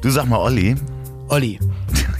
Du 0.00 0.10
sag 0.10 0.26
mal, 0.28 0.38
Olli. 0.38 0.76
Olli. 1.28 1.58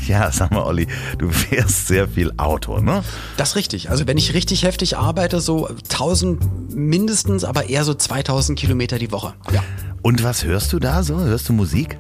Ja, 0.07 0.31
sag 0.31 0.53
mal, 0.53 0.63
Olli, 0.63 0.87
du 1.19 1.29
fährst 1.31 1.89
sehr 1.89 2.07
viel 2.07 2.33
Auto, 2.37 2.79
ne? 2.79 3.03
Das 3.39 3.51
ist 3.51 3.57
richtig. 3.57 3.91
Also 3.91 4.07
wenn 4.07 4.17
ich 4.17 4.35
richtig 4.35 4.63
heftig 4.63 4.97
arbeite, 4.97 5.41
so 5.41 5.67
1000 5.67 6.77
mindestens, 6.77 7.43
aber 7.43 7.69
eher 7.69 7.83
so 7.83 7.93
2000 7.93 8.57
Kilometer 8.57 9.01
die 9.01 9.11
Woche. 9.11 9.35
Ja. 9.51 9.65
Und 10.03 10.23
was 10.23 10.45
hörst 10.45 10.73
du 10.73 10.79
da 10.79 11.03
so? 11.03 11.19
Hörst 11.19 11.49
du 11.49 11.53
Musik? 11.55 11.99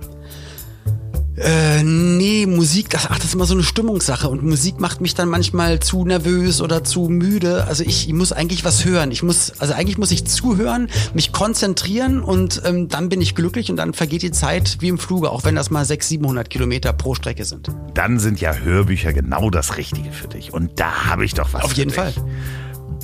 Äh, 1.36 1.82
nee, 1.82 2.46
Musik, 2.46 2.88
das, 2.90 3.06
ach, 3.10 3.16
das 3.16 3.26
ist 3.26 3.34
immer 3.34 3.44
so 3.44 3.54
eine 3.54 3.62
Stimmungssache 3.62 4.28
und 4.28 4.42
Musik 4.42 4.80
macht 4.80 5.00
mich 5.00 5.14
dann 5.14 5.28
manchmal 5.28 5.80
zu 5.80 6.04
nervös 6.04 6.62
oder 6.62 6.82
zu 6.82 7.08
müde. 7.08 7.64
Also 7.66 7.84
ich, 7.84 8.08
ich 8.08 8.14
muss 8.14 8.32
eigentlich 8.32 8.64
was 8.64 8.84
hören. 8.84 9.10
Ich 9.10 9.22
muss, 9.22 9.52
also 9.58 9.74
eigentlich 9.74 9.98
muss 9.98 10.10
ich 10.10 10.24
zuhören, 10.24 10.88
mich 11.12 11.32
konzentrieren 11.32 12.22
und 12.22 12.62
ähm, 12.64 12.88
dann 12.88 13.08
bin 13.08 13.20
ich 13.20 13.34
glücklich 13.34 13.70
und 13.70 13.76
dann 13.76 13.92
vergeht 13.92 14.22
die 14.22 14.30
Zeit 14.30 14.78
wie 14.80 14.88
im 14.88 14.98
Fluge, 14.98 15.30
auch 15.30 15.44
wenn 15.44 15.54
das 15.54 15.70
mal 15.70 15.84
600, 15.84 16.06
700 16.06 16.50
Kilometer 16.50 16.92
pro 16.92 17.14
Strecke 17.14 17.44
sind. 17.44 17.68
Dann 17.94 18.18
sind 18.18 18.40
ja 18.40 18.54
Hörbücher 18.54 19.12
genau 19.12 19.50
das 19.50 19.76
Richtige 19.76 20.12
für 20.12 20.28
dich. 20.28 20.54
Und 20.54 20.80
da 20.80 21.06
habe 21.06 21.24
ich 21.24 21.34
doch 21.34 21.52
was 21.52 21.64
Auf 21.64 21.72
jeden 21.74 21.90
dich. 21.90 21.96
Fall. 21.96 22.14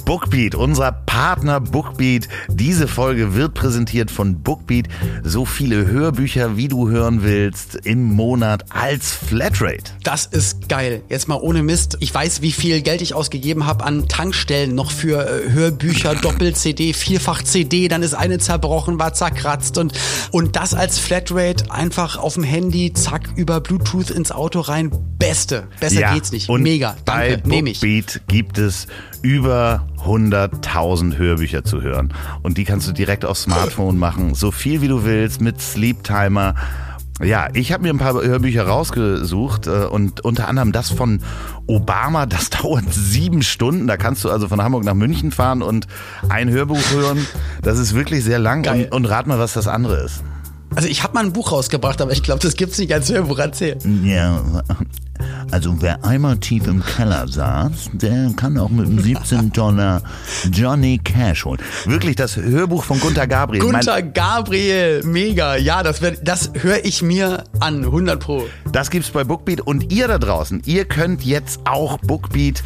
Bookbeat, 0.05 0.55
unser 0.55 0.93
Partner 0.93 1.61
Bookbeat. 1.61 2.29
Diese 2.49 2.89
Folge 2.89 3.35
wird 3.35 3.55
präsentiert 3.55 4.11
von 4.11 4.43
Bookbeat. 4.43 4.89
So 5.23 5.45
viele 5.45 5.87
Hörbücher, 5.87 6.57
wie 6.57 6.69
du 6.69 6.89
hören 6.89 7.23
willst, 7.23 7.77
im 7.77 8.03
Monat 8.03 8.65
als 8.71 9.13
Flatrate. 9.13 9.93
Das 10.03 10.27
ist 10.27 10.69
geil. 10.69 11.03
Jetzt 11.09 11.29
mal 11.29 11.37
ohne 11.37 11.63
Mist. 11.63 11.97
Ich 12.01 12.13
weiß, 12.13 12.43
wie 12.43 12.53
viel 12.53 12.83
Geld 12.83 13.03
ich 13.03 13.15
ausgegeben 13.15 13.67
habe 13.67 13.85
an 13.85 14.09
Tankstellen 14.09 14.75
noch 14.75 14.91
für 14.91 15.27
äh, 15.27 15.51
Hörbücher, 15.51 16.15
Doppel-CD, 16.23 16.93
Vierfach-CD. 16.93 17.89
Dann 17.89 18.03
ist 18.03 18.15
eine 18.15 18.39
zerbrochen, 18.39 18.99
war 18.99 19.15
zerkratzt 19.15 19.79
und, 19.79 19.93
und 20.31 20.57
das 20.57 20.75
als 20.75 20.99
Flatrate 20.99 21.71
einfach 21.71 22.17
auf 22.17 22.35
dem 22.35 22.45
Handy, 22.45 22.93
zack, 22.93 23.29
über 23.37 23.61
Bluetooth 23.61 24.11
ins 24.11 24.33
Auto 24.33 24.61
rein. 24.61 24.91
Beste. 25.19 25.69
Besser 25.79 26.13
geht's 26.15 26.33
nicht. 26.33 26.49
Mega. 26.51 26.97
Bei 27.05 27.31
Danke. 27.31 27.49
Nehme 27.49 27.71
ich. 27.71 27.81
Bookbeat 27.81 28.23
gibt 28.27 28.59
es 28.59 28.87
über 29.23 29.87
100.000 30.05 31.17
Hörbücher 31.17 31.65
zu 31.65 31.81
hören. 31.81 32.13
Und 32.43 32.59
die 32.59 32.65
kannst 32.65 32.89
du 32.89 32.93
direkt 32.93 33.25
aufs 33.25 33.43
Smartphone 33.43 33.99
machen. 33.99 34.35
So 34.35 34.51
viel 34.51 34.83
wie 34.83 34.89
du 34.89 35.05
willst 35.05 35.41
mit 35.41 35.61
Sleep 35.61 36.03
Timer. 36.05 36.55
Ja, 37.23 37.49
ich 37.53 37.73
habe 37.73 37.85
mir 37.85 37.91
ein 37.91 37.99
paar 37.99 38.15
Hörbücher 38.15 38.67
rausgesucht 38.67 39.69
äh, 39.69 39.85
und 39.85 40.25
unter 40.25 40.49
anderem 40.49 40.73
das 40.73 40.91
von 40.91 41.21
Obama, 41.67 42.27
das 42.27 42.51
dauert 42.51 42.93
sieben 42.93 43.43
Stunden. 43.43 43.87
Da 43.87 43.97
kannst 43.97 44.25
du 44.25 44.31
also 44.31 44.49
von 44.49 44.61
Hamburg 44.61 44.85
nach 44.85 44.95
München 44.95 45.31
fahren 45.31 45.63
und 45.63 45.87
ein 46.29 46.51
Hörbuch 46.51 46.83
hören. 46.91 47.25
Das 47.63 47.79
ist 47.79 47.95
wirklich 47.95 48.25
sehr 48.25 48.39
lang. 48.39 48.69
Und, 48.69 48.93
und 48.93 49.05
rat 49.07 49.27
mal, 49.27 49.39
was 49.39 49.53
das 49.53 49.69
andere 49.69 50.03
ist. 50.03 50.23
Also 50.75 50.89
ich 50.89 51.03
habe 51.03 51.15
mal 51.15 51.25
ein 51.25 51.33
Buch 51.33 51.53
rausgebracht, 51.53 52.01
aber 52.01 52.13
ich 52.13 52.23
glaube, 52.23 52.41
das 52.41 52.57
gibt's 52.57 52.79
nicht 52.79 52.93
als 52.93 53.11
Hörbuch 53.13 53.39
erzählen. 53.39 53.79
Ja, 54.05 54.41
also 55.53 55.77
wer 55.81 56.03
einmal 56.03 56.39
tief 56.39 56.67
im 56.67 56.83
Keller 56.83 57.29
saß, 57.29 57.91
der 57.93 58.33
kann 58.37 58.57
auch 58.57 58.71
mit 58.71 58.87
einem 58.87 59.01
17 59.01 59.53
Dollar 59.53 60.03
Johnny 60.51 60.99
Cash 60.99 61.45
holen. 61.45 61.61
Wirklich 61.85 62.17
das 62.17 62.37
Hörbuch 62.37 62.85
von 62.85 62.99
Gunter 62.99 63.27
Gabriel. 63.27 63.63
Gunther 63.63 64.01
Gabriel, 64.01 65.03
mega. 65.05 65.57
Ja, 65.57 65.83
das, 65.83 66.01
das 66.23 66.53
höre 66.55 66.85
ich 66.87 67.03
mir 67.03 67.45
an, 67.61 67.85
100 67.85 68.19
pro. 68.19 68.47
Das 68.73 68.91
gibt's 68.91 69.11
bei 69.11 69.25
Bookbeat 69.25 69.61
und 69.61 69.93
ihr 69.93 70.09
da 70.09 70.19
draußen, 70.19 70.63
ihr 70.65 70.87
könnt 70.87 71.23
jetzt 71.23 71.61
auch 71.67 71.99
Bookbeat 71.99 72.63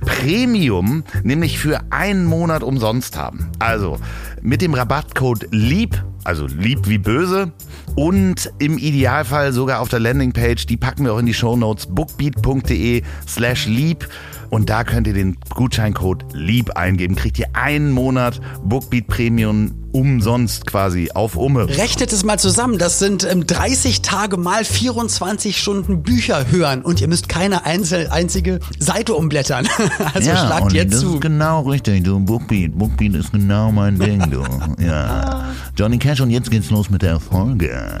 Premium, 0.00 1.04
nämlich 1.22 1.58
für 1.58 1.80
einen 1.90 2.24
Monat 2.24 2.62
umsonst 2.62 3.18
haben. 3.18 3.50
Also 3.58 3.98
mit 4.40 4.62
dem 4.62 4.72
Rabattcode 4.72 5.48
LIEB, 5.50 6.02
also 6.24 6.46
lieb 6.46 6.88
wie 6.88 6.96
böse 6.96 7.52
und 7.96 8.52
im 8.58 8.78
Idealfall 8.78 9.52
sogar 9.52 9.80
auf 9.80 9.88
der 9.88 10.00
Landingpage, 10.00 10.66
die 10.66 10.76
packen 10.76 11.04
wir 11.04 11.12
auch 11.12 11.18
in 11.18 11.26
die 11.26 11.34
Shownotes, 11.34 11.86
bookbeat.de 11.86 13.02
slash 13.26 13.66
lieb 13.66 14.08
und 14.50 14.68
da 14.68 14.84
könnt 14.84 15.06
ihr 15.06 15.14
den 15.14 15.36
Gutscheincode 15.54 16.24
LIEB 16.32 16.76
eingeben, 16.76 17.16
kriegt 17.16 17.38
ihr 17.38 17.48
einen 17.54 17.90
Monat 17.92 18.40
Bookbeat 18.64 19.06
Premium 19.06 19.72
umsonst 19.92 20.66
quasi 20.66 21.10
auf 21.14 21.36
Umme. 21.36 21.68
Rechnet 21.68 22.12
es 22.12 22.24
mal 22.24 22.38
zusammen, 22.38 22.78
das 22.78 22.98
sind 22.98 23.24
ähm, 23.24 23.46
30 23.46 24.02
Tage 24.02 24.36
mal 24.36 24.64
24 24.64 25.58
Stunden 25.58 26.02
Bücher 26.02 26.50
hören 26.50 26.82
und 26.82 27.00
ihr 27.00 27.08
müsst 27.08 27.28
keine 27.28 27.64
einzel 27.64 28.08
einzige 28.08 28.60
Seite 28.78 29.14
umblättern. 29.14 29.68
Also 30.14 30.30
schlagt 30.30 30.62
Olli, 30.64 30.76
jetzt 30.76 30.94
das 30.94 31.00
zu. 31.00 31.14
ist 31.14 31.20
genau 31.20 31.62
richtig, 31.62 32.04
du. 32.04 32.18
Bookbeat. 32.20 32.76
Bookbeat 32.76 33.14
ist 33.14 33.32
genau 33.32 33.70
mein 33.70 33.98
Ding, 33.98 34.30
du. 34.30 34.44
Ja. 34.82 35.50
Johnny 35.76 35.98
Cash 35.98 36.20
und 36.20 36.30
jetzt 36.30 36.50
geht's 36.50 36.70
los 36.70 36.90
mit 36.90 37.02
der 37.02 37.20
Folge. 37.20 38.00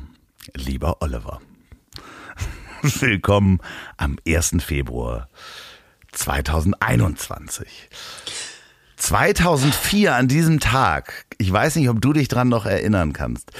lieber 0.55 0.97
Oliver, 1.01 1.39
willkommen 2.81 3.59
am 3.97 4.17
1. 4.27 4.55
Februar 4.59 5.29
2021. 6.11 7.67
2004 8.97 10.15
an 10.15 10.27
diesem 10.27 10.59
Tag, 10.59 11.25
ich 11.37 11.51
weiß 11.51 11.75
nicht, 11.77 11.89
ob 11.89 12.01
du 12.01 12.13
dich 12.13 12.27
dran 12.27 12.49
noch 12.49 12.65
erinnern 12.65 13.13
kannst, 13.13 13.51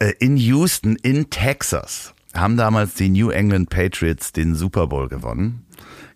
äh, 0.00 0.12
in 0.18 0.36
Houston 0.36 0.96
in 0.96 1.30
Texas 1.30 2.14
haben 2.34 2.56
damals 2.56 2.94
die 2.94 3.08
New 3.10 3.30
England 3.30 3.68
Patriots 3.70 4.32
den 4.32 4.54
Super 4.54 4.86
Bowl 4.86 5.08
gewonnen 5.08 5.66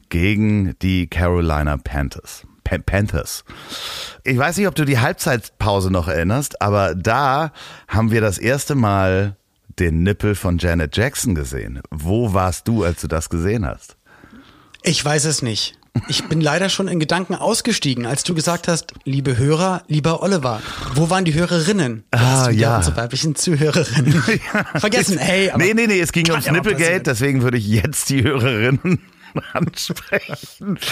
gegen 0.09 0.77
die 0.81 1.07
Carolina 1.09 1.77
Panthers. 1.77 2.47
Pa- 2.65 2.79
Panthers. 2.79 3.45
Ich 4.25 4.37
weiß 4.39 4.57
nicht, 4.57 4.67
ob 4.67 4.75
du 4.75 4.85
die 4.85 4.99
Halbzeitpause 4.99 5.91
noch 5.93 6.09
erinnerst, 6.09 6.61
aber 6.63 6.95
da 6.97 7.53
haben 7.87 8.11
wir 8.11 8.21
das 8.21 8.39
erste 8.39 8.75
Mal 8.75 9.37
den 9.79 10.03
Nippel 10.03 10.35
von 10.35 10.59
Janet 10.59 10.97
Jackson 10.97 11.35
gesehen. 11.35 11.81
Wo 11.91 12.33
warst 12.33 12.69
du, 12.69 12.85
als 12.85 13.01
du 13.01 13.09
das 13.09 13.29
gesehen 13.29 13.67
hast? 13.67 13.97
Ich 14.83 15.05
weiß 15.05 15.25
es 15.25 15.43
nicht. 15.43 15.79
Ich 16.09 16.25
bin 16.25 16.41
leider 16.41 16.69
schon 16.69 16.89
in 16.89 17.01
Gedanken 17.01 17.35
ausgestiegen, 17.35 18.05
als 18.05 18.23
du 18.23 18.35
gesagt 18.35 18.69
hast, 18.69 18.93
liebe 19.05 19.39
Hörer, 19.39 19.83
lieber 19.89 20.23
Oliver. 20.23 20.61
Wo 20.95 21.09
waren 21.09 21.25
die 21.25 21.35
Hörerinnen? 21.35 22.05
Ah, 22.11 22.51
ja. 22.51 22.77
Unsere 22.77 22.97
weiblichen 22.97 23.35
Zuhörerinnen. 23.35 24.13
Vergessen, 24.77 25.19
hey. 25.19 25.51
Aber 25.51 25.65
nee, 25.65 25.73
nee, 25.75 25.87
nee, 25.87 26.01
es 26.01 26.13
ging 26.13 26.29
ums 26.31 26.47
ja 26.47 26.53
Nippelgate, 26.53 27.03
deswegen 27.03 27.43
würde 27.43 27.57
ich 27.57 27.67
jetzt 27.67 28.11
die 28.11 28.23
Hörerinnen 28.23 29.01
ansprechen. 29.53 30.79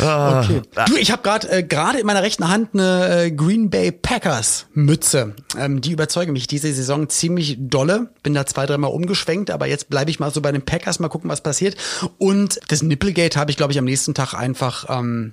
Ah, 0.00 0.42
Okay. 0.44 0.62
Du, 0.86 0.94
ich 0.96 1.10
habe 1.10 1.22
gerade 1.22 1.50
äh, 1.50 1.62
gerade 1.64 1.98
in 1.98 2.06
meiner 2.06 2.22
rechten 2.22 2.46
Hand 2.48 2.70
eine 2.72 3.24
äh, 3.24 3.30
Green 3.32 3.68
Bay 3.68 3.90
Packers 3.90 4.66
Mütze. 4.72 5.34
Ähm, 5.58 5.80
die 5.80 5.90
überzeugen 5.90 6.32
mich 6.32 6.46
diese 6.46 6.72
Saison 6.72 7.08
ziemlich 7.08 7.56
dolle. 7.58 8.10
Bin 8.22 8.32
da 8.34 8.46
zwei, 8.46 8.64
dreimal 8.66 8.92
umgeschwenkt, 8.92 9.50
aber 9.50 9.66
jetzt 9.66 9.90
bleibe 9.90 10.10
ich 10.12 10.20
mal 10.20 10.30
so 10.30 10.40
bei 10.40 10.52
den 10.52 10.62
Packers, 10.62 11.00
mal 11.00 11.08
gucken, 11.08 11.28
was 11.28 11.40
passiert. 11.42 11.76
Und 12.18 12.60
das 12.68 12.82
Nipplegate 12.82 13.38
habe 13.40 13.50
ich, 13.50 13.56
glaube 13.56 13.72
ich, 13.72 13.78
am 13.80 13.86
nächsten 13.86 14.14
Tag 14.14 14.34
einfach 14.34 14.86
ähm, 14.88 15.32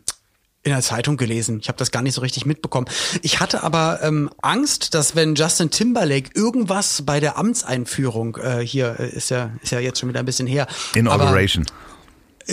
in 0.63 0.71
der 0.71 0.81
Zeitung 0.81 1.15
gelesen. 1.18 1.59
Ich 1.62 1.68
habe 1.68 1.77
das 1.77 1.91
gar 1.91 2.01
nicht 2.01 2.15
so 2.15 2.21
richtig 2.21 2.47
mitbekommen. 2.47 2.88
Ich 3.21 3.39
hatte 3.39 3.62
aber 3.62 4.00
ähm, 4.01 4.31
Angst, 4.41 4.95
dass 4.95 5.15
wenn 5.15 5.35
Justin 5.35 5.69
Timberlake 5.69 6.31
irgendwas 6.33 7.03
bei 7.03 7.19
der 7.19 7.38
Amtseinführung 7.38 8.38
äh, 8.38 8.65
hier 8.65 8.95
äh, 9.00 9.09
ist 9.09 9.30
ja 9.30 9.51
ist 9.62 9.71
ja 9.71 9.80
jetzt 9.80 10.00
schon 10.00 10.09
wieder 10.09 10.21
ein 10.21 10.25
bisschen 10.25 10.47
her. 10.47 10.65
aber- 10.91 10.97
Inauguration. 11.00 11.65
äh, 11.65 11.69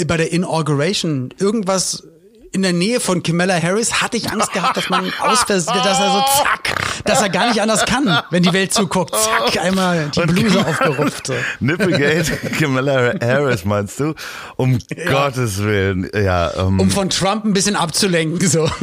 bei 0.06 0.16
der 0.16 0.32
Inauguration 0.32 1.34
irgendwas 1.38 2.04
in 2.52 2.60
der 2.62 2.74
Nähe 2.74 3.00
von 3.00 3.22
Kamala 3.22 3.60
Harris 3.60 4.02
hatte 4.02 4.18
ich 4.18 4.30
Angst 4.30 4.52
gehabt, 4.52 4.76
dass 4.76 4.90
man 4.90 5.10
aus 5.20 5.46
dass 5.46 5.66
er 5.66 5.74
so 5.74 6.42
zack, 6.42 7.02
dass 7.04 7.22
er 7.22 7.30
gar 7.30 7.48
nicht 7.48 7.62
anders 7.62 7.86
kann, 7.86 8.18
wenn 8.30 8.42
die 8.42 8.52
Welt 8.52 8.74
zuguckt. 8.74 9.14
Zack, 9.14 9.58
einmal 9.62 10.10
die 10.14 10.20
Bluse 10.20 10.66
aufgerupft. 10.66 11.28
So. 11.28 11.34
Nipplegate, 11.60 12.36
Kamala 12.58 13.14
Harris 13.22 13.64
meinst 13.64 13.98
du? 14.00 14.14
Um 14.56 14.78
Gottes 15.08 15.62
Willen. 15.62 16.10
Ja, 16.14 16.52
ähm, 16.54 16.78
Um 16.78 16.90
von 16.90 17.08
Trump 17.08 17.44
ein 17.46 17.54
bisschen 17.54 17.76
abzulenken. 17.76 18.46
So. 18.46 18.68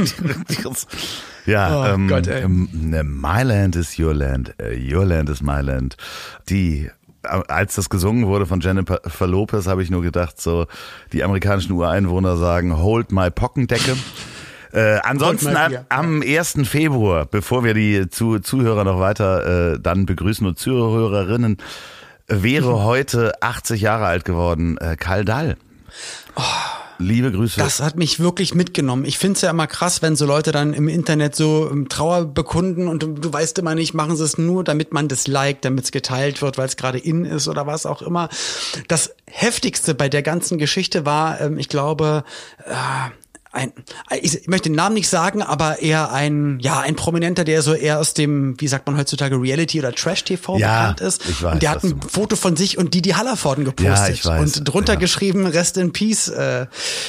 Ja, 1.46 1.82
Oh 1.82 1.94
ähm, 1.96 2.08
Gott, 2.08 2.28
ey. 2.28 2.44
ähm, 2.44 2.70
ne, 2.74 3.04
My 3.04 3.42
Land 3.42 3.76
is 3.76 3.98
Your 3.98 4.14
Land, 4.14 4.54
äh, 4.60 4.78
Your 4.94 5.06
Land 5.06 5.30
is 5.30 5.42
My 5.42 5.62
Land. 5.62 5.98
Die, 6.50 6.86
äh, 6.86 6.90
als 7.24 7.76
das 7.76 7.90
gesungen 7.90 8.28
wurde 8.28 8.46
von 8.46 8.62
Jennifer 8.62 9.28
Lopez, 9.28 9.68
habe 9.68 9.84
ich 9.84 9.90
nur 9.90 10.02
gedacht, 10.02 10.40
so 10.40 10.68
die 11.12 11.24
amerikanischen 11.24 11.74
Ureinwohner 11.74 12.38
sagen, 12.38 12.78
Hold 12.78 13.12
my 13.12 13.30
Pockendecke. 13.30 13.98
Äh, 14.72 15.00
ansonsten 15.04 15.56
ab, 15.56 15.72
am 15.90 16.22
1. 16.22 16.60
Februar, 16.64 17.26
bevor 17.26 17.64
wir 17.64 17.74
die 17.74 18.08
zu, 18.10 18.40
Zuhörer 18.40 18.84
noch 18.84 19.00
weiter 19.00 19.74
äh, 19.74 19.80
dann 19.80 20.06
begrüßen 20.06 20.46
und 20.46 20.60
Zuhörerinnen, 20.60 21.58
wäre 22.28 22.84
heute 22.84 23.34
80 23.42 23.82
Jahre 23.82 24.06
alt 24.06 24.26
geworden, 24.26 24.78
äh, 24.78 24.96
Karl 24.96 25.26
Dall. 25.26 25.58
Oh. 26.36 26.79
Liebe 27.02 27.32
Grüße. 27.32 27.60
Das 27.60 27.80
hat 27.80 27.96
mich 27.96 28.20
wirklich 28.20 28.54
mitgenommen. 28.54 29.06
Ich 29.06 29.18
finde 29.18 29.38
es 29.38 29.42
ja 29.42 29.50
immer 29.52 29.68
krass, 29.68 30.02
wenn 30.02 30.18
so 30.18 30.26
Leute 30.26 30.52
dann 30.52 30.74
im 30.74 30.90
Internet 30.90 31.34
so 31.34 31.70
ähm, 31.72 31.88
Trauer 31.88 32.26
bekunden 32.26 32.90
und 32.90 33.02
du, 33.02 33.14
du 33.14 33.32
weißt 33.32 33.58
immer 33.60 33.74
nicht, 33.74 33.94
machen 33.94 34.18
sie 34.18 34.24
es 34.26 34.38
nur, 34.38 34.66
damit 34.66 34.92
man 34.92 35.08
das 35.08 35.26
liked, 35.26 35.64
damit 35.64 35.86
es 35.86 35.92
geteilt 35.92 36.42
wird, 36.42 36.58
weil 36.58 36.68
es 36.68 36.76
gerade 36.76 37.00
in 37.00 37.24
ist 37.24 37.48
oder 37.48 37.66
was 37.66 37.86
auch 37.86 38.02
immer. 38.02 38.28
Das 38.90 39.16
heftigste 39.26 39.96
bei 39.96 40.10
der 40.10 40.24
ganzen 40.24 40.58
Geschichte 40.58 41.06
war, 41.06 41.40
ähm, 41.40 41.58
ich 41.58 41.70
glaube, 41.70 42.26
äh, 42.66 42.74
ein, 43.52 43.74
ich 44.22 44.48
möchte 44.48 44.70
den 44.70 44.76
Namen 44.76 44.94
nicht 44.94 45.10
sagen, 45.10 45.42
aber 45.42 45.80
eher 45.80 46.12
ein, 46.12 46.60
ja, 46.60 46.82
ein 46.82 46.96
Prominenter, 46.96 47.44
der 47.44 47.64
so 47.64 47.74
eher 47.74 48.00
aus 48.00 48.14
dem, 48.14 48.60
wie 48.62 48.68
sagt 48.68 48.86
man 48.86 48.96
heutzutage, 48.96 49.42
Reality 49.42 49.80
oder 49.80 49.92
Trash-TV 49.92 50.60
ja, 50.60 50.92
bekannt 50.92 51.02
ist. 51.02 51.28
Ich 51.28 51.42
weiß, 51.42 51.54
und 51.54 51.64
der 51.64 51.72
hat 51.72 51.84
ein 51.84 52.00
Foto 52.02 52.36
von 52.36 52.56
sich 52.56 52.78
und 52.78 52.94
Didi 52.94 53.12
Hallervorden 53.12 53.66
gepostet 53.66 54.08
ja, 54.08 54.14
ich 54.14 54.26
weiß, 54.26 54.58
und 54.58 54.66
drunter 54.66 54.94
ja. 54.94 55.00
geschrieben, 55.00 55.48
Rest 55.48 55.78
in 55.78 55.92
Peace, 55.94 56.28
äh, 56.28 56.68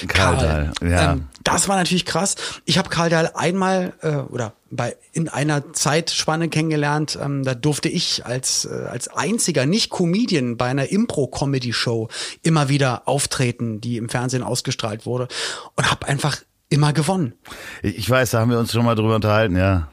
Karl. 0.08 0.36
Karl 0.36 0.72
ja. 0.80 1.12
Ähm, 1.12 1.26
das 1.42 1.68
war 1.68 1.76
natürlich 1.76 2.04
krass. 2.04 2.36
Ich 2.64 2.78
habe 2.78 2.88
Karl 2.88 3.10
Dahl 3.10 3.32
einmal 3.34 3.94
äh, 4.02 4.16
oder 4.16 4.52
bei 4.70 4.96
in 5.12 5.28
einer 5.28 5.72
Zeitspanne 5.72 6.48
kennengelernt. 6.48 7.18
Ähm, 7.20 7.44
da 7.44 7.54
durfte 7.54 7.88
ich 7.88 8.26
als 8.26 8.66
äh, 8.66 8.86
als 8.90 9.08
einziger 9.08 9.66
nicht 9.66 9.90
Comedian 9.90 10.56
bei 10.56 10.66
einer 10.66 10.90
Impro-Comedy-Show 10.90 12.08
immer 12.42 12.68
wieder 12.68 13.08
auftreten, 13.08 13.80
die 13.80 13.96
im 13.96 14.08
Fernsehen 14.08 14.42
ausgestrahlt 14.42 15.06
wurde 15.06 15.28
und 15.76 15.90
habe 15.90 16.06
einfach 16.06 16.38
immer 16.68 16.92
gewonnen. 16.92 17.34
Ich 17.82 18.08
weiß, 18.08 18.30
da 18.30 18.40
haben 18.40 18.50
wir 18.50 18.58
uns 18.58 18.72
schon 18.72 18.84
mal 18.84 18.94
drüber 18.94 19.16
unterhalten, 19.16 19.56
ja. 19.56 19.88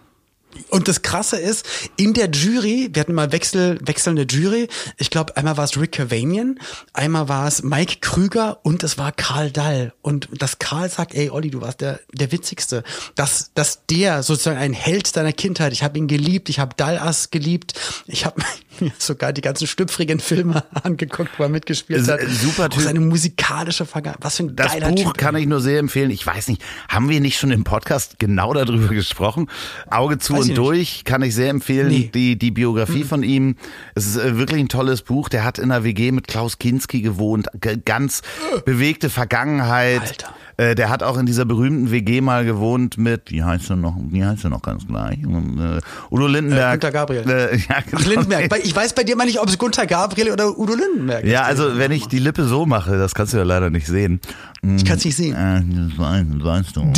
Und 0.69 0.88
das 0.88 1.01
Krasse 1.01 1.38
ist, 1.38 1.65
in 1.95 2.13
der 2.13 2.30
Jury, 2.30 2.89
wir 2.94 3.01
hatten 3.01 3.13
mal 3.13 3.31
Wechsel, 3.31 3.77
wechselnde 3.81 4.25
Jury. 4.30 4.68
Ich 4.98 5.09
glaube, 5.09 5.36
einmal 5.38 5.57
war 5.57 5.63
es 5.63 5.80
Rick 5.80 5.94
Cavanian, 5.94 6.59
einmal 6.94 7.30
war 7.30 7.48
es 7.48 7.63
Mike 7.63 7.98
Krüger 8.01 8.59
und 8.63 8.83
es 8.83 8.98
war 8.98 9.12
Karl 9.12 9.51
Dall. 9.51 9.94
Und 10.01 10.30
dass 10.31 10.59
Karl 10.59 10.89
sagt, 10.89 11.15
ey 11.15 11.30
Olli, 11.30 11.50
du 11.50 11.62
warst 11.62 11.81
der, 11.81 12.00
der 12.13 12.31
Witzigste. 12.31 12.83
Dass, 13.15 13.51
dass 13.54 13.86
der 13.86 14.24
sozusagen 14.24 14.57
ein 14.57 14.74
Held 14.74 15.15
deiner 15.15 15.33
Kindheit, 15.33 15.74
ich 15.74 15.83
habe 15.83 15.98
ihn 15.98 16.07
geliebt, 16.07 16.50
ich 16.50 16.59
habe 16.59 16.75
Dallas 16.75 17.31
geliebt, 17.31 17.74
ich 18.07 18.25
habe 18.25 18.42
mir 18.81 18.91
sogar 18.97 19.33
die 19.33 19.41
ganzen 19.41 19.68
schlüpfrigen 19.68 20.19
Filme 20.19 20.63
angeguckt, 20.83 21.31
wo 21.38 21.44
er 21.44 21.50
mitgespielt 21.50 22.07
hat. 22.07 22.19
Super 22.27 22.69
Typ. 22.69 22.79
Auch 22.79 22.85
seine 22.85 23.00
musikalische 23.00 23.85
Vergangenheit. 23.85 24.24
Was 24.24 24.38
für 24.38 24.44
ein 24.44 24.56
das 24.56 24.74
geiler 24.74 24.89
Buch 24.89 25.13
Typ. 25.13 25.18
kann 25.18 25.35
ich 25.35 25.47
nur 25.47 25.62
sehr 25.62 25.79
empfehlen. 25.79 26.12
Ich 26.12 26.25
weiß 26.25 26.47
nicht, 26.47 26.63
haben 26.89 27.09
wir 27.09 27.19
nicht 27.19 27.38
schon 27.38 27.51
im 27.51 27.63
Podcast 27.63 28.19
genau 28.19 28.53
darüber 28.53 28.88
gesprochen? 28.94 29.50
Auge 29.89 30.18
zu 30.18 30.33
weiß 30.33 30.50
und 30.50 30.57
durch 30.57 31.03
kann 31.03 31.21
ich 31.21 31.35
sehr 31.35 31.50
empfehlen. 31.50 31.89
Nee. 31.89 32.12
Die, 32.13 32.38
die 32.38 32.51
Biografie 32.51 33.03
mhm. 33.03 33.07
von 33.07 33.24
ihm. 33.24 33.56
Es 33.95 34.06
ist 34.06 34.18
äh, 34.18 34.38
wirklich 34.38 34.59
ein 34.59 34.69
tolles 34.69 35.01
Buch. 35.01 35.30
Der 35.30 35.44
hat 35.44 35.59
in 35.59 35.69
der 35.69 35.83
WG 35.83 36.12
mit 36.12 36.27
Klaus 36.27 36.59
Kinski 36.59 37.01
gewohnt. 37.01 37.47
Ganz 37.85 38.21
bewegte 38.65 39.09
Vergangenheit. 39.09 40.01
Alter. 40.01 40.33
Äh, 40.59 40.74
der 40.74 40.89
hat 40.89 41.04
auch 41.04 41.18
in 41.18 41.27
dieser 41.27 41.45
berühmten 41.45 41.92
WG 41.92 42.19
mal 42.19 42.44
gewohnt 42.44 42.98
mit, 42.98 43.30
wie 43.31 43.44
heißt 43.44 43.69
er 43.69 43.75
noch, 43.75 43.95
wie 44.09 44.25
heißt 44.25 44.44
er 44.44 44.50
noch 44.50 44.63
ganz 44.63 44.88
gleich? 44.88 45.24
Und, 45.24 45.59
äh, 45.59 45.80
Udo 46.09 46.25
Lindenberg. 46.25 46.74
Äh, 46.74 46.77
Gunther 46.77 46.92
Gabriel. 46.92 47.30
Äh, 47.30 47.57
ja, 47.57 47.81
genau. 47.86 48.01
Ach, 48.01 48.06
Lindenberg. 48.06 48.51
Ich 48.63 48.75
weiß 48.75 48.94
bei 48.94 49.04
dir 49.04 49.15
mal 49.15 49.25
nicht, 49.25 49.39
ob 49.39 49.48
es 49.48 49.59
Gunther 49.59 49.86
Gabriel 49.86 50.31
oder 50.31 50.57
Udo 50.57 50.74
Lindenberg 50.74 51.24
ist. 51.24 51.31
Ja, 51.31 51.44
also 51.44 51.77
wenn 51.77 51.92
ich 51.92 52.07
die 52.07 52.18
Lippe 52.18 52.45
so 52.45 52.65
mache, 52.65 52.98
das 52.98 53.13
kannst 53.13 53.33
du 53.33 53.38
ja 53.38 53.44
leider 53.44 53.69
nicht 53.69 53.86
sehen. 53.86 54.19
Ich 54.63 54.83
kann 54.83 54.98
es 54.98 55.06
nicht 55.06 55.15
sehen. 55.15 55.36
Äh, 55.36 55.62
das, 55.89 56.00
weißt, 56.00 56.25
das 56.33 56.44
weißt 56.44 56.75
du. 56.75 56.92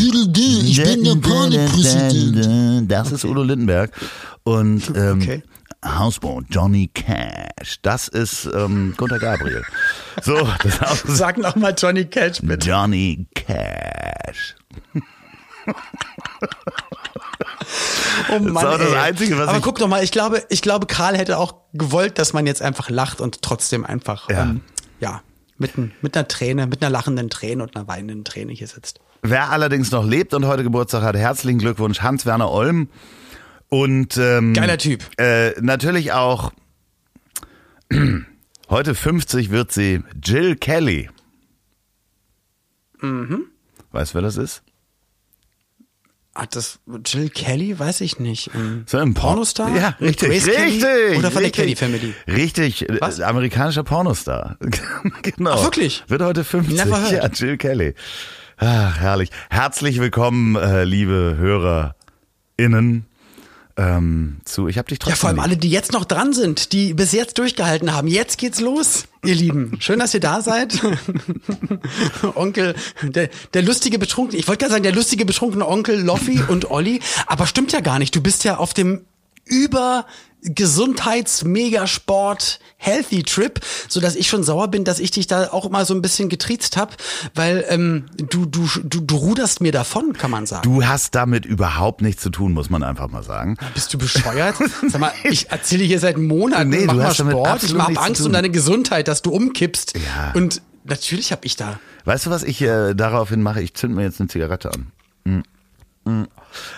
Ich 0.63 0.81
bin 0.81 1.03
der. 1.03 2.81
Das 2.87 3.11
ist 3.11 3.25
Udo 3.25 3.43
Lindenberg. 3.43 3.91
Und 4.43 4.93
ähm, 4.95 5.19
okay. 5.21 5.43
Hausbau, 5.85 6.41
Johnny 6.49 6.87
Cash. 6.87 7.79
Das 7.81 8.07
ist 8.07 8.49
ähm, 8.53 8.93
Gunter 8.97 9.19
Gabriel. 9.19 9.63
So, 10.21 10.35
das 10.63 10.81
auch 10.81 10.97
Sag 11.05 11.37
noch 11.37 11.55
mal 11.55 11.73
Johnny 11.77 12.05
Cash 12.05 12.41
bitte. 12.41 12.69
Johnny 12.69 13.27
Cash. 13.33 14.55
Oh 18.31 18.39
Mann, 18.39 18.63
das 18.63 18.81
ist 18.81 18.91
das 18.91 18.95
Einzige, 18.95 19.37
was 19.37 19.47
Aber 19.47 19.61
guck 19.61 19.77
doch 19.79 19.87
mal, 19.87 20.03
ich 20.03 20.11
glaube, 20.11 20.43
ich 20.49 20.61
glaube, 20.61 20.87
Karl 20.87 21.17
hätte 21.17 21.37
auch 21.37 21.55
gewollt, 21.73 22.17
dass 22.19 22.33
man 22.33 22.45
jetzt 22.45 22.61
einfach 22.61 22.89
lacht 22.89 23.21
und 23.21 23.41
trotzdem 23.41 23.85
einfach, 23.85 24.29
ja, 24.29 24.43
ähm, 24.43 24.61
ja 24.99 25.21
mit, 25.57 25.73
mit 26.03 26.17
einer 26.17 26.27
Träne, 26.27 26.67
mit 26.67 26.81
einer 26.81 26.89
lachenden 26.89 27.29
Träne 27.29 27.63
und 27.63 27.75
einer 27.75 27.87
weinenden 27.87 28.23
Träne 28.23 28.51
hier 28.51 28.67
sitzt. 28.67 28.99
Wer 29.21 29.49
allerdings 29.51 29.91
noch 29.91 30.05
lebt 30.05 30.33
und 30.33 30.45
heute 30.45 30.63
Geburtstag 30.63 31.03
hat, 31.03 31.15
herzlichen 31.15 31.59
Glückwunsch, 31.59 32.01
Hans-Werner 32.01 32.49
Olm. 32.49 32.89
Und 33.69 34.17
ähm, 34.17 34.53
geiler 34.53 34.77
Typ. 34.77 35.03
Äh, 35.17 35.51
natürlich 35.61 36.11
auch 36.11 36.51
heute 38.69 38.95
50 38.95 39.51
wird 39.51 39.71
sie 39.71 40.01
Jill 40.21 40.55
Kelly. 40.55 41.09
Mhm. 42.99 43.45
Weißt 43.91 44.13
du, 44.13 44.15
wer 44.15 44.21
das 44.23 44.37
ist? 44.37 44.63
Hat 46.33 46.55
das 46.55 46.79
Jill 47.05 47.29
Kelly? 47.29 47.77
Weiß 47.77 48.01
ich 48.01 48.19
nicht. 48.19 48.51
Ähm, 48.55 48.83
so 48.87 48.97
ein 48.97 49.13
Pornostar? 49.13 49.75
Ja, 49.75 49.89
richtig. 49.99 50.29
Richtig. 50.29 50.55
Kelly? 50.55 51.17
Oder 51.17 51.31
von 51.31 51.43
richtig, 51.43 51.51
der 51.51 51.51
Kelly 51.51 51.75
Family? 51.75 52.13
Richtig. 52.27 52.89
Äh, 52.89 52.97
Was? 53.01 53.19
Amerikanischer 53.19 53.83
Pornostar. 53.83 54.57
genau. 55.21 55.51
Ach, 55.51 55.63
wirklich? 55.63 56.03
Wird 56.07 56.21
heute 56.21 56.43
50. 56.43 56.77
Ja, 56.77 57.27
Jill 57.27 57.57
Kelly. 57.57 57.93
Ach, 58.57 58.99
herrlich. 58.99 59.29
Herzlich 59.49 59.99
willkommen, 59.99 60.55
äh, 60.55 60.83
liebe 60.83 61.35
HörerInnen 61.37 63.08
ähm, 63.79 64.37
zu. 64.43 64.67
Ich 64.67 64.77
habe 64.77 64.89
dich 64.89 64.99
trotzdem. 64.99 65.13
Ja, 65.13 65.15
vor 65.15 65.29
allem 65.29 65.39
alle, 65.39 65.55
die 65.55 65.69
jetzt 65.69 65.93
noch 65.93 66.03
dran 66.03 66.33
sind, 66.33 66.73
die 66.73 66.93
bis 66.93 67.13
jetzt 67.13 67.37
durchgehalten 67.37 67.93
haben. 67.93 68.07
Jetzt 68.09 68.37
geht's 68.37 68.59
los, 68.59 69.05
ihr 69.23 69.35
Lieben. 69.35 69.77
Schön, 69.79 69.99
dass 69.99 70.13
ihr 70.13 70.19
da 70.19 70.41
seid. 70.41 70.79
Onkel, 72.35 72.75
der, 73.01 73.29
der 73.53 73.61
lustige 73.61 73.97
betrunkene, 73.97 74.37
ich 74.37 74.47
wollte 74.47 74.59
gerade 74.59 74.73
sagen, 74.73 74.83
der 74.83 74.93
lustige 74.93 75.25
betrunkene 75.25 75.65
Onkel 75.65 76.01
Loffi 76.01 76.41
und 76.47 76.69
Olli, 76.69 76.99
aber 77.25 77.47
stimmt 77.47 77.71
ja 77.71 77.79
gar 77.79 77.99
nicht. 77.99 78.13
Du 78.15 78.21
bist 78.21 78.43
ja 78.43 78.57
auf 78.57 78.73
dem 78.73 79.05
über 79.45 80.05
Gesundheits-Megasport 80.41 82.61
Healthy 82.77 83.23
Trip, 83.23 83.59
so 83.89 83.99
dass 83.99 84.15
ich 84.15 84.29
schon 84.29 84.43
sauer 84.43 84.69
bin, 84.69 84.85
dass 84.85 84.99
ich 84.99 85.11
dich 85.11 85.27
da 85.27 85.49
auch 85.51 85.69
mal 85.69 85.85
so 85.85 85.93
ein 85.93 86.01
bisschen 86.01 86.29
getriezt 86.29 86.77
hab, 86.77 86.95
weil 87.35 87.65
ähm, 87.67 88.05
du, 88.15 88.45
du, 88.45 88.65
du, 88.83 89.01
du 89.01 89.15
ruderst 89.15 89.59
mir 89.59 89.73
davon, 89.73 90.13
kann 90.13 90.31
man 90.31 90.45
sagen. 90.45 90.61
Du 90.63 90.85
hast 90.85 91.13
damit 91.13 91.45
überhaupt 91.45 92.01
nichts 92.01 92.23
zu 92.23 92.29
tun, 92.29 92.53
muss 92.53 92.69
man 92.69 92.83
einfach 92.83 93.09
mal 93.09 93.23
sagen. 93.23 93.57
Bist 93.73 93.93
du 93.93 93.97
bescheuert? 93.97 94.55
Sag 94.87 95.01
mal, 95.01 95.11
ich 95.23 95.51
erzähle 95.51 95.83
hier 95.83 95.99
seit 95.99 96.17
Monaten, 96.17 96.69
nee, 96.69 96.85
mach 96.85 96.95
mal 96.95 97.13
Sport, 97.13 97.63
ich 97.63 97.73
mach 97.73 97.93
Angst 97.97 98.25
um 98.25 98.31
deine 98.31 98.49
Gesundheit, 98.49 99.09
dass 99.09 99.21
du 99.21 99.31
umkippst. 99.31 99.97
Ja. 99.97 100.31
Und 100.35 100.61
natürlich 100.85 101.33
hab 101.33 101.43
ich 101.43 101.57
da. 101.57 101.81
Weißt 102.05 102.27
du, 102.27 102.29
was 102.29 102.43
ich 102.43 102.61
äh, 102.61 102.93
daraufhin 102.93 103.41
mache? 103.41 103.61
Ich 103.61 103.73
zünd 103.73 103.93
mir 103.95 104.03
jetzt 104.03 104.21
eine 104.21 104.29
Zigarette 104.29 104.71
an. 104.71 104.93
Mm. 105.25 105.41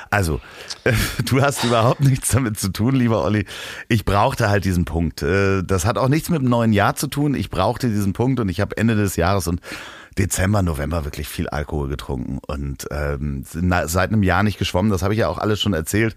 Also, 0.09 0.41
du 1.25 1.41
hast 1.41 1.63
überhaupt 1.63 2.01
nichts 2.01 2.29
damit 2.29 2.59
zu 2.59 2.69
tun, 2.69 2.95
lieber 2.95 3.23
Olli. 3.23 3.45
Ich 3.87 4.05
brauchte 4.05 4.49
halt 4.49 4.65
diesen 4.65 4.85
Punkt. 4.85 5.21
Äh, 5.21 5.63
das 5.63 5.85
hat 5.85 5.97
auch 5.97 6.09
nichts 6.09 6.29
mit 6.29 6.41
dem 6.41 6.49
neuen 6.49 6.73
Jahr 6.73 6.95
zu 6.95 7.07
tun. 7.07 7.35
Ich 7.35 7.49
brauchte 7.49 7.89
diesen 7.89 8.13
Punkt 8.13 8.39
und 8.39 8.49
ich 8.49 8.59
habe 8.59 8.77
Ende 8.77 8.95
des 8.95 9.15
Jahres 9.15 9.47
und 9.47 9.61
Dezember, 10.17 10.61
November 10.61 11.05
wirklich 11.05 11.29
viel 11.29 11.47
Alkohol 11.47 11.87
getrunken 11.87 12.39
und 12.45 12.85
ähm, 12.91 13.43
seit 13.45 14.09
einem 14.09 14.23
Jahr 14.23 14.43
nicht 14.43 14.59
geschwommen. 14.59 14.91
Das 14.91 15.03
habe 15.03 15.13
ich 15.13 15.21
ja 15.21 15.29
auch 15.29 15.37
alles 15.37 15.61
schon 15.61 15.73
erzählt. 15.73 16.15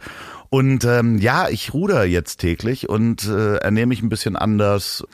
Und 0.51 0.85
ähm, 0.85 1.19
ja, 1.19 1.49
ich 1.49 1.73
ruder 1.73 2.05
jetzt 2.05 2.39
täglich 2.39 2.89
und 2.89 3.25
äh, 3.27 3.57
ernähre 3.57 3.87
mich 3.87 4.03
ein 4.03 4.09
bisschen 4.09 4.37
anders. 4.37 5.05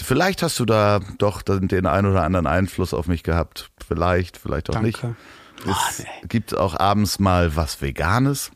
Vielleicht 0.00 0.42
hast 0.42 0.58
du 0.60 0.64
da 0.64 1.00
doch 1.16 1.42
den 1.42 1.86
einen 1.86 2.06
oder 2.06 2.22
anderen 2.22 2.46
Einfluss 2.46 2.94
auf 2.94 3.08
mich 3.08 3.22
gehabt. 3.22 3.70
Vielleicht, 3.86 4.36
vielleicht 4.36 4.68
auch 4.70 4.74
Danke. 4.74 4.86
nicht. 4.86 5.16
Es 5.60 5.66
oh, 5.68 6.02
nee. 6.02 6.28
gibt 6.28 6.56
auch 6.56 6.78
abends 6.78 7.18
mal 7.18 7.56
was 7.56 7.80
Veganes. 7.82 8.50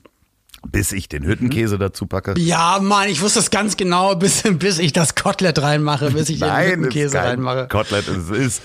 Bis 0.64 0.92
ich 0.92 1.08
den 1.08 1.24
Hüttenkäse 1.24 1.76
dazu 1.76 2.06
packe. 2.06 2.34
Ja, 2.38 2.78
Mann, 2.80 3.08
ich 3.08 3.20
wusste 3.20 3.40
es 3.40 3.50
ganz 3.50 3.76
genau, 3.76 4.14
bis, 4.16 4.44
bis 4.44 4.78
ich 4.78 4.92
das 4.92 5.16
Kotelett 5.16 5.60
reinmache, 5.60 6.12
bis 6.12 6.28
ich 6.28 6.38
Nein, 6.38 6.68
den 6.68 6.78
Hüttenkäse 6.78 7.18
reinmache. 7.18 7.66
Kotelett, 7.66 8.06
es 8.06 8.30
ist 8.30 8.62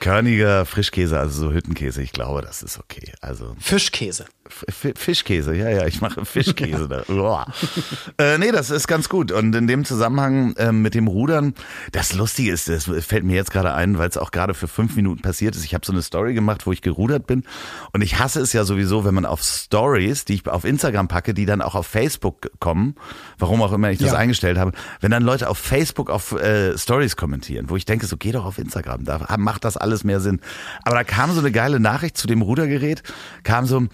körniger 0.00 0.66
Frischkäse, 0.66 1.18
also 1.18 1.48
so 1.48 1.52
Hüttenkäse. 1.52 2.02
Ich 2.02 2.12
glaube, 2.12 2.42
das 2.42 2.64
ist 2.64 2.80
okay. 2.80 3.12
Also 3.20 3.54
Fischkäse. 3.60 4.26
F 4.46 4.92
Fischkäse, 4.96 5.54
ja, 5.54 5.68
ja, 5.68 5.86
ich 5.86 6.00
mache 6.00 6.24
Fischkäse 6.24 6.88
da. 6.88 7.46
äh, 8.18 8.38
nee, 8.38 8.52
das 8.52 8.70
ist 8.70 8.86
ganz 8.86 9.08
gut. 9.08 9.32
Und 9.32 9.54
in 9.54 9.66
dem 9.66 9.84
Zusammenhang 9.84 10.54
äh, 10.56 10.72
mit 10.72 10.94
dem 10.94 11.08
Rudern, 11.08 11.54
das 11.92 12.12
Lustige 12.12 12.52
ist, 12.52 12.68
das 12.68 12.90
fällt 13.04 13.24
mir 13.24 13.34
jetzt 13.34 13.50
gerade 13.50 13.74
ein, 13.74 13.98
weil 13.98 14.08
es 14.08 14.16
auch 14.16 14.30
gerade 14.30 14.54
für 14.54 14.68
fünf 14.68 14.96
Minuten 14.96 15.22
passiert 15.22 15.56
ist. 15.56 15.64
Ich 15.64 15.74
habe 15.74 15.84
so 15.84 15.92
eine 15.92 16.02
Story 16.02 16.34
gemacht, 16.34 16.66
wo 16.66 16.72
ich 16.72 16.82
gerudert 16.82 17.26
bin. 17.26 17.44
Und 17.92 18.02
ich 18.02 18.18
hasse 18.18 18.40
es 18.40 18.52
ja 18.52 18.64
sowieso, 18.64 19.04
wenn 19.04 19.14
man 19.14 19.26
auf 19.26 19.42
Stories, 19.42 20.24
die 20.24 20.34
ich 20.34 20.46
auf 20.48 20.64
Instagram 20.64 21.08
packe, 21.08 21.34
die 21.34 21.46
dann 21.46 21.62
auch 21.62 21.74
auf 21.74 21.86
Facebook 21.86 22.50
kommen, 22.60 22.94
warum 23.38 23.62
auch 23.62 23.72
immer 23.72 23.90
ich 23.90 23.98
das 23.98 24.12
ja. 24.12 24.18
eingestellt 24.18 24.58
habe, 24.58 24.72
wenn 25.00 25.10
dann 25.10 25.22
Leute 25.22 25.48
auf 25.48 25.58
Facebook 25.58 26.10
auf 26.10 26.32
äh, 26.32 26.76
Stories 26.78 27.16
kommentieren, 27.16 27.70
wo 27.70 27.76
ich 27.76 27.84
denke, 27.84 28.06
so 28.06 28.16
geh 28.16 28.32
doch 28.32 28.44
auf 28.44 28.58
Instagram, 28.58 29.04
da 29.04 29.36
macht 29.38 29.64
das 29.64 29.76
alles 29.76 30.04
mehr 30.04 30.20
Sinn. 30.20 30.40
Aber 30.84 30.96
da 30.96 31.04
kam 31.04 31.32
so 31.32 31.40
eine 31.40 31.52
geile 31.52 31.80
Nachricht 31.80 32.16
zu 32.16 32.26
dem 32.26 32.42
Rudergerät, 32.42 33.02
kam 33.42 33.66
so, 33.66 33.86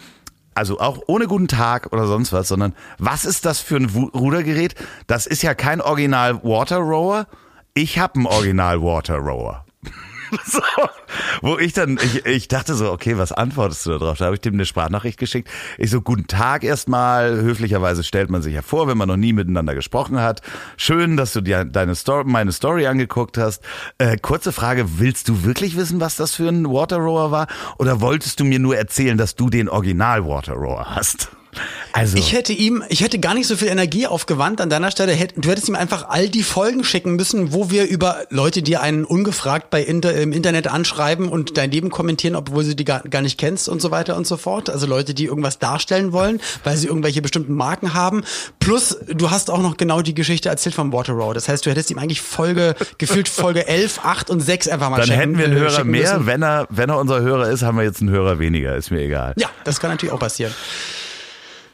Also 0.54 0.80
auch 0.80 1.00
ohne 1.06 1.26
guten 1.26 1.48
Tag 1.48 1.92
oder 1.92 2.06
sonst 2.06 2.32
was, 2.32 2.48
sondern 2.48 2.74
was 2.98 3.24
ist 3.24 3.44
das 3.44 3.60
für 3.60 3.76
ein 3.76 3.86
Rudergerät? 3.86 4.74
Das 5.06 5.26
ist 5.26 5.42
ja 5.42 5.54
kein 5.54 5.80
Original 5.80 6.42
Water 6.44 6.78
Rower. 6.78 7.26
Ich 7.74 7.98
habe 7.98 8.16
einen 8.16 8.26
Original 8.26 8.82
Water 8.82 9.16
Rower. 9.16 9.64
so, 10.46 10.60
wo 11.42 11.58
ich 11.58 11.72
dann, 11.72 11.98
ich, 12.02 12.24
ich 12.24 12.48
dachte 12.48 12.74
so, 12.74 12.90
okay, 12.90 13.18
was 13.18 13.32
antwortest 13.32 13.84
du 13.84 13.98
darauf? 13.98 14.18
Da 14.18 14.26
habe 14.26 14.34
ich 14.34 14.40
dem 14.40 14.54
eine 14.54 14.64
Sprachnachricht 14.64 15.18
geschickt. 15.18 15.50
Ich 15.78 15.90
so, 15.90 16.00
guten 16.00 16.26
Tag 16.26 16.64
erstmal. 16.64 17.40
Höflicherweise 17.42 18.02
stellt 18.02 18.30
man 18.30 18.40
sich 18.40 18.54
ja 18.54 18.62
vor, 18.62 18.88
wenn 18.88 18.96
man 18.96 19.08
noch 19.08 19.16
nie 19.16 19.32
miteinander 19.32 19.74
gesprochen 19.74 20.20
hat. 20.20 20.40
Schön, 20.76 21.16
dass 21.16 21.32
du 21.32 21.40
dir 21.40 21.64
deine 21.64 21.94
Story, 21.94 22.24
meine 22.26 22.52
Story 22.52 22.86
angeguckt 22.86 23.36
hast. 23.36 23.62
Äh, 23.98 24.16
kurze 24.16 24.52
Frage, 24.52 24.98
willst 24.98 25.28
du 25.28 25.44
wirklich 25.44 25.76
wissen, 25.76 26.00
was 26.00 26.16
das 26.16 26.34
für 26.34 26.48
ein 26.48 26.66
Water 26.66 26.96
Rower 26.96 27.30
war? 27.30 27.46
Oder 27.78 28.00
wolltest 28.00 28.40
du 28.40 28.44
mir 28.44 28.58
nur 28.58 28.76
erzählen, 28.76 29.18
dass 29.18 29.34
du 29.34 29.50
den 29.50 29.68
Original 29.68 30.24
Water 30.24 30.54
Rower 30.54 30.94
hast? 30.94 31.30
Also. 31.92 32.16
Ich 32.16 32.32
hätte 32.32 32.54
ihm, 32.54 32.82
ich 32.88 33.02
hätte 33.02 33.18
gar 33.18 33.34
nicht 33.34 33.46
so 33.46 33.56
viel 33.56 33.68
Energie 33.68 34.06
aufgewandt 34.06 34.62
an 34.62 34.70
deiner 34.70 34.90
Stelle. 34.90 35.12
Hätt, 35.12 35.34
du 35.36 35.50
hättest 35.50 35.68
ihm 35.68 35.74
einfach 35.74 36.08
all 36.08 36.30
die 36.30 36.42
Folgen 36.42 36.84
schicken 36.84 37.16
müssen, 37.16 37.52
wo 37.52 37.70
wir 37.70 37.86
über 37.86 38.24
Leute, 38.30 38.62
die 38.62 38.78
einen 38.78 39.04
ungefragt 39.04 39.68
bei 39.68 39.82
Inter, 39.82 40.14
im 40.14 40.32
Internet 40.32 40.68
anschreiben 40.68 41.28
und 41.28 41.58
dein 41.58 41.70
Leben 41.70 41.90
kommentieren, 41.90 42.34
obwohl 42.34 42.64
sie 42.64 42.74
die 42.74 42.84
gar, 42.84 43.00
gar 43.00 43.20
nicht 43.20 43.38
kennst 43.38 43.68
und 43.68 43.82
so 43.82 43.90
weiter 43.90 44.16
und 44.16 44.26
so 44.26 44.38
fort. 44.38 44.70
Also 44.70 44.86
Leute, 44.86 45.12
die 45.12 45.26
irgendwas 45.26 45.58
darstellen 45.58 46.12
wollen, 46.12 46.40
weil 46.64 46.78
sie 46.78 46.86
irgendwelche 46.86 47.20
bestimmten 47.20 47.54
Marken 47.54 47.92
haben. 47.92 48.24
Plus, 48.58 48.98
du 49.06 49.30
hast 49.30 49.50
auch 49.50 49.60
noch 49.60 49.76
genau 49.76 50.00
die 50.00 50.14
Geschichte 50.14 50.48
erzählt 50.48 50.74
vom 50.74 50.92
Water 50.92 51.12
Road. 51.12 51.36
Das 51.36 51.48
heißt, 51.48 51.66
du 51.66 51.70
hättest 51.70 51.90
ihm 51.90 51.98
eigentlich 51.98 52.22
Folge, 52.22 52.74
gefühlt 52.98 53.28
Folge 53.28 53.68
11, 53.68 54.00
8 54.02 54.30
und 54.30 54.40
6 54.40 54.68
einfach 54.68 54.88
mal 54.88 55.00
Dann 55.00 55.10
hätten 55.10 55.36
wir 55.36 55.44
einen 55.44 55.58
Hörer 55.58 55.84
mehr. 55.84 56.24
Wenn 56.24 56.42
er, 56.42 56.66
wenn 56.70 56.88
er 56.88 56.98
unser 56.98 57.20
Hörer 57.20 57.50
ist, 57.50 57.62
haben 57.62 57.76
wir 57.76 57.84
jetzt 57.84 58.00
einen 58.00 58.10
Hörer 58.10 58.38
weniger. 58.38 58.76
Ist 58.76 58.90
mir 58.90 59.00
egal. 59.00 59.34
Ja, 59.36 59.50
das 59.64 59.78
kann 59.78 59.90
natürlich 59.90 60.14
auch 60.14 60.18
passieren. 60.18 60.54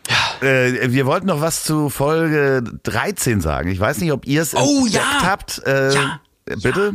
Ja. 0.08 0.46
Äh, 0.46 0.92
wir 0.92 1.06
wollten 1.06 1.26
noch 1.26 1.40
was 1.40 1.64
zu 1.64 1.90
Folge 1.90 2.62
13 2.84 3.40
sagen. 3.40 3.70
Ich 3.70 3.80
weiß 3.80 3.98
nicht, 3.98 4.12
ob 4.12 4.26
ihr 4.26 4.42
es 4.42 4.54
oh, 4.54 4.86
ja. 4.86 5.22
habt. 5.22 5.62
Äh, 5.66 5.94
ja. 5.94 6.20
Bitte? 6.44 6.94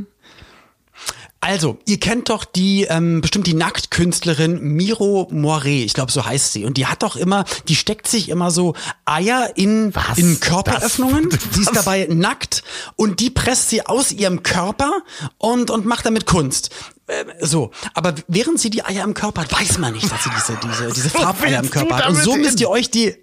Also, 1.43 1.77
ihr 1.85 1.99
kennt 1.99 2.29
doch 2.29 2.45
die 2.45 2.83
ähm, 2.89 3.19
bestimmt 3.19 3.47
die 3.47 3.53
Nacktkünstlerin 3.53 4.61
Miro 4.61 5.29
Moiré, 5.29 5.83
ich 5.83 5.93
glaube 5.93 6.09
so 6.09 6.25
heißt 6.25 6.53
sie. 6.53 6.63
Und 6.63 6.77
die 6.77 6.87
hat 6.87 7.03
doch 7.03 7.17
immer, 7.17 7.43
die 7.67 7.75
steckt 7.75 8.07
sich 8.07 8.29
immer 8.29 8.49
so 8.49 8.75
Eier 9.03 9.51
in 9.55 9.93
was? 9.93 10.17
in 10.17 10.39
Körperöffnungen, 10.39 11.29
das, 11.29 11.39
die 11.53 11.59
ist 11.59 11.75
dabei 11.75 12.07
nackt 12.09 12.63
und 12.95 13.19
die 13.19 13.29
presst 13.29 13.69
sie 13.69 13.85
aus 13.85 14.13
ihrem 14.13 14.41
Körper 14.41 15.01
und 15.37 15.69
und 15.69 15.85
macht 15.85 16.05
damit 16.05 16.25
Kunst. 16.25 16.69
Äh, 17.07 17.25
so, 17.41 17.71
aber 17.93 18.15
während 18.29 18.61
sie 18.61 18.69
die 18.69 18.85
Eier 18.85 19.03
im 19.03 19.13
Körper 19.13 19.41
hat, 19.41 19.51
weiß 19.51 19.79
man 19.79 19.91
nicht, 19.91 20.09
dass 20.09 20.23
sie 20.23 20.29
diese 20.29 20.57
diese 20.63 20.87
diese 20.95 21.09
Farbeier 21.09 21.61
im 21.61 21.69
Körper 21.69 21.97
hat. 21.97 22.07
Und 22.07 22.15
so 22.15 22.37
müsst 22.37 22.61
ihr 22.61 22.69
euch 22.69 22.89
die 22.89 23.17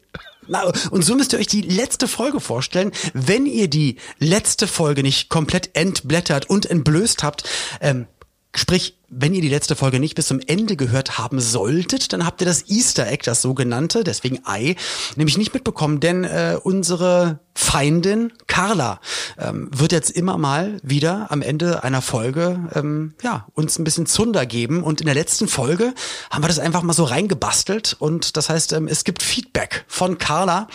und 0.90 1.04
so 1.04 1.14
müsst 1.14 1.32
ihr 1.32 1.38
euch 1.38 1.46
die 1.46 1.62
letzte 1.62 2.08
Folge 2.08 2.40
vorstellen. 2.40 2.92
Wenn 3.12 3.46
ihr 3.46 3.68
die 3.68 3.96
letzte 4.18 4.66
Folge 4.66 5.02
nicht 5.02 5.28
komplett 5.28 5.70
entblättert 5.74 6.48
und 6.48 6.66
entblößt 6.66 7.22
habt, 7.22 7.44
ähm, 7.80 8.06
Sprich, 8.54 8.96
wenn 9.08 9.32
ihr 9.32 9.42
die 9.42 9.48
letzte 9.48 9.76
Folge 9.76 10.00
nicht 10.00 10.16
bis 10.16 10.26
zum 10.26 10.40
Ende 10.44 10.74
gehört 10.74 11.18
haben 11.18 11.40
solltet, 11.40 12.12
dann 12.12 12.26
habt 12.26 12.40
ihr 12.40 12.46
das 12.46 12.68
Easter 12.68 13.06
Egg, 13.06 13.22
das 13.24 13.42
sogenannte, 13.42 14.02
deswegen 14.02 14.40
Ei, 14.44 14.74
nämlich 15.14 15.38
nicht 15.38 15.54
mitbekommen, 15.54 16.00
denn 16.00 16.24
äh, 16.24 16.56
unsere 16.60 17.38
Feindin 17.54 18.32
Carla 18.46 19.00
ähm, 19.38 19.68
wird 19.72 19.92
jetzt 19.92 20.10
immer 20.10 20.38
mal 20.38 20.80
wieder 20.82 21.30
am 21.30 21.42
Ende 21.42 21.84
einer 21.84 22.02
Folge 22.02 22.70
ähm, 22.74 23.14
ja 23.22 23.46
uns 23.54 23.78
ein 23.78 23.84
bisschen 23.84 24.06
Zunder 24.06 24.46
geben. 24.46 24.82
Und 24.82 25.00
in 25.00 25.06
der 25.06 25.14
letzten 25.14 25.46
Folge 25.46 25.94
haben 26.30 26.42
wir 26.42 26.48
das 26.48 26.58
einfach 26.58 26.82
mal 26.82 26.92
so 26.92 27.04
reingebastelt. 27.04 27.96
Und 27.98 28.36
das 28.36 28.48
heißt, 28.48 28.72
ähm, 28.72 28.88
es 28.88 29.04
gibt 29.04 29.22
Feedback 29.22 29.84
von 29.88 30.18
Carla. 30.18 30.68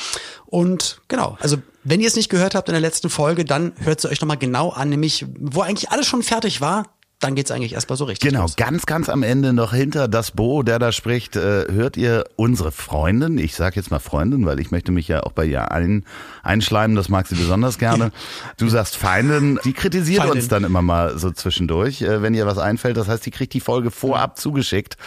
Und 0.45 1.01
genau, 1.07 1.37
also 1.41 1.57
wenn 1.83 2.01
ihr 2.01 2.07
es 2.07 2.15
nicht 2.15 2.29
gehört 2.29 2.55
habt 2.55 2.67
in 2.69 2.73
der 2.73 2.81
letzten 2.81 3.09
Folge, 3.09 3.45
dann 3.45 3.73
hört 3.79 4.01
sie 4.01 4.09
euch 4.09 4.21
nochmal 4.21 4.37
genau 4.37 4.69
an, 4.69 4.89
nämlich 4.89 5.25
wo 5.39 5.61
eigentlich 5.61 5.91
alles 5.91 6.07
schon 6.07 6.23
fertig 6.23 6.61
war, 6.61 6.94
dann 7.25 7.35
geht's 7.35 7.51
eigentlich 7.51 7.73
erstmal 7.73 7.97
so 7.97 8.05
richtig. 8.05 8.29
Genau, 8.29 8.43
los. 8.43 8.55
ganz, 8.55 8.85
ganz 8.85 9.09
am 9.09 9.23
Ende 9.23 9.53
noch 9.53 9.73
hinter 9.73 10.07
das 10.07 10.31
Bo, 10.31 10.63
der 10.63 10.79
da 10.79 10.91
spricht, 10.91 11.35
äh, 11.35 11.65
hört 11.71 11.97
ihr 11.97 12.25
unsere 12.35 12.71
Freundin, 12.71 13.37
ich 13.37 13.55
sage 13.55 13.75
jetzt 13.77 13.91
mal 13.91 13.99
Freundin, 13.99 14.45
weil 14.45 14.59
ich 14.59 14.71
möchte 14.71 14.91
mich 14.91 15.07
ja 15.07 15.23
auch 15.23 15.31
bei 15.31 15.45
ihr 15.45 15.71
ein, 15.71 16.05
einschleimen, 16.43 16.95
das 16.95 17.09
mag 17.09 17.27
sie 17.27 17.35
besonders 17.35 17.77
gerne. 17.77 18.11
Du 18.57 18.69
sagst 18.69 18.95
Feindin, 18.95 19.59
die 19.65 19.73
kritisiert 19.73 20.19
Feindin. 20.19 20.37
uns 20.37 20.47
dann 20.47 20.63
immer 20.63 20.81
mal 20.81 21.17
so 21.17 21.31
zwischendurch, 21.31 22.01
äh, 22.01 22.21
wenn 22.21 22.33
ihr 22.33 22.45
was 22.45 22.57
einfällt. 22.57 22.95
Das 22.95 23.07
heißt, 23.07 23.25
die 23.25 23.31
kriegt 23.31 23.53
die 23.53 23.59
Folge 23.59 23.91
vorab 23.91 24.37
zugeschickt 24.37 24.97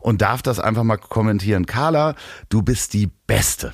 und 0.00 0.20
darf 0.20 0.42
das 0.42 0.58
einfach 0.58 0.82
mal 0.84 0.96
kommentieren. 0.96 1.66
Carla, 1.66 2.14
du 2.48 2.62
bist 2.62 2.92
die 2.92 3.08
Beste. 3.26 3.72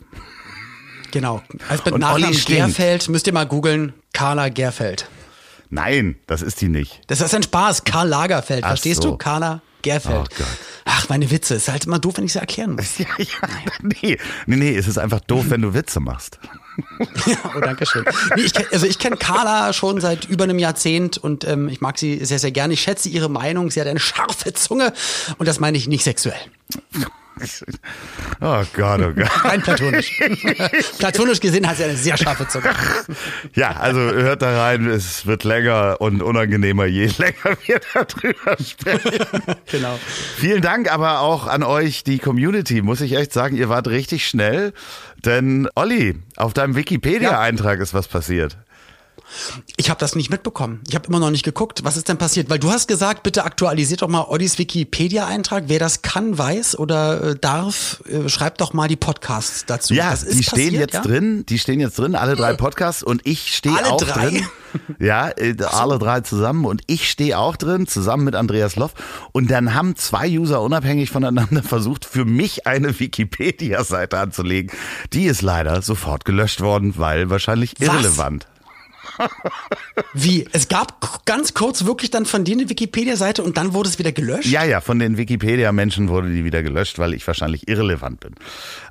Genau. 1.10 1.42
Also 1.68 1.84
mit 1.86 1.98
Nachnamen 1.98 2.44
Gerfeld 2.44 3.08
müsst 3.08 3.26
ihr 3.26 3.32
mal 3.32 3.46
googeln, 3.46 3.92
Carla 4.12 4.48
Gerfeld. 4.48 5.08
Nein, 5.74 6.14
das 6.28 6.40
ist 6.40 6.60
die 6.60 6.68
nicht. 6.68 7.00
Das 7.08 7.20
ist 7.20 7.34
ein 7.34 7.42
Spaß. 7.42 7.82
Karl 7.82 8.06
Lagerfeld, 8.06 8.62
Ach 8.62 8.68
verstehst 8.68 9.02
so. 9.02 9.10
du? 9.10 9.16
Carla 9.16 9.60
Gerfeld. 9.82 10.28
Oh. 10.40 10.44
Ach, 10.84 11.08
meine 11.08 11.28
Witze. 11.32 11.56
Ist 11.56 11.68
halt 11.68 11.86
immer 11.86 11.98
doof, 11.98 12.14
wenn 12.16 12.24
ich 12.24 12.32
sie 12.32 12.38
erklären 12.38 12.76
muss. 12.76 12.98
Ja, 12.98 13.06
ja. 13.18 13.48
Nee, 13.82 14.18
nee, 14.46 14.56
nee, 14.56 14.76
es 14.76 14.86
ist 14.86 14.98
einfach 14.98 15.18
doof, 15.18 15.46
wenn 15.48 15.62
du 15.62 15.74
Witze 15.74 15.98
machst. 15.98 16.38
ja, 17.26 17.36
oh, 17.56 17.60
danke 17.60 17.86
schön. 17.86 18.04
Nee, 18.36 18.42
ich, 18.42 18.72
also 18.72 18.86
ich 18.86 19.00
kenne 19.00 19.16
Carla 19.16 19.72
schon 19.72 20.00
seit 20.00 20.26
über 20.26 20.44
einem 20.44 20.60
Jahrzehnt 20.60 21.18
und 21.18 21.42
ähm, 21.42 21.68
ich 21.68 21.80
mag 21.80 21.98
sie 21.98 22.24
sehr, 22.24 22.38
sehr 22.38 22.52
gerne. 22.52 22.74
Ich 22.74 22.82
schätze 22.82 23.08
ihre 23.08 23.28
Meinung. 23.28 23.72
Sie 23.72 23.80
hat 23.80 23.88
eine 23.88 23.98
scharfe 23.98 24.52
Zunge 24.52 24.92
und 25.38 25.48
das 25.48 25.58
meine 25.58 25.76
ich 25.76 25.88
nicht 25.88 26.04
sexuell. 26.04 26.38
Oh 28.40 28.62
Gott, 28.74 29.00
oh 29.00 29.12
Gott. 29.12 29.44
Rein 29.44 29.62
platonisch. 29.62 30.20
platonisch 30.98 31.40
gesehen 31.40 31.66
hat 31.66 31.76
sie 31.76 31.84
eine 31.84 31.96
sehr 31.96 32.16
scharfe 32.16 32.46
Zunge. 32.48 32.70
Ja, 33.54 33.72
also 33.76 34.00
hört 34.00 34.42
da 34.42 34.64
rein, 34.64 34.86
es 34.86 35.26
wird 35.26 35.44
länger 35.44 36.00
und 36.00 36.22
unangenehmer, 36.22 36.84
je 36.86 37.06
länger 37.18 37.56
wir 37.64 37.80
darüber 37.94 38.56
sprechen. 38.62 39.26
genau. 39.70 39.98
Vielen 40.36 40.62
Dank 40.62 40.92
aber 40.92 41.20
auch 41.20 41.46
an 41.46 41.62
euch, 41.62 42.04
die 42.04 42.18
Community, 42.18 42.82
muss 42.82 43.00
ich 43.00 43.14
echt 43.14 43.32
sagen, 43.32 43.56
ihr 43.56 43.68
wart 43.68 43.88
richtig 43.88 44.26
schnell. 44.26 44.72
Denn 45.24 45.68
Olli, 45.74 46.16
auf 46.36 46.52
deinem 46.52 46.76
Wikipedia-Eintrag 46.76 47.78
ja. 47.78 47.82
ist 47.82 47.94
was 47.94 48.08
passiert. 48.08 48.58
Ich 49.76 49.90
habe 49.90 50.00
das 50.00 50.14
nicht 50.14 50.30
mitbekommen. 50.30 50.80
Ich 50.88 50.94
habe 50.94 51.06
immer 51.08 51.18
noch 51.18 51.30
nicht 51.30 51.44
geguckt. 51.44 51.84
Was 51.84 51.96
ist 51.96 52.08
denn 52.08 52.18
passiert? 52.18 52.50
Weil 52.50 52.58
du 52.58 52.70
hast 52.70 52.88
gesagt, 52.88 53.22
bitte 53.22 53.44
aktualisiert 53.44 54.02
doch 54.02 54.08
mal 54.08 54.26
Oddys 54.28 54.58
Wikipedia-Eintrag. 54.58 55.64
Wer 55.66 55.78
das 55.78 56.02
kann, 56.02 56.36
weiß 56.36 56.78
oder 56.78 57.22
äh, 57.22 57.36
darf, 57.36 58.02
äh, 58.08 58.28
schreibt 58.28 58.60
doch 58.60 58.72
mal 58.72 58.88
die 58.88 58.96
Podcasts 58.96 59.64
dazu. 59.66 59.94
Ja, 59.94 60.14
die 60.14 60.26
passiert, 60.26 60.44
stehen 60.44 60.74
jetzt 60.74 60.94
ja? 60.94 61.02
drin. 61.02 61.44
Die 61.48 61.58
stehen 61.58 61.80
jetzt 61.80 61.98
drin, 61.98 62.14
alle 62.14 62.36
drei 62.36 62.54
Podcasts. 62.54 63.02
Und 63.02 63.26
ich 63.26 63.54
stehe 63.54 63.84
auch 63.86 64.00
drei? 64.00 64.30
drin. 64.30 64.46
Ja, 64.98 65.28
äh, 65.30 65.54
so. 65.58 65.66
alle 65.66 65.98
drei 65.98 66.20
zusammen. 66.20 66.64
Und 66.64 66.82
ich 66.86 67.08
stehe 67.10 67.38
auch 67.38 67.56
drin, 67.56 67.86
zusammen 67.86 68.24
mit 68.24 68.34
Andreas 68.34 68.76
Loff. 68.76 68.94
Und 69.32 69.50
dann 69.50 69.74
haben 69.74 69.96
zwei 69.96 70.28
User 70.28 70.62
unabhängig 70.62 71.10
voneinander 71.10 71.62
versucht, 71.74 72.04
für 72.04 72.24
mich 72.24 72.66
eine 72.66 72.98
Wikipedia-Seite 72.98 74.18
anzulegen. 74.18 74.72
Die 75.12 75.24
ist 75.24 75.42
leider 75.42 75.82
sofort 75.82 76.24
gelöscht 76.24 76.60
worden, 76.60 76.94
weil 76.96 77.30
wahrscheinlich 77.30 77.80
irrelevant. 77.80 78.46
Wie? 80.12 80.46
Es 80.52 80.68
gab 80.68 81.24
ganz 81.26 81.54
kurz 81.54 81.84
wirklich 81.84 82.10
dann 82.10 82.26
von 82.26 82.44
dir 82.44 82.56
eine 82.56 82.68
Wikipedia-Seite 82.68 83.42
und 83.42 83.56
dann 83.56 83.72
wurde 83.72 83.88
es 83.88 83.98
wieder 83.98 84.12
gelöscht? 84.12 84.46
Ja, 84.46 84.64
ja, 84.64 84.80
von 84.80 84.98
den 84.98 85.16
Wikipedia-Menschen 85.16 86.08
wurde 86.08 86.30
die 86.30 86.44
wieder 86.44 86.62
gelöscht, 86.62 86.98
weil 86.98 87.14
ich 87.14 87.26
wahrscheinlich 87.26 87.68
irrelevant 87.68 88.20
bin. 88.20 88.34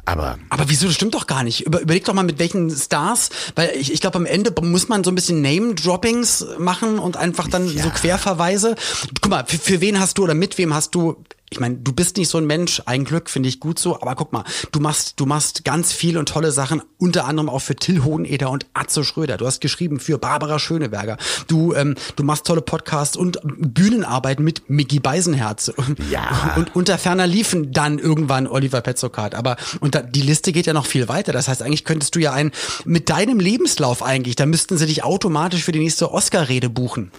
Aber. 0.06 0.38
Aber 0.50 0.70
wieso? 0.70 0.88
Das 0.88 0.96
stimmt 0.96 1.14
doch 1.16 1.28
gar 1.28 1.44
nicht. 1.44 1.66
Über, 1.66 1.80
überleg 1.80 2.04
doch 2.06 2.14
mal, 2.14 2.24
mit 2.24 2.40
welchen 2.40 2.70
Stars, 2.70 3.30
weil 3.56 3.72
ich, 3.76 3.92
ich 3.92 4.02
glaube, 4.02 4.18
am 4.18 4.26
Ende 4.26 4.54
muss 4.62 4.90
man 4.90 5.04
so 5.04 5.12
ein 5.12 5.16
bisschen 5.16 5.42
Name-Droppings 5.42 6.46
machen 6.58 7.00
und 7.00 7.16
einfach 7.18 7.48
dann 7.48 7.74
ja. 7.74 7.84
so 7.84 7.90
Querverweise. 7.90 8.76
Guck 9.22 9.32
mal, 9.32 9.46
für, 9.46 9.58
für 9.58 9.82
wen 9.82 10.00
hast 10.00 10.18
du 10.18 10.24
oder 10.24 10.34
mit 10.34 10.58
wem 10.58 10.74
hast 10.74 10.94
du 10.96 11.24
ich 11.54 11.60
meine, 11.60 11.76
du 11.76 11.94
bist 11.94 12.18
nicht 12.18 12.30
so 12.30 12.40
ein 12.40 12.48
Mensch, 12.48 12.82
ein 12.88 13.06
Glück 13.06 13.30
finde 13.30 13.48
ich 13.48 13.60
gut 13.60 13.78
so, 13.78 14.02
aber 14.02 14.16
guck 14.16 14.34
mal, 14.34 14.44
du 14.72 14.80
machst, 14.80 15.20
du 15.20 15.28
machst 15.28 15.64
ganz 15.64 15.94
viel 15.94 16.18
und 16.18 16.28
tolle 16.28 16.52
Sachen, 16.52 16.82
unter 16.98 17.26
anderem 17.26 17.48
auch 17.48 17.60
für 17.60 17.76
Till 17.76 18.04
Hoheneder 18.04 18.50
und 18.50 18.66
Atze 18.74 19.04
Schröder. 19.04 19.38
Du 19.38 19.46
hast 19.46 19.62
geschrieben 19.62 20.00
für 20.00 20.18
Barbara 20.18 20.58
Schöneberger. 20.58 21.18
Du, 21.48 21.76
ähm, 21.76 21.94
du 22.16 22.24
machst 22.24 22.48
tolle 22.48 22.62
Podcasts 22.62 23.16
und 23.16 23.38
Bühnenarbeit 23.44 24.40
mit 24.40 24.68
Mickey 24.68 25.00
Beisenherz. 25.00 25.72
Ja. 26.10 26.56
Und 26.56 26.76
unter 26.76 26.98
ferner 26.98 27.28
liefen 27.28 27.72
dann 27.72 28.00
irgendwann 28.00 28.48
Oliver 28.48 28.82
Petzokat. 28.82 29.36
Aber 29.36 29.58
und 29.80 29.93
da, 29.96 30.02
die 30.02 30.22
Liste 30.22 30.52
geht 30.52 30.66
ja 30.66 30.74
noch 30.74 30.86
viel 30.86 31.08
weiter. 31.08 31.32
Das 31.32 31.48
heißt, 31.48 31.62
eigentlich 31.62 31.86
könntest 31.86 32.16
du 32.16 32.20
ja 32.20 32.34
ein 32.34 32.52
mit 32.86 33.10
deinem 33.10 33.40
Lebenslauf 33.40 34.04
eigentlich, 34.04 34.36
da 34.36 34.46
müssten 34.46 34.78
sie 34.78 34.86
dich 34.86 35.04
automatisch 35.04 35.64
für 35.64 35.72
die 35.72 35.80
nächste 35.80 36.12
Oscar-Rede 36.12 36.70
buchen. 36.70 37.12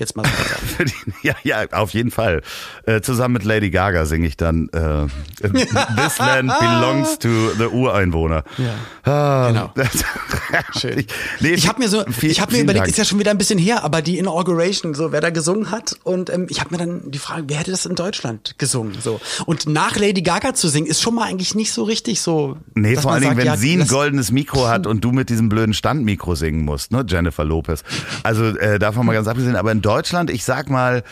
Jetzt 0.00 0.16
mal 0.16 0.22
gesagt. 0.22 0.92
ja, 1.22 1.34
ja, 1.44 1.64
auf 1.70 1.90
jeden 1.90 2.10
Fall. 2.10 2.42
Äh, 2.86 3.00
zusammen 3.02 3.34
mit 3.34 3.44
Lady 3.44 3.70
Gaga 3.70 4.06
singe 4.06 4.26
ich 4.26 4.36
dann 4.36 4.68
äh, 4.72 5.06
This 5.48 6.18
Land 6.18 6.52
belongs 6.58 7.18
to 7.18 7.28
the 7.58 7.66
Ureinwohner. 7.66 8.42
Ja. 8.58 8.74
Ah, 9.10 9.48
Genau. 9.48 9.72
Schön. 10.78 10.90
Schön. 10.94 11.04
Nee, 11.40 11.50
ich 11.50 11.68
habe 11.68 11.80
mir 11.80 11.88
so, 11.88 12.04
viel- 12.10 12.30
ich 12.30 12.40
habe 12.40 12.52
mir 12.52 12.62
überlegt, 12.62 12.80
Dank. 12.84 12.90
ist 12.90 12.96
ja 12.98 13.04
schon 13.04 13.18
wieder 13.18 13.30
ein 13.30 13.38
bisschen 13.38 13.58
her, 13.58 13.84
aber 13.84 14.02
die 14.02 14.18
Inauguration, 14.18 14.94
so 14.94 15.12
wer 15.12 15.20
da 15.20 15.30
gesungen 15.30 15.70
hat 15.70 15.96
und 16.02 16.30
ähm, 16.30 16.46
ich 16.48 16.60
habe 16.60 16.70
mir 16.70 16.78
dann 16.78 17.10
die 17.10 17.18
Frage, 17.18 17.44
wer 17.48 17.58
hätte 17.58 17.70
das 17.70 17.86
in 17.86 17.94
Deutschland 17.94 18.54
gesungen, 18.58 18.96
so 19.00 19.20
und 19.46 19.68
nach 19.68 19.96
Lady 19.98 20.22
Gaga 20.22 20.54
zu 20.54 20.68
singen 20.68 20.86
ist 20.86 21.00
schon 21.02 21.14
mal 21.14 21.24
eigentlich 21.28 21.54
nicht 21.54 21.72
so 21.72 21.84
richtig 21.84 22.20
so. 22.22 22.56
Nee, 22.74 22.96
vor 22.96 23.12
allen 23.12 23.22
Dingen, 23.22 23.36
wenn 23.36 23.46
ja, 23.46 23.56
sie 23.56 23.74
ein 23.76 23.86
goldenes 23.86 24.32
Mikro 24.32 24.66
hat 24.68 24.86
und 24.86 25.04
du 25.04 25.12
mit 25.12 25.28
diesem 25.28 25.48
blöden 25.50 25.74
Standmikro 25.74 26.34
singen 26.34 26.64
musst, 26.64 26.90
ne, 26.92 27.04
Jennifer 27.06 27.44
Lopez. 27.44 27.82
Also 28.22 28.44
äh, 28.46 28.78
davon 28.78 29.04
mal 29.06 29.12
ganz 29.12 29.28
abgesehen, 29.28 29.56
aber 29.56 29.72
in 29.72 29.82
Deutschland, 29.82 29.89
ich 30.30 30.44
sag 30.44 30.70
mal, 30.70 31.02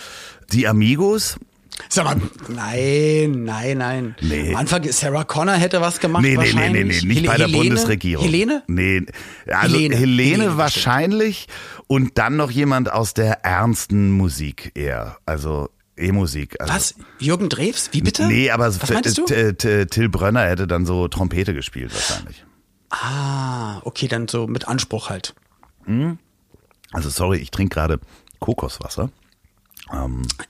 die 0.52 0.66
Amigos, 0.68 1.36
Sag 1.88 2.04
mal, 2.06 2.16
nein, 2.48 3.44
nein, 3.44 3.78
nein. 3.78 4.16
Nee. 4.20 4.50
Am 4.50 4.56
Anfang 4.56 4.82
Sarah 4.90 5.22
Connor 5.22 5.54
hätte 5.54 5.80
was 5.80 6.00
gemacht 6.00 6.22
Nee, 6.24 6.36
nee, 6.36 6.52
nee, 6.52 6.68
nee, 6.70 6.84
nee, 6.84 6.84
nicht 6.84 7.04
Hel- 7.20 7.26
bei 7.26 7.36
der 7.36 7.46
Helene? 7.46 7.64
Bundesregierung. 7.68 8.24
Helene? 8.24 8.62
Nee, 8.66 9.06
also 9.46 9.76
Helene, 9.76 9.96
Helene. 9.96 10.22
Helene, 10.32 10.56
wahrscheinlich 10.56 11.46
und 11.86 12.18
dann 12.18 12.36
noch 12.36 12.50
jemand 12.50 12.90
aus 12.92 13.14
der 13.14 13.44
ernsten 13.44 14.10
Musik 14.10 14.72
eher, 14.74 15.18
also 15.24 15.68
E-Musik. 15.96 16.60
Also, 16.60 16.72
Was? 16.74 16.94
Jürgen 17.20 17.48
Drews? 17.48 17.90
Wie 17.92 18.02
bitte? 18.02 18.26
Nee, 18.26 18.50
aber 18.50 18.72
Till 18.72 20.08
Brönner 20.08 20.46
hätte 20.46 20.66
dann 20.66 20.84
so 20.86 21.06
Trompete 21.08 21.54
gespielt 21.54 21.92
wahrscheinlich. 21.94 22.44
Ah, 22.90 23.80
okay, 23.84 24.08
dann 24.08 24.26
so 24.28 24.46
mit 24.46 24.66
Anspruch 24.66 25.10
halt. 25.10 25.34
Also 26.92 27.08
sorry, 27.10 27.38
ich 27.38 27.50
trinke 27.50 27.74
gerade 27.74 28.00
Kokoswasser. 28.40 29.08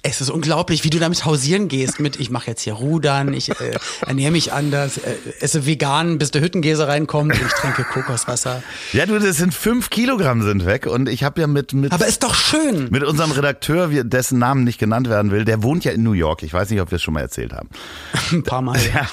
Es 0.02 0.20
ist 0.20 0.30
unglaublich, 0.30 0.84
wie 0.84 0.90
du 0.90 0.98
damit 0.98 1.24
hausieren 1.24 1.68
gehst 1.68 2.00
mit, 2.00 2.18
ich 2.18 2.30
mache 2.30 2.48
jetzt 2.48 2.62
hier 2.62 2.72
Rudern, 2.74 3.32
ich 3.32 3.50
äh, 3.50 3.78
ernähre 4.06 4.32
mich 4.32 4.52
anders, 4.52 4.98
äh, 4.98 5.14
esse 5.40 5.66
vegan, 5.66 6.18
bis 6.18 6.30
der 6.30 6.42
Hüttenkäse 6.42 6.88
reinkommt 6.88 7.32
und 7.32 7.46
ich 7.46 7.52
trinke 7.52 7.84
Kokoswasser. 7.84 8.62
Ja, 8.92 9.06
du, 9.06 9.18
das 9.18 9.36
sind 9.36 9.54
fünf 9.54 9.90
Kilogramm 9.90 10.42
sind 10.42 10.66
weg 10.66 10.86
und 10.86 11.08
ich 11.08 11.24
habe 11.24 11.40
ja 11.40 11.46
mit 11.46 11.72
mit 11.72 11.92
Aber 11.92 12.06
ist 12.06 12.22
doch 12.22 12.34
schön. 12.34 12.88
mit 12.90 13.04
unserem 13.04 13.30
Redakteur, 13.30 13.88
dessen 14.04 14.38
Namen 14.38 14.64
nicht 14.64 14.78
genannt 14.78 15.08
werden 15.08 15.30
will, 15.30 15.44
der 15.44 15.62
wohnt 15.62 15.84
ja 15.84 15.92
in 15.92 16.02
New 16.02 16.12
York. 16.12 16.42
Ich 16.42 16.52
weiß 16.52 16.70
nicht, 16.70 16.80
ob 16.80 16.90
wir 16.90 16.96
es 16.96 17.02
schon 17.02 17.14
mal 17.14 17.20
erzählt 17.20 17.52
haben. 17.52 17.68
Ein 18.32 18.42
paar 18.42 18.62
Mal. 18.62 18.78
Ja, 18.94 19.06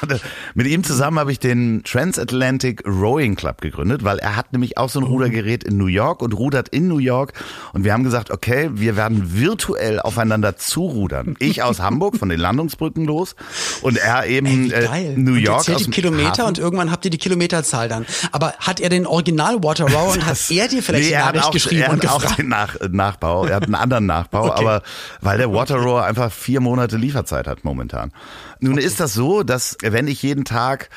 mit 0.53 0.67
ihm 0.67 0.83
zusammen 0.83 1.19
habe 1.19 1.31
ich 1.31 1.39
den 1.39 1.83
Transatlantic 1.83 2.83
Rowing 2.87 3.35
Club 3.35 3.59
gegründet, 3.61 4.03
weil 4.03 4.19
er 4.19 4.35
hat 4.37 4.53
nämlich 4.53 4.77
auch 4.77 4.89
so 4.89 4.99
ein 4.99 5.03
Rudergerät 5.03 5.63
in 5.65 5.77
New 5.77 5.87
York 5.87 6.21
und 6.21 6.33
rudert 6.33 6.69
in 6.69 6.87
New 6.87 6.99
York. 6.99 7.33
Und 7.73 7.83
wir 7.83 7.91
haben 7.91 8.03
gesagt, 8.03 8.31
okay, 8.31 8.69
wir 8.73 8.95
werden 8.95 9.33
virtuell 9.35 9.99
aufeinander 10.15 10.55
zurudern. 10.57 11.35
Ich 11.39 11.61
aus 11.63 11.79
Hamburg 11.79 12.17
von 12.17 12.29
den 12.29 12.39
Landungsbrücken 12.39 13.05
los 13.05 13.35
und 13.81 13.97
er 13.97 14.25
eben 14.27 14.71
Ey, 14.71 15.07
äh. 15.07 15.17
New 15.17 15.33
und 15.33 15.39
York 15.39 15.63
zählt 15.63 15.77
aus 15.77 15.83
die 15.83 15.91
Kilometer 15.91 16.29
Hafen. 16.29 16.45
und 16.47 16.57
irgendwann 16.57 16.91
habt 16.91 17.05
ihr 17.05 17.11
die 17.11 17.17
Kilometerzahl 17.17 17.89
dann. 17.89 18.05
Aber 18.31 18.53
hat 18.59 18.79
er 18.79 18.89
den 18.89 19.05
Original 19.05 19.61
Water 19.63 19.85
Row 19.91 20.13
und 20.13 20.25
hat 20.25 20.37
er 20.49 20.67
dir 20.67 20.81
vielleicht 20.81 21.09
nee, 21.09 21.13
er 21.13 21.25
Nachricht 21.25 21.45
auch, 21.45 21.51
geschrieben 21.51 21.81
er 21.81 21.89
und 21.91 22.03
hat 22.03 22.11
auch 22.11 22.21
gefragt? 22.21 22.39
den 22.39 22.47
Nach 22.49 22.75
Nachbau, 22.89 23.45
er 23.45 23.55
hat 23.57 23.63
einen 23.63 23.75
anderen 23.75 24.05
Nachbau, 24.05 24.45
Okay. 24.45 24.61
aber 24.61 24.81
weil 25.21 25.37
der 25.37 25.51
Water 25.51 25.75
Rower 25.77 26.03
einfach 26.05 26.31
vier 26.31 26.61
Monate 26.61 26.97
Lieferzeit 26.97 27.47
hat 27.47 27.63
momentan. 27.63 28.11
Nun 28.59 28.77
ist 28.77 28.99
das 28.99 29.13
so, 29.13 29.43
dass 29.43 29.75
wenn 29.81 30.07
ich 30.07 30.21
jeden 30.23 30.45
Tag, 30.45 30.89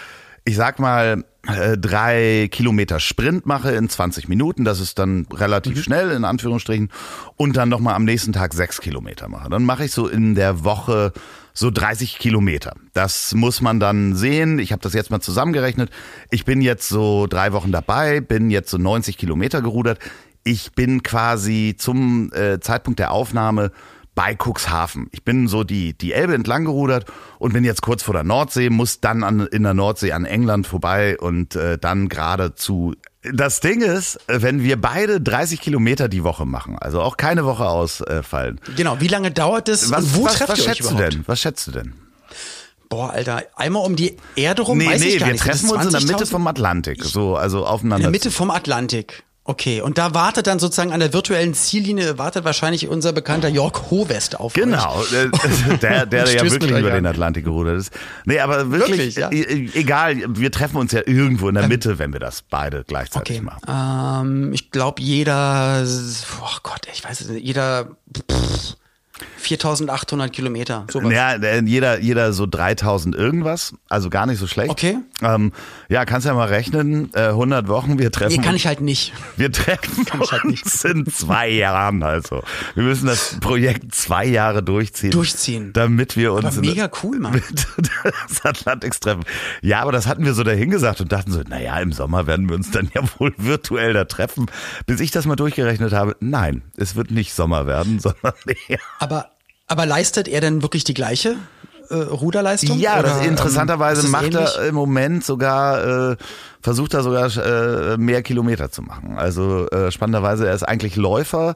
ich 0.49 0.57
sag 0.57 0.78
mal, 0.78 1.25
äh, 1.47 1.76
drei 1.76 2.49
Kilometer 2.50 3.00
Sprint 3.00 3.45
mache 3.47 3.73
in 3.73 3.88
20 3.88 4.28
Minuten, 4.28 4.64
das 4.64 4.81
ist 4.81 4.99
dann 4.99 5.26
relativ 5.33 5.76
Mhm. 5.76 5.83
schnell 5.83 6.11
in 6.11 6.25
Anführungsstrichen, 6.25 6.90
und 7.37 7.57
dann 7.57 7.69
nochmal 7.69 7.95
am 7.95 8.05
nächsten 8.05 8.33
Tag 8.33 8.55
sechs 8.55 8.81
Kilometer 8.81 9.28
mache. 9.28 9.50
Dann 9.50 9.64
mache 9.64 9.85
ich 9.85 9.93
so 9.93 10.09
in 10.09 10.35
der 10.35 10.64
Woche 10.64 11.12
so 11.52 11.71
30 11.71 12.19
Kilometer. 12.19 12.75
Das 12.95 13.35
muss 13.35 13.61
man 13.61 13.78
dann 13.78 14.14
sehen. 14.17 14.59
Ich 14.59 14.73
habe 14.73 14.81
das 14.81 14.95
jetzt 14.95 15.11
mal 15.11 15.21
zusammengerechnet. 15.21 15.90
Ich 16.31 16.45
bin 16.45 16.62
jetzt 16.62 16.88
so 16.88 17.26
drei 17.26 17.52
Wochen 17.52 17.73
dabei, 17.73 18.21
bin 18.21 18.49
jetzt 18.50 18.71
so 18.71 18.78
90 18.78 19.19
Kilometer 19.19 19.61
gerudert. 19.61 19.99
Ich 20.45 20.73
bin 20.73 21.02
quasi 21.02 21.75
zum 21.76 22.33
äh, 22.33 22.59
Zeitpunkt 22.61 23.00
der 23.00 23.11
Aufnahme 23.11 23.71
bei 24.19 24.35
Cuxhaven. 24.37 25.07
Ich 25.13 25.23
bin 25.23 25.47
so 25.47 25.63
die, 25.63 25.97
die 25.97 26.13
Elbe 26.13 26.35
entlang 26.35 26.65
gerudert 26.65 27.05
und 27.39 27.53
bin 27.53 27.63
jetzt 27.63 27.83
kurz 27.83 28.03
vor 28.03 28.15
der 28.15 28.25
Nordsee, 28.25 28.69
muss 28.69 28.99
dann 28.99 29.23
an, 29.23 29.47
in 29.47 29.63
der 29.63 29.75
Nordsee 29.75 30.11
an 30.11 30.25
England 30.25 30.67
vorbei 30.67 31.17
und 31.21 31.55
äh, 31.55 31.79
dann 31.79 32.09
gerade 32.09 32.57
zu. 32.57 32.97
Das 33.23 33.61
Ding 33.61 33.81
ist, 33.81 34.19
wenn 34.27 34.64
wir 34.64 34.81
beide 34.81 35.21
30 35.21 35.61
Kilometer 35.61 36.09
die 36.09 36.25
Woche 36.25 36.47
machen, 36.47 36.77
also 36.81 37.01
auch 37.01 37.16
keine 37.16 37.45
Woche 37.45 37.69
ausfallen. 37.69 38.61
Genau, 38.77 38.97
wie 38.99 39.07
lange 39.07 39.31
dauert 39.31 39.69
das? 39.69 39.88
Was, 39.92 40.03
und 40.07 40.16
wo 40.16 40.25
was, 40.25 40.35
trefft 40.35 40.51
was 40.51 40.59
ihr 40.59 40.64
euch 40.71 40.77
schätzt 40.79 40.90
du 40.90 40.97
denn? 40.97 41.23
Was 41.29 41.40
schätzt 41.40 41.66
du 41.69 41.71
denn? 41.71 41.92
Boah, 42.88 43.11
Alter, 43.11 43.45
einmal 43.55 43.85
um 43.87 43.95
die 43.95 44.16
Erde 44.35 44.62
rum, 44.62 44.79
Nee, 44.79 44.87
weiß 44.88 45.03
ich 45.03 45.12
nee, 45.12 45.19
gar 45.19 45.27
wir 45.29 45.33
nicht. 45.35 45.45
Treffen 45.45 45.71
uns 45.71 45.85
in 45.85 45.92
der 45.92 46.01
Mitte 46.01 46.25
20.000? 46.25 46.31
vom 46.31 46.47
Atlantik, 46.49 47.05
so 47.05 47.37
also 47.37 47.59
In 47.61 47.64
aufeinander. 47.66 48.03
der 48.03 48.11
Mitte 48.11 48.33
vom 48.33 48.51
Atlantik. 48.51 49.23
Okay, 49.51 49.81
und 49.81 49.97
da 49.97 50.13
wartet 50.13 50.47
dann 50.47 50.59
sozusagen 50.59 50.93
an 50.93 51.01
der 51.01 51.15
virtuellen 51.15 51.55
Ziellinie, 51.55 52.19
wartet 52.19 52.45
wahrscheinlich 52.45 52.87
unser 52.87 53.15
bekannter 53.15 53.49
Jörg 53.49 53.91
Hovest 53.91 54.39
auf 54.39 54.53
Genau, 54.53 54.99
euch. 54.99 55.11
äh, 55.15 55.79
der, 55.79 56.05
der 56.05 56.31
ja 56.31 56.43
wirklich 56.43 56.71
über 56.71 56.89
an. 56.89 56.95
den 56.97 57.07
Atlantik 57.07 57.45
gerudert 57.47 57.79
ist. 57.79 57.91
Nee, 58.27 58.41
aber 58.41 58.71
wirklich, 58.71 59.17
Wirklich, 59.17 59.17
ja? 59.17 59.31
e- 59.33 59.71
egal, 59.73 60.17
wir 60.37 60.53
treffen 60.53 60.77
uns 60.77 60.93
ja 60.93 61.01
irgendwo 61.07 61.49
in 61.49 61.55
der 61.55 61.67
Mitte, 61.67 61.99
wenn 61.99 62.13
wir 62.13 62.21
das 62.21 62.43
beide 62.43 62.85
gleichzeitig 62.87 63.39
Okay, 63.39 63.47
machen. 63.47 64.27
ähm, 64.47 64.53
ich 64.53 64.71
glaube 64.71 65.01
jeder, 65.01 65.83
oh 66.43 66.57
Gott, 66.63 66.83
ich 66.93 67.03
weiß 67.03 67.23
es 67.23 67.29
nicht, 67.31 67.43
jeder 67.47 67.97
pff, 68.31 68.77
4800 69.38 70.33
Kilometer, 70.33 70.87
sowas. 70.90 71.12
Ja, 71.12 71.37
jeder, 71.61 72.00
jeder 72.00 72.33
so 72.33 72.46
3000 72.46 73.14
irgendwas, 73.14 73.74
also 73.88 74.11
gar 74.11 74.26
nicht 74.26 74.38
so 74.38 74.46
schlecht. 74.46 74.70
Okay. 74.70 74.98
Ähm, 75.22 75.52
ja, 75.88 76.04
kannst 76.04 76.26
ja 76.26 76.35
mal 76.35 76.48
rechnen, 76.48 77.11
äh, 77.14 77.28
100 77.28 77.68
Wochen, 77.68 77.98
wir 77.98 78.11
treffen 78.12 78.37
Nee, 78.37 78.42
kann 78.42 78.54
ich 78.57 78.66
halt 78.66 78.81
nicht. 78.81 79.12
wir 79.37 79.50
treffen 79.52 80.07
ich 80.22 80.33
halt 80.33 80.44
nicht. 80.44 80.64
uns 80.64 80.85
in 80.85 81.07
zwei 81.07 81.48
Jahren 81.48 82.02
also. 82.02 82.42
Wir 82.74 82.85
müssen 82.85 83.07
das 83.07 83.38
Projekt 83.40 83.94
zwei 83.94 84.24
Jahre 84.26 84.62
durchziehen. 84.62 85.11
Durchziehen. 85.11 85.72
Damit 85.72 86.16
wir 86.16 86.33
uns 86.33 86.44
Aber 86.46 86.61
mega 86.61 86.90
cool, 87.02 87.18
Mann. 87.18 87.33
mit 87.33 87.66
das 88.04 88.44
Atlantiks 88.44 89.00
treffen. 89.00 89.24
Ja, 89.62 89.81
aber 89.83 89.92
das 89.92 90.07
hatten 90.07 90.24
wir 90.24 90.35
so 90.35 90.42
dahingesagt 90.44 91.00
und 91.00 91.11
dachten 91.12 91.33
so, 91.33 91.40
naja, 91.48 91.78
im 91.81 91.92
Sommer 91.92 92.26
werden 92.26 92.48
wir 92.48 92.57
uns 92.57 92.70
dann 92.70 92.90
ja 92.94 93.02
wohl 93.18 93.35
virtuell 93.38 93.92
da 93.92 94.04
treffen. 94.04 94.46
Bis 94.87 95.00
ich 95.00 95.11
das 95.11 95.26
mal 95.26 95.37
durchgerechnet 95.37 95.92
habe, 95.92 96.16
nein, 96.20 96.62
es 96.76 96.96
wird 96.96 97.11
nicht 97.11 97.33
Sommer 97.35 97.66
werden, 97.66 97.98
sondern 98.00 98.35
eher. 98.68 98.78
Aber, 98.98 99.08
aber 99.66 99.87
leistet 99.87 100.29
er 100.29 100.40
denn 100.40 100.62
wirklich 100.62 100.85
die 100.85 100.94
gleiche 100.94 101.37
äh, 101.90 101.94
Ruderleistung? 101.94 102.79
Ja, 102.79 102.99
Oder, 102.99 103.09
das 103.09 103.21
ähm, 103.23 103.31
interessanterweise 103.31 104.03
das 104.03 104.11
macht 104.11 104.27
ähnlich? 104.27 104.57
er 104.57 104.66
im 104.66 104.75
Moment 104.75 105.25
sogar, 105.25 106.12
äh, 106.12 106.16
versucht 106.61 106.94
er 106.94 107.03
sogar 107.03 107.35
äh, 107.37 107.97
mehr 107.97 108.23
Kilometer 108.23 108.71
zu 108.71 108.83
machen. 108.83 109.16
Also 109.16 109.68
äh, 109.68 109.90
spannenderweise, 109.90 110.47
er 110.47 110.55
ist 110.55 110.62
eigentlich 110.62 110.97
Läufer, 110.97 111.55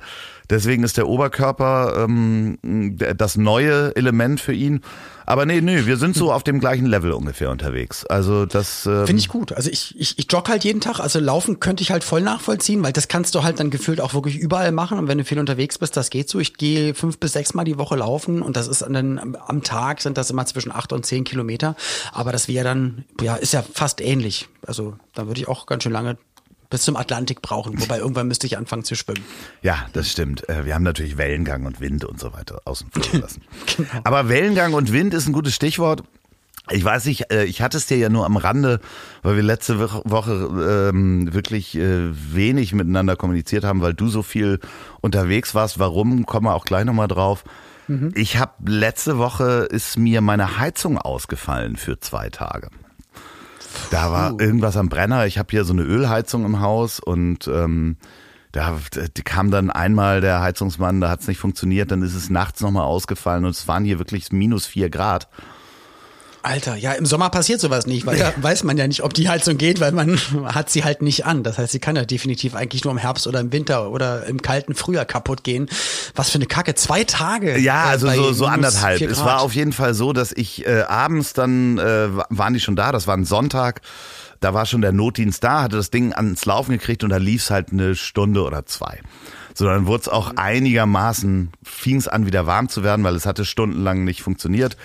deswegen 0.50 0.84
ist 0.84 0.96
der 0.96 1.08
Oberkörper 1.08 2.04
ähm, 2.04 2.58
das 3.16 3.36
neue 3.36 3.94
Element 3.96 4.40
für 4.40 4.52
ihn. 4.52 4.82
Aber 5.26 5.46
nee, 5.46 5.60
nee, 5.60 5.86
wir 5.86 5.96
sind 5.96 6.16
so 6.16 6.32
auf 6.32 6.42
dem 6.44 6.60
gleichen 6.60 6.86
Level 6.86 7.12
ungefähr 7.12 7.50
unterwegs. 7.50 8.04
Also 8.06 8.46
das 8.46 8.86
ähm, 8.86 9.06
Finde 9.06 9.20
ich 9.20 9.28
gut. 9.28 9.52
Also 9.52 9.70
ich, 9.70 9.94
ich, 9.98 10.18
ich 10.18 10.26
jogge 10.30 10.50
halt 10.50 10.64
jeden 10.64 10.80
Tag. 10.80 11.00
Also 11.00 11.18
laufen 11.20 11.60
könnte 11.60 11.82
ich 11.82 11.90
halt 11.90 12.04
voll 12.04 12.20
nachvollziehen, 12.20 12.82
weil 12.82 12.92
das 12.92 13.08
kannst 13.08 13.34
du 13.34 13.42
halt 13.42 13.60
dann 13.60 13.70
gefühlt 13.70 14.00
auch 14.00 14.14
wirklich 14.14 14.36
überall 14.38 14.72
machen. 14.72 14.98
Und 14.98 15.08
wenn 15.08 15.18
du 15.18 15.24
viel 15.24 15.38
unterwegs 15.38 15.78
bist, 15.78 15.96
das 15.96 16.10
geht 16.10 16.28
so. 16.28 16.38
Ich 16.40 16.54
gehe 16.54 16.94
fünf 16.94 17.18
bis 17.18 17.32
sechs 17.32 17.54
Mal 17.54 17.64
die 17.64 17.78
Woche 17.78 17.96
laufen 17.96 18.42
und 18.42 18.56
das 18.56 18.68
ist 18.68 18.82
dann 18.82 19.18
am- 19.18 19.62
Tag 19.62 20.00
sind 20.00 20.18
das 20.18 20.30
immer 20.30 20.44
zwischen 20.46 20.72
acht 20.72 20.92
und 20.92 21.06
zehn 21.06 21.24
Kilometer. 21.24 21.76
Aber 22.12 22.32
das 22.32 22.48
wäre 22.48 22.64
dann, 22.64 23.04
ja, 23.20 23.36
ist 23.36 23.52
ja 23.52 23.62
fast 23.62 24.00
ähnlich. 24.00 24.48
Also 24.66 24.96
da 25.14 25.26
würde 25.28 25.40
ich 25.40 25.48
auch 25.48 25.66
ganz 25.66 25.82
schön 25.84 25.92
lange 25.92 26.16
bis 26.72 26.82
zum 26.82 26.96
Atlantik 26.96 27.40
brauchen. 27.42 27.80
Wobei 27.80 27.98
irgendwann 27.98 28.26
müsste 28.26 28.46
ich 28.48 28.58
anfangen 28.58 28.82
zu 28.82 28.96
schwimmen. 28.96 29.22
Ja, 29.62 29.86
das 29.92 30.10
stimmt. 30.10 30.48
Äh, 30.48 30.64
Wir 30.64 30.74
haben 30.74 30.82
natürlich 30.82 31.16
Wellengang 31.16 31.64
und 31.66 31.80
Wind 31.80 32.04
und 32.04 32.18
so 32.18 32.32
weiter 32.32 32.60
außen 32.64 32.88
vor 32.90 33.02
gelassen. 33.12 33.42
Aber 34.02 34.28
Wellengang 34.28 34.74
und 34.74 34.92
Wind 34.92 35.14
ist 35.14 35.28
ein 35.28 35.32
gutes 35.32 35.54
Stichwort. 35.54 36.02
Ich 36.70 36.84
weiß 36.84 37.04
nicht, 37.06 37.30
äh, 37.32 37.44
ich 37.44 37.60
hatte 37.60 37.76
es 37.76 37.86
dir 37.86 37.96
ja 37.98 38.08
nur 38.08 38.24
am 38.24 38.36
Rande, 38.36 38.80
weil 39.22 39.36
wir 39.36 39.42
letzte 39.42 39.78
Woche- 39.80 40.90
ähm, 40.92 41.32
wirklich 41.34 41.76
äh, 41.76 42.08
wenig 42.34 42.72
miteinander 42.72 43.16
kommuniziert 43.16 43.64
haben, 43.64 43.80
weil 43.82 43.94
du 43.94 44.08
so 44.08 44.22
viel 44.22 44.58
unterwegs 45.00 45.54
warst. 45.54 45.78
Warum, 45.78 46.24
kommen 46.26 46.46
wir 46.46 46.54
auch 46.54 46.64
gleich 46.64 46.84
nochmal 46.84 47.08
drauf. 47.08 47.44
Ich 48.14 48.38
habe 48.38 48.52
letzte 48.70 49.18
Woche 49.18 49.66
ist 49.70 49.98
mir 49.98 50.20
meine 50.22 50.56
Heizung 50.58 50.96
ausgefallen 50.98 51.76
für 51.76 51.98
zwei 52.00 52.30
Tage. 52.30 52.68
Da 53.90 54.10
war 54.10 54.40
irgendwas 54.40 54.76
am 54.76 54.88
Brenner. 54.88 55.26
Ich 55.26 55.38
habe 55.38 55.48
hier 55.50 55.64
so 55.64 55.72
eine 55.72 55.82
Ölheizung 55.82 56.44
im 56.44 56.60
Haus 56.60 57.00
und 57.00 57.48
ähm, 57.48 57.96
da 58.52 58.76
kam 59.24 59.50
dann 59.50 59.70
einmal 59.70 60.20
der 60.20 60.40
Heizungsmann, 60.40 61.00
da 61.00 61.08
hat 61.08 61.20
es 61.20 61.28
nicht 61.28 61.38
funktioniert, 61.38 61.90
dann 61.90 62.02
ist 62.02 62.14
es 62.14 62.28
nachts 62.28 62.60
nochmal 62.60 62.84
ausgefallen 62.84 63.44
und 63.44 63.50
es 63.50 63.66
waren 63.66 63.84
hier 63.84 63.98
wirklich 63.98 64.30
minus 64.30 64.66
vier 64.66 64.90
Grad. 64.90 65.28
Alter, 66.42 66.76
ja, 66.76 66.92
im 66.92 67.06
Sommer 67.06 67.30
passiert 67.30 67.60
sowas 67.60 67.86
nicht, 67.86 68.06
weil 68.06 68.18
da 68.18 68.32
weiß 68.36 68.64
man 68.64 68.76
ja 68.76 68.86
nicht, 68.86 69.02
ob 69.02 69.14
die 69.14 69.28
Heizung 69.28 69.58
geht, 69.58 69.80
weil 69.80 69.92
man 69.92 70.18
hat 70.44 70.70
sie 70.70 70.84
halt 70.84 71.02
nicht 71.02 71.24
an. 71.26 71.42
Das 71.42 71.58
heißt, 71.58 71.72
sie 71.72 71.78
kann 71.78 71.96
ja 71.96 72.04
definitiv 72.04 72.54
eigentlich 72.54 72.84
nur 72.84 72.92
im 72.92 72.98
Herbst 72.98 73.26
oder 73.26 73.40
im 73.40 73.52
Winter 73.52 73.90
oder 73.90 74.26
im 74.26 74.42
kalten 74.42 74.74
Frühjahr 74.74 75.04
kaputt 75.04 75.44
gehen. 75.44 75.68
Was 76.14 76.30
für 76.30 76.36
eine 76.36 76.46
Kacke. 76.46 76.74
Zwei 76.74 77.04
Tage. 77.04 77.58
Ja, 77.58 77.84
also 77.84 78.10
so, 78.10 78.32
so 78.32 78.46
anderthalb. 78.46 79.00
Es 79.00 79.20
war 79.24 79.40
auf 79.40 79.54
jeden 79.54 79.72
Fall 79.72 79.94
so, 79.94 80.12
dass 80.12 80.32
ich 80.32 80.66
äh, 80.66 80.82
abends 80.82 81.32
dann 81.32 81.78
äh, 81.78 82.08
waren 82.10 82.54
die 82.54 82.60
schon 82.60 82.76
da, 82.76 82.92
das 82.92 83.06
war 83.06 83.16
ein 83.16 83.24
Sonntag. 83.24 83.80
Da 84.40 84.54
war 84.54 84.66
schon 84.66 84.80
der 84.80 84.90
Notdienst 84.90 85.44
da, 85.44 85.62
hatte 85.62 85.76
das 85.76 85.90
Ding 85.90 86.12
ans 86.12 86.44
Laufen 86.46 86.72
gekriegt 86.72 87.04
und 87.04 87.10
da 87.10 87.18
lief 87.18 87.42
es 87.44 87.50
halt 87.50 87.70
eine 87.70 87.94
Stunde 87.94 88.42
oder 88.42 88.66
zwei. 88.66 89.00
So, 89.54 89.66
dann 89.66 89.86
wurde 89.86 90.02
es 90.02 90.08
auch 90.08 90.32
einigermaßen, 90.36 91.52
fing 91.62 91.96
es 91.96 92.08
an, 92.08 92.26
wieder 92.26 92.46
warm 92.46 92.68
zu 92.68 92.82
werden, 92.82 93.04
weil 93.04 93.14
es 93.14 93.26
hatte 93.26 93.44
stundenlang 93.44 94.04
nicht 94.04 94.22
funktioniert. 94.22 94.76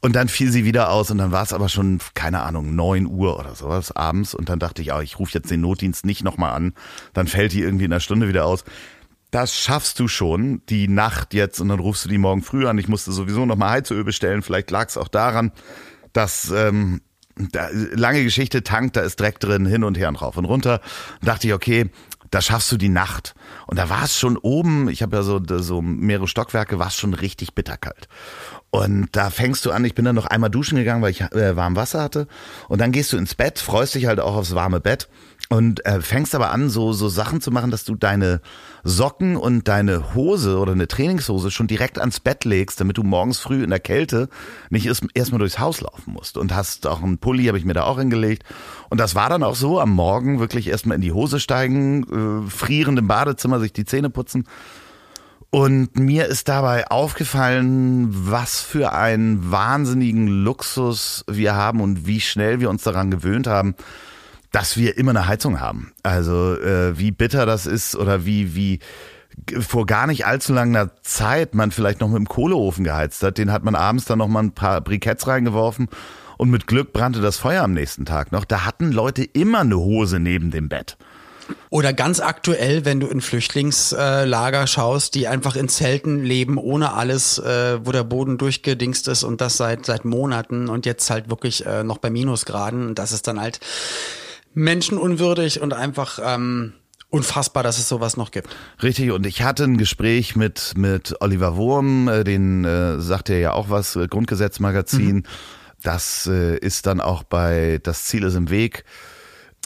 Und 0.00 0.14
dann 0.14 0.28
fiel 0.28 0.50
sie 0.50 0.64
wieder 0.64 0.90
aus 0.90 1.10
und 1.10 1.18
dann 1.18 1.32
war 1.32 1.42
es 1.42 1.52
aber 1.52 1.68
schon, 1.68 2.00
keine 2.14 2.42
Ahnung, 2.42 2.74
neun 2.74 3.06
Uhr 3.06 3.38
oder 3.38 3.54
sowas 3.54 3.92
abends. 3.92 4.34
Und 4.34 4.48
dann 4.48 4.58
dachte 4.58 4.82
ich, 4.82 4.92
oh, 4.92 5.00
ich 5.00 5.18
rufe 5.18 5.32
jetzt 5.34 5.50
den 5.50 5.60
Notdienst 5.62 6.04
nicht 6.04 6.22
nochmal 6.22 6.52
an. 6.52 6.74
Dann 7.12 7.26
fällt 7.26 7.52
die 7.52 7.62
irgendwie 7.62 7.86
in 7.86 7.92
einer 7.92 8.00
Stunde 8.00 8.28
wieder 8.28 8.44
aus. 8.44 8.64
Das 9.30 9.54
schaffst 9.54 9.98
du 9.98 10.06
schon, 10.06 10.62
die 10.68 10.88
Nacht 10.88 11.34
jetzt, 11.34 11.60
und 11.60 11.68
dann 11.68 11.80
rufst 11.80 12.04
du 12.04 12.08
die 12.08 12.18
morgen 12.18 12.42
früh 12.42 12.66
an. 12.66 12.78
Ich 12.78 12.88
musste 12.88 13.12
sowieso 13.12 13.44
nochmal 13.44 13.70
Heizöl 13.70 14.04
bestellen. 14.04 14.42
Vielleicht 14.42 14.70
lag 14.70 14.88
es 14.88 14.96
auch 14.96 15.08
daran, 15.08 15.50
dass 16.12 16.50
ähm, 16.50 17.00
da, 17.36 17.68
lange 17.72 18.22
Geschichte, 18.22 18.62
Tank, 18.62 18.94
da 18.94 19.00
ist 19.00 19.20
Dreck 19.20 19.40
drin, 19.40 19.66
hin 19.66 19.84
und 19.84 19.98
her 19.98 20.08
und 20.08 20.16
rauf 20.16 20.36
und 20.36 20.44
runter. 20.44 20.80
Und 21.20 21.28
dachte 21.28 21.48
ich, 21.48 21.54
okay, 21.54 21.90
da 22.30 22.40
schaffst 22.40 22.72
du 22.72 22.76
die 22.76 22.88
Nacht. 22.88 23.34
Und 23.66 23.78
da 23.78 23.88
war 23.88 24.04
es 24.04 24.18
schon 24.18 24.36
oben, 24.36 24.88
ich 24.88 25.02
habe 25.02 25.16
ja 25.16 25.22
so, 25.22 25.40
so 25.44 25.82
mehrere 25.82 26.28
Stockwerke, 26.28 26.78
war 26.78 26.88
es 26.88 26.96
schon 26.96 27.14
richtig 27.14 27.54
bitterkalt. 27.54 28.08
Und 28.76 29.08
da 29.12 29.30
fängst 29.30 29.64
du 29.64 29.70
an, 29.70 29.86
ich 29.86 29.94
bin 29.94 30.04
dann 30.04 30.16
noch 30.16 30.26
einmal 30.26 30.50
duschen 30.50 30.76
gegangen, 30.76 31.00
weil 31.00 31.10
ich 31.10 31.22
äh, 31.22 31.56
warm 31.56 31.76
Wasser 31.76 32.02
hatte. 32.02 32.28
Und 32.68 32.78
dann 32.78 32.92
gehst 32.92 33.10
du 33.10 33.16
ins 33.16 33.34
Bett, 33.34 33.58
freust 33.58 33.94
dich 33.94 34.04
halt 34.04 34.20
auch 34.20 34.36
aufs 34.36 34.54
warme 34.54 34.80
Bett 34.80 35.08
und 35.48 35.86
äh, 35.86 36.02
fängst 36.02 36.34
aber 36.34 36.50
an, 36.50 36.68
so, 36.68 36.92
so 36.92 37.08
Sachen 37.08 37.40
zu 37.40 37.50
machen, 37.50 37.70
dass 37.70 37.84
du 37.84 37.94
deine 37.94 38.42
Socken 38.84 39.36
und 39.36 39.66
deine 39.66 40.14
Hose 40.14 40.58
oder 40.58 40.72
eine 40.72 40.88
Trainingshose 40.88 41.50
schon 41.50 41.68
direkt 41.68 41.98
ans 41.98 42.20
Bett 42.20 42.44
legst, 42.44 42.78
damit 42.78 42.98
du 42.98 43.02
morgens 43.02 43.38
früh 43.38 43.64
in 43.64 43.70
der 43.70 43.80
Kälte 43.80 44.28
nicht 44.68 44.84
erst, 44.84 45.06
erstmal 45.14 45.38
durchs 45.38 45.58
Haus 45.58 45.80
laufen 45.80 46.12
musst. 46.12 46.36
Und 46.36 46.54
hast 46.54 46.86
auch 46.86 47.02
einen 47.02 47.16
Pulli, 47.16 47.46
habe 47.46 47.56
ich 47.56 47.64
mir 47.64 47.72
da 47.72 47.84
auch 47.84 47.98
hingelegt. 47.98 48.42
Und 48.90 49.00
das 49.00 49.14
war 49.14 49.30
dann 49.30 49.42
auch 49.42 49.56
so, 49.56 49.80
am 49.80 49.92
Morgen 49.92 50.38
wirklich 50.38 50.68
erstmal 50.68 50.96
in 50.96 51.02
die 51.02 51.12
Hose 51.12 51.40
steigen, 51.40 52.44
äh, 52.44 52.50
frierend 52.50 52.98
im 52.98 53.08
Badezimmer, 53.08 53.58
sich 53.58 53.72
die 53.72 53.86
Zähne 53.86 54.10
putzen 54.10 54.46
und 55.50 55.98
mir 55.98 56.26
ist 56.26 56.48
dabei 56.48 56.88
aufgefallen, 56.88 58.08
was 58.10 58.60
für 58.60 58.92
einen 58.92 59.50
wahnsinnigen 59.50 60.26
Luxus 60.26 61.24
wir 61.28 61.54
haben 61.54 61.80
und 61.80 62.06
wie 62.06 62.20
schnell 62.20 62.60
wir 62.60 62.68
uns 62.68 62.82
daran 62.82 63.10
gewöhnt 63.10 63.46
haben, 63.46 63.74
dass 64.52 64.76
wir 64.76 64.98
immer 64.98 65.10
eine 65.10 65.26
Heizung 65.26 65.60
haben. 65.60 65.92
Also 66.02 66.54
äh, 66.54 66.98
wie 66.98 67.10
bitter 67.10 67.46
das 67.46 67.66
ist 67.66 67.94
oder 67.96 68.24
wie, 68.26 68.54
wie 68.54 68.80
vor 69.60 69.86
gar 69.86 70.06
nicht 70.06 70.26
allzu 70.26 70.52
langer 70.52 70.90
Zeit 71.02 71.54
man 71.54 71.70
vielleicht 71.70 72.00
noch 72.00 72.08
mit 72.08 72.18
dem 72.18 72.28
Kohleofen 72.28 72.84
geheizt 72.84 73.22
hat. 73.22 73.38
Den 73.38 73.52
hat 73.52 73.64
man 73.64 73.74
abends 73.74 74.06
dann 74.06 74.18
noch 74.18 74.28
mal 74.28 74.42
ein 74.42 74.52
paar 74.52 74.80
Briketts 74.80 75.26
reingeworfen 75.26 75.88
und 76.38 76.50
mit 76.50 76.66
Glück 76.66 76.92
brannte 76.92 77.20
das 77.20 77.36
Feuer 77.36 77.62
am 77.62 77.72
nächsten 77.72 78.04
Tag 78.04 78.32
noch. 78.32 78.44
Da 78.44 78.64
hatten 78.64 78.92
Leute 78.92 79.24
immer 79.24 79.60
eine 79.60 79.76
Hose 79.76 80.20
neben 80.20 80.50
dem 80.50 80.68
Bett. 80.68 80.96
Oder 81.70 81.92
ganz 81.92 82.20
aktuell, 82.20 82.84
wenn 82.84 83.00
du 83.00 83.06
in 83.06 83.20
Flüchtlingslager 83.20 84.66
schaust, 84.66 85.14
die 85.14 85.28
einfach 85.28 85.56
in 85.56 85.68
Zelten 85.68 86.24
leben, 86.24 86.58
ohne 86.58 86.94
alles, 86.94 87.38
äh, 87.38 87.84
wo 87.84 87.92
der 87.92 88.04
Boden 88.04 88.38
durchgedingst 88.38 89.08
ist 89.08 89.24
und 89.24 89.40
das 89.40 89.56
seit, 89.56 89.86
seit 89.86 90.04
Monaten 90.04 90.68
und 90.68 90.86
jetzt 90.86 91.10
halt 91.10 91.30
wirklich 91.30 91.66
äh, 91.66 91.84
noch 91.84 91.98
bei 91.98 92.10
Minusgraden. 92.10 92.88
Und 92.88 92.98
das 92.98 93.12
ist 93.12 93.26
dann 93.26 93.40
halt 93.40 93.60
menschenunwürdig 94.54 95.60
und 95.60 95.74
einfach 95.74 96.18
ähm, 96.22 96.72
unfassbar, 97.10 97.62
dass 97.62 97.78
es 97.78 97.88
sowas 97.88 98.16
noch 98.16 98.30
gibt. 98.30 98.48
Richtig, 98.82 99.10
und 99.10 99.26
ich 99.26 99.42
hatte 99.42 99.64
ein 99.64 99.76
Gespräch 99.76 100.36
mit, 100.36 100.74
mit 100.76 101.16
Oliver 101.20 101.56
Wurm, 101.56 102.08
äh, 102.08 102.24
den 102.24 102.64
äh, 102.64 103.00
sagt 103.00 103.30
er 103.30 103.38
ja 103.38 103.52
auch 103.52 103.70
was, 103.70 103.98
Grundgesetzmagazin. 104.08 105.16
Mhm. 105.16 105.22
Das 105.82 106.26
äh, 106.26 106.56
ist 106.56 106.86
dann 106.86 107.00
auch 107.00 107.22
bei 107.22 107.80
Das 107.82 108.04
Ziel 108.04 108.24
ist 108.24 108.34
im 108.34 108.50
Weg 108.50 108.84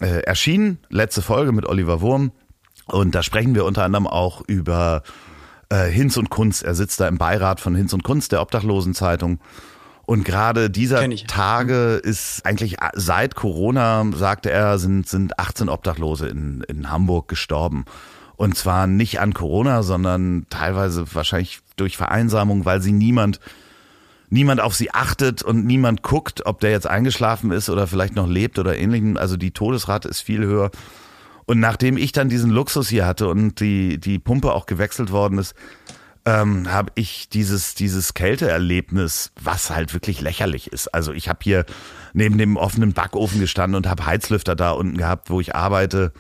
äh, 0.00 0.20
erschienen, 0.22 0.78
letzte 0.88 1.22
Folge 1.22 1.52
mit 1.52 1.66
Oliver 1.66 2.00
Wurm. 2.00 2.32
Und 2.86 3.14
da 3.14 3.22
sprechen 3.22 3.54
wir 3.54 3.64
unter 3.64 3.84
anderem 3.84 4.06
auch 4.06 4.42
über 4.46 5.02
äh, 5.68 5.86
Hinz 5.86 6.16
und 6.16 6.30
Kunst. 6.30 6.62
Er 6.62 6.74
sitzt 6.74 7.00
da 7.00 7.08
im 7.08 7.18
Beirat 7.18 7.60
von 7.60 7.74
Hinz 7.74 7.92
und 7.92 8.02
Kunst, 8.02 8.32
der 8.32 8.42
Obdachlosenzeitung. 8.42 9.40
Und 10.06 10.24
gerade 10.24 10.70
dieser 10.70 11.08
Tage 11.28 12.00
ist 12.02 12.44
eigentlich 12.44 12.80
äh, 12.80 12.90
seit 12.94 13.36
Corona, 13.36 14.04
sagte 14.14 14.50
er, 14.50 14.78
sind, 14.78 15.08
sind 15.08 15.38
18 15.38 15.68
Obdachlose 15.68 16.26
in, 16.26 16.62
in 16.62 16.90
Hamburg 16.90 17.28
gestorben. 17.28 17.84
Und 18.36 18.56
zwar 18.56 18.86
nicht 18.86 19.20
an 19.20 19.34
Corona, 19.34 19.82
sondern 19.82 20.46
teilweise 20.50 21.04
wahrscheinlich 21.14 21.60
durch 21.76 21.96
Vereinsamung, 21.96 22.64
weil 22.64 22.80
sie 22.82 22.92
niemand 22.92 23.38
niemand 24.30 24.60
auf 24.60 24.74
sie 24.74 24.92
achtet 24.92 25.42
und 25.42 25.66
niemand 25.66 26.02
guckt, 26.02 26.46
ob 26.46 26.60
der 26.60 26.70
jetzt 26.70 26.86
eingeschlafen 26.86 27.50
ist 27.50 27.68
oder 27.68 27.86
vielleicht 27.86 28.14
noch 28.14 28.28
lebt 28.28 28.58
oder 28.58 28.76
ähnlichem. 28.76 29.16
Also 29.16 29.36
die 29.36 29.50
Todesrate 29.50 30.08
ist 30.08 30.20
viel 30.20 30.44
höher. 30.44 30.70
Und 31.46 31.58
nachdem 31.58 31.96
ich 31.96 32.12
dann 32.12 32.28
diesen 32.28 32.50
Luxus 32.50 32.88
hier 32.88 33.06
hatte 33.06 33.28
und 33.28 33.60
die, 33.60 33.98
die 33.98 34.18
Pumpe 34.18 34.52
auch 34.52 34.66
gewechselt 34.66 35.10
worden 35.10 35.38
ist, 35.38 35.54
ähm, 36.24 36.70
habe 36.70 36.92
ich 36.94 37.28
dieses, 37.28 37.74
dieses 37.74 38.14
Kälteerlebnis, 38.14 39.32
was 39.40 39.70
halt 39.70 39.92
wirklich 39.94 40.20
lächerlich 40.20 40.72
ist. 40.72 40.88
Also 40.94 41.12
ich 41.12 41.28
habe 41.28 41.40
hier 41.42 41.64
neben 42.12 42.38
dem 42.38 42.56
offenen 42.56 42.92
Backofen 42.92 43.40
gestanden 43.40 43.76
und 43.76 43.88
habe 43.88 44.06
Heizlüfter 44.06 44.54
da 44.54 44.72
unten 44.72 44.96
gehabt, 44.96 45.30
wo 45.30 45.40
ich 45.40 45.54
arbeite. 45.54 46.12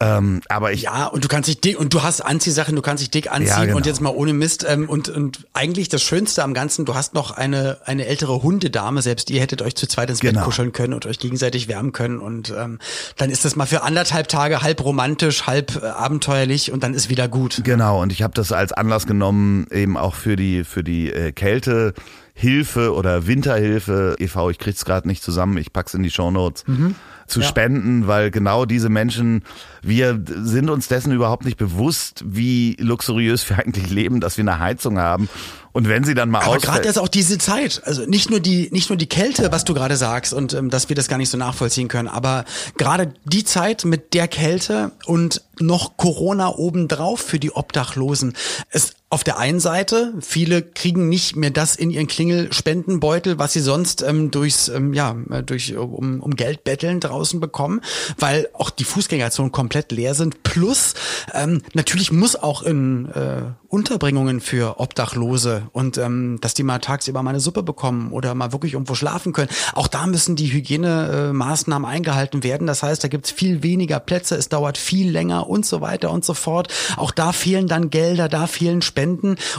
Ähm, 0.00 0.40
aber 0.48 0.72
ich 0.72 0.82
ja 0.82 1.06
und 1.06 1.22
du 1.22 1.28
kannst 1.28 1.48
dich 1.48 1.60
dick 1.60 1.78
und 1.78 1.94
du 1.94 2.02
hast 2.02 2.20
Anziehsachen, 2.20 2.74
du 2.74 2.82
kannst 2.82 3.00
dich 3.00 3.10
dick 3.10 3.30
anziehen 3.30 3.46
ja, 3.46 3.64
genau. 3.64 3.76
und 3.76 3.86
jetzt 3.86 4.00
mal 4.00 4.10
ohne 4.10 4.32
Mist 4.32 4.66
ähm, 4.68 4.88
und 4.88 5.08
und 5.08 5.46
eigentlich 5.52 5.88
das 5.88 6.02
Schönste 6.02 6.42
am 6.42 6.52
Ganzen, 6.52 6.84
du 6.84 6.96
hast 6.96 7.14
noch 7.14 7.30
eine 7.30 7.78
eine 7.84 8.06
ältere 8.06 8.42
Hundedame, 8.42 9.02
selbst 9.02 9.30
ihr 9.30 9.40
hättet 9.40 9.62
euch 9.62 9.76
zu 9.76 9.86
zweit 9.86 10.10
ins 10.10 10.18
genau. 10.18 10.40
Bett 10.40 10.44
kuscheln 10.46 10.72
können 10.72 10.94
und 10.94 11.06
euch 11.06 11.20
gegenseitig 11.20 11.68
wärmen 11.68 11.92
können 11.92 12.18
und 12.18 12.52
ähm, 12.58 12.80
dann 13.16 13.30
ist 13.30 13.44
das 13.44 13.54
mal 13.54 13.66
für 13.66 13.84
anderthalb 13.84 14.26
Tage 14.26 14.62
halb 14.62 14.84
romantisch, 14.84 15.46
halb 15.46 15.80
äh, 15.80 15.86
abenteuerlich 15.86 16.72
und 16.72 16.82
dann 16.82 16.92
ist 16.92 17.08
wieder 17.08 17.28
gut. 17.28 17.60
Genau 17.62 18.02
und 18.02 18.10
ich 18.10 18.22
habe 18.22 18.34
das 18.34 18.50
als 18.50 18.72
Anlass 18.72 19.06
genommen 19.06 19.68
eben 19.70 19.96
auch 19.96 20.16
für 20.16 20.34
die 20.34 20.64
für 20.64 20.82
die 20.82 21.12
äh, 21.12 21.30
Kälte 21.30 21.94
Hilfe 22.36 22.92
oder 22.92 23.28
Winterhilfe 23.28 24.16
e.V. 24.18 24.50
Ich 24.50 24.58
krieg's 24.58 24.84
gerade 24.84 25.06
nicht 25.06 25.22
zusammen, 25.22 25.56
ich 25.56 25.72
pack's 25.72 25.94
in 25.94 26.02
die 26.02 26.10
Shownotes. 26.10 26.64
Mhm 26.66 26.96
zu 27.26 27.40
ja. 27.40 27.46
spenden, 27.46 28.06
weil 28.06 28.30
genau 28.30 28.64
diese 28.64 28.88
Menschen, 28.88 29.44
wir 29.82 30.20
sind 30.26 30.70
uns 30.70 30.88
dessen 30.88 31.12
überhaupt 31.12 31.44
nicht 31.44 31.56
bewusst, 31.56 32.24
wie 32.26 32.76
luxuriös 32.78 33.48
wir 33.48 33.58
eigentlich 33.58 33.90
leben, 33.90 34.20
dass 34.20 34.36
wir 34.36 34.42
eine 34.42 34.58
Heizung 34.58 34.98
haben. 34.98 35.28
Und 35.72 35.88
wenn 35.88 36.04
sie 36.04 36.14
dann 36.14 36.30
mal 36.30 36.42
Aber 36.42 36.58
gerade 36.58 36.88
ist 36.88 36.98
auch 36.98 37.08
diese 37.08 37.36
Zeit, 37.38 37.82
also 37.84 38.06
nicht 38.06 38.30
nur 38.30 38.38
die 38.38 38.68
nicht 38.70 38.90
nur 38.90 38.96
die 38.96 39.08
Kälte, 39.08 39.50
was 39.50 39.64
du 39.64 39.74
gerade 39.74 39.96
sagst 39.96 40.32
und 40.32 40.54
ähm, 40.54 40.70
dass 40.70 40.88
wir 40.88 40.94
das 40.94 41.08
gar 41.08 41.18
nicht 41.18 41.30
so 41.30 41.36
nachvollziehen 41.36 41.88
können, 41.88 42.06
aber 42.06 42.44
gerade 42.78 43.12
die 43.24 43.44
Zeit 43.44 43.84
mit 43.84 44.14
der 44.14 44.28
Kälte 44.28 44.92
und 45.06 45.42
noch 45.58 45.96
Corona 45.96 46.50
obendrauf 46.50 47.20
für 47.20 47.40
die 47.40 47.50
Obdachlosen. 47.50 48.34
Es 48.70 48.94
auf 49.14 49.22
der 49.22 49.38
einen 49.38 49.60
Seite, 49.60 50.12
viele 50.20 50.60
kriegen 50.60 51.08
nicht 51.08 51.36
mehr 51.36 51.52
das 51.52 51.76
in 51.76 51.90
ihren 51.90 52.08
Klingelspendenbeutel, 52.08 53.38
was 53.38 53.52
sie 53.52 53.60
sonst 53.60 54.02
ähm, 54.02 54.32
durchs, 54.32 54.66
ähm, 54.66 54.92
ja, 54.92 55.14
äh, 55.30 55.44
durch 55.44 55.76
um, 55.76 56.20
um 56.20 56.34
Geld 56.34 56.64
betteln 56.64 56.98
draußen 56.98 57.38
bekommen, 57.38 57.80
weil 58.18 58.48
auch 58.54 58.70
die 58.70 58.82
Fußgängerzonen 58.82 59.52
komplett 59.52 59.92
leer 59.92 60.16
sind. 60.16 60.42
Plus 60.42 60.94
ähm, 61.32 61.62
natürlich 61.74 62.10
muss 62.10 62.34
auch 62.34 62.64
in 62.64 63.08
äh, 63.12 63.42
Unterbringungen 63.68 64.40
für 64.40 64.80
Obdachlose 64.80 65.68
und 65.72 65.96
ähm, 65.96 66.38
dass 66.40 66.54
die 66.54 66.64
mal 66.64 66.80
tagsüber 66.80 67.22
mal 67.22 67.30
eine 67.30 67.40
Suppe 67.40 67.62
bekommen 67.62 68.10
oder 68.10 68.34
mal 68.34 68.52
wirklich 68.52 68.72
irgendwo 68.72 68.94
schlafen 68.94 69.32
können. 69.32 69.50
Auch 69.74 69.86
da 69.86 70.06
müssen 70.06 70.34
die 70.34 70.52
Hygienemaßnahmen 70.52 71.88
eingehalten 71.88 72.42
werden. 72.42 72.66
Das 72.66 72.82
heißt, 72.82 73.02
da 73.04 73.08
gibt's 73.08 73.30
viel 73.30 73.62
weniger 73.62 74.00
Plätze, 74.00 74.34
es 74.34 74.48
dauert 74.48 74.76
viel 74.76 75.10
länger 75.10 75.48
und 75.48 75.66
so 75.66 75.80
weiter 75.80 76.10
und 76.10 76.24
so 76.24 76.34
fort. 76.34 76.66
Auch 76.96 77.12
da 77.12 77.32
fehlen 77.32 77.68
dann 77.68 77.90
Gelder, 77.90 78.28
da 78.28 78.48
fehlen 78.48 78.82
Spenden 78.82 79.03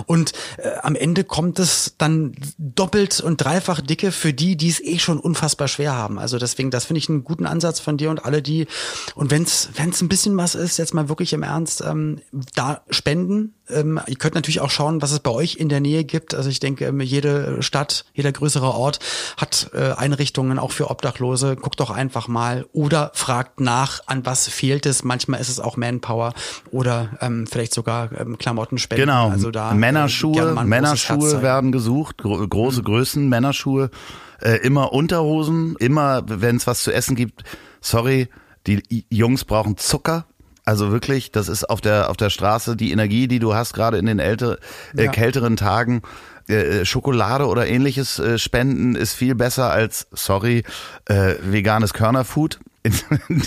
und 0.06 0.34
äh, 0.58 0.72
am 0.82 0.96
Ende 0.96 1.24
kommt 1.24 1.60
es 1.60 1.96
dann 1.98 2.36
doppelt 2.58 3.22
und 3.22 3.38
dreifach 3.38 3.82
dicke 3.82 4.12
für 4.12 4.34
die, 4.34 4.56
die 4.56 4.70
es 4.70 4.80
eh 4.82 5.00
schon 5.00 5.20
unfassbar 5.20 5.68
schwer 5.68 5.94
haben. 5.94 6.20
Also 6.20 6.38
deswegen, 6.38 6.72
das 6.72 6.86
finde 6.86 7.00
ich 7.00 7.10
einen 7.10 7.24
guten 7.24 7.46
Ansatz 7.46 7.80
von 7.80 7.98
dir 7.98 8.10
und 8.10 8.26
alle 8.26 8.42
die 8.42 8.68
und 9.16 9.32
wenn's 9.32 9.70
wenn's 9.76 10.02
ein 10.02 10.10
bisschen 10.10 10.38
was 10.38 10.56
ist, 10.56 10.78
jetzt 10.78 10.94
mal 10.94 11.10
wirklich 11.10 11.34
im 11.34 11.44
Ernst, 11.44 11.82
ähm, 11.82 12.22
da 12.56 12.82
spenden 12.90 13.54
Ähm, 13.70 14.00
ihr 14.08 14.16
könnt 14.16 14.36
natürlich 14.36 14.62
auch 14.62 14.70
schauen, 14.70 15.02
was 15.02 15.12
es 15.12 15.20
bei 15.20 15.32
euch 15.32 15.56
in 15.56 15.70
der 15.70 15.80
Nähe 15.80 16.04
gibt. 16.04 16.36
Also 16.36 16.50
ich 16.50 16.60
denke, 16.60 16.86
ähm, 16.86 17.02
jede 17.02 17.64
Stadt, 17.64 18.06
jeder 18.14 18.32
größere 18.32 18.74
Ort 18.74 19.00
hat 19.38 19.72
äh, 19.74 19.92
Einrichtungen 19.92 20.60
auch 20.60 20.72
für 20.72 20.90
Obdachlose. 20.90 21.56
Guckt 21.56 21.80
doch 21.80 21.90
einfach 21.90 22.28
mal 22.28 22.66
oder 22.74 23.12
fragt 23.14 23.60
nach, 23.60 24.02
an 24.06 24.26
was 24.26 24.48
fehlt 24.48 24.86
es. 24.86 25.04
Manchmal 25.04 25.42
ist 25.42 25.50
es 25.50 25.60
auch 25.60 25.78
Manpower 25.78 26.34
oder 26.72 27.10
ähm, 27.22 27.48
vielleicht 27.48 27.74
sogar 27.74 28.10
ähm, 28.20 28.38
Klamottenspenden. 28.38 29.08
Genau, 29.08 29.30
also 29.30 29.52
da, 29.52 29.72
äh, 29.72 29.76
Männerschuhe, 29.76 30.64
Männerschuhe 30.64 31.42
werden 31.42 31.72
gesucht, 31.72 32.18
gro 32.20 32.48
große 32.48 32.82
mhm. 32.82 32.86
Größen, 32.86 33.30
Männerschuhe, 33.30 33.90
äh, 34.42 34.58
immer 34.58 34.94
Unterhosen, 34.94 35.76
immer, 35.80 36.24
wenn 36.28 36.58
es 36.58 36.68
was 36.68 36.84
zu 36.84 36.94
essen 36.94 37.16
gibt. 37.16 37.44
Sorry, 37.82 38.30
die 38.68 39.06
Jungs 39.10 39.44
brauchen 39.46 39.78
Zucker. 39.78 40.26
Also 40.66 40.92
wirklich, 40.92 41.32
das 41.32 41.48
ist 41.48 41.70
auf 41.70 41.80
der 41.80 42.10
auf 42.10 42.18
der 42.18 42.32
Straße 42.32 42.76
die 42.76 42.92
Energie, 42.92 43.28
die 43.28 43.40
du 43.40 43.54
hast 43.54 43.74
gerade 43.74 43.98
in 43.98 44.08
den 44.08 44.20
älter, 44.20 44.58
äh, 44.98 45.06
ja. 45.06 45.12
kälteren 45.12 45.58
Tagen. 45.58 46.02
Äh, 46.48 46.82
äh, 46.82 46.86
Schokolade 46.86 47.48
oder 47.48 47.68
ähnliches 47.68 48.20
äh, 48.20 48.38
spenden 48.38 48.96
ist 48.96 49.14
viel 49.14 49.34
besser 49.34 49.72
als, 49.72 50.08
sorry, 50.12 50.64
äh, 51.06 51.36
veganes 51.42 51.94
Körnerfood. 51.94 52.60
In, 52.84 52.94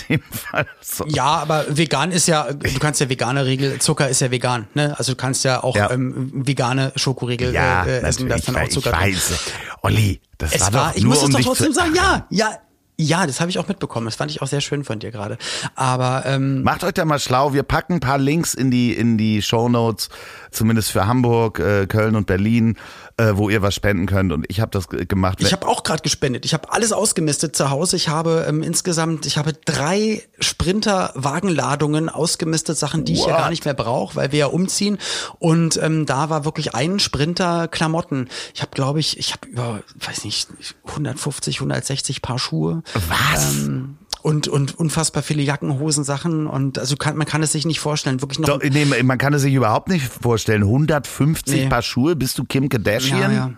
dem 0.09 0.21
Fall. 0.31 0.67
So. 0.81 1.05
Ja, 1.07 1.37
aber 1.37 1.65
vegan 1.69 2.11
ist 2.11 2.27
ja, 2.27 2.51
du 2.51 2.79
kannst 2.79 2.99
ja 2.99 3.07
vegane 3.07 3.45
Regel, 3.45 3.79
Zucker 3.79 4.09
ist 4.09 4.19
ja 4.19 4.31
vegan, 4.31 4.67
ne? 4.73 4.95
Also 4.97 5.13
du 5.13 5.15
kannst 5.15 5.45
ja 5.45 5.63
auch 5.63 5.77
ja. 5.77 5.89
Ähm, 5.91 6.45
vegane 6.45 6.91
Schokoriegel 6.97 7.53
ja, 7.53 7.85
äh, 7.85 8.01
essen, 8.01 8.27
da 8.27 8.35
ist 8.35 8.49
dann 8.49 8.57
auch 8.57 8.67
Zucker 8.67 8.91
ich 9.07 9.15
weiß. 9.15 9.39
Olli, 9.81 10.19
das 10.37 10.53
es 10.53 10.61
war, 10.61 10.73
war 10.73 10.89
doch 10.89 10.97
ich 10.97 11.03
nur 11.03 11.13
muss 11.13 11.23
um 11.23 11.29
es 11.29 11.35
doch 11.37 11.43
trotzdem 11.43 11.71
sagen, 11.71 11.95
ja, 11.95 12.27
ja, 12.29 12.57
ja, 13.01 13.25
das 13.25 13.39
habe 13.39 13.49
ich 13.49 13.57
auch 13.59 13.69
mitbekommen. 13.69 14.05
Das 14.07 14.15
fand 14.15 14.29
ich 14.29 14.41
auch 14.41 14.47
sehr 14.47 14.59
schön 14.59 14.83
von 14.83 14.99
dir 14.99 15.09
gerade. 15.09 15.37
Aber 15.73 16.23
ähm, 16.25 16.63
macht 16.63 16.83
euch 16.83 16.91
da 16.91 17.05
mal 17.05 17.17
schlau. 17.17 17.53
Wir 17.53 17.63
packen 17.63 17.93
ein 17.93 17.99
paar 18.01 18.17
Links 18.17 18.53
in 18.53 18.71
die 18.71 18.93
in 18.93 19.17
die 19.17 19.41
Show 19.41 19.69
Notes, 19.69 20.09
zumindest 20.51 20.91
für 20.91 21.07
Hamburg, 21.07 21.59
äh, 21.59 21.87
Köln 21.87 22.17
und 22.17 22.27
Berlin 22.27 22.75
äh, 23.19 23.35
wo 23.37 23.49
ihr 23.49 23.61
was 23.61 23.75
spenden 23.75 24.05
könnt. 24.05 24.31
Und 24.31 24.45
ich 24.49 24.61
habe 24.61 24.71
das 24.71 24.87
gemacht. 24.87 25.41
Ich 25.41 25.51
habe 25.51 25.67
auch 25.67 25.83
gerade 25.83 26.01
gespendet. 26.01 26.45
Ich 26.45 26.53
habe 26.53 26.71
alles 26.71 26.93
ausgemistet 26.93 27.55
zu 27.55 27.69
Hause. 27.69 27.97
Ich 27.97 28.07
habe 28.07 28.45
ähm, 28.47 28.63
insgesamt, 28.63 29.25
ich 29.25 29.37
habe 29.37 29.53
drei 29.65 30.23
Sprinter-Wagenladungen 30.39 32.07
ausgemistet, 32.07 32.77
Sachen, 32.77 33.03
die 33.03 33.17
What? 33.17 33.19
ich 33.19 33.27
ja 33.27 33.37
gar 33.37 33.49
nicht 33.49 33.65
mehr 33.65 33.73
brauche, 33.73 34.15
weil 34.15 34.31
wir 34.31 34.39
ja 34.39 34.45
umziehen. 34.47 34.97
Und 35.37 35.77
ähm, 35.83 36.05
da 36.05 36.29
war 36.29 36.45
wirklich 36.45 36.73
ein 36.75 36.99
Sprinter 36.99 37.67
Klamotten. 37.67 38.29
Ich 38.53 38.61
habe, 38.61 38.71
glaube 38.73 39.01
ich, 39.01 39.19
ich 39.19 39.33
habe 39.33 39.47
über, 39.47 39.81
weiß 39.95 40.23
nicht, 40.23 40.47
150, 40.85 41.57
160 41.57 42.21
Paar 42.21 42.39
Schuhe. 42.39 42.83
Was? 42.93 43.65
Ähm, 43.65 43.97
und 44.21 44.47
und 44.47 44.77
unfassbar 44.77 45.23
viele 45.23 45.41
Jacken, 45.41 45.79
Hosen, 45.79 46.03
Sachen 46.03 46.45
und 46.47 46.77
also 46.77 46.95
kann, 46.97 47.15
man 47.15 47.25
kann 47.25 47.41
es 47.41 47.53
sich 47.53 47.65
nicht 47.65 47.79
vorstellen, 47.79 48.21
wirklich 48.21 48.39
noch. 48.39 48.47
Doch, 48.47 48.61
nee, 48.61 48.85
man 48.85 49.17
kann 49.17 49.33
es 49.33 49.43
sich 49.43 49.53
überhaupt 49.53 49.87
nicht 49.87 50.05
vorstellen. 50.05 50.63
150 50.63 51.63
nee. 51.63 51.69
Paar 51.69 51.81
Schuhe, 51.81 52.15
bist 52.15 52.37
du 52.37 52.43
Kim 52.43 52.67
Kardashian? 52.67 53.19
Ja, 53.19 53.31
ja. 53.31 53.53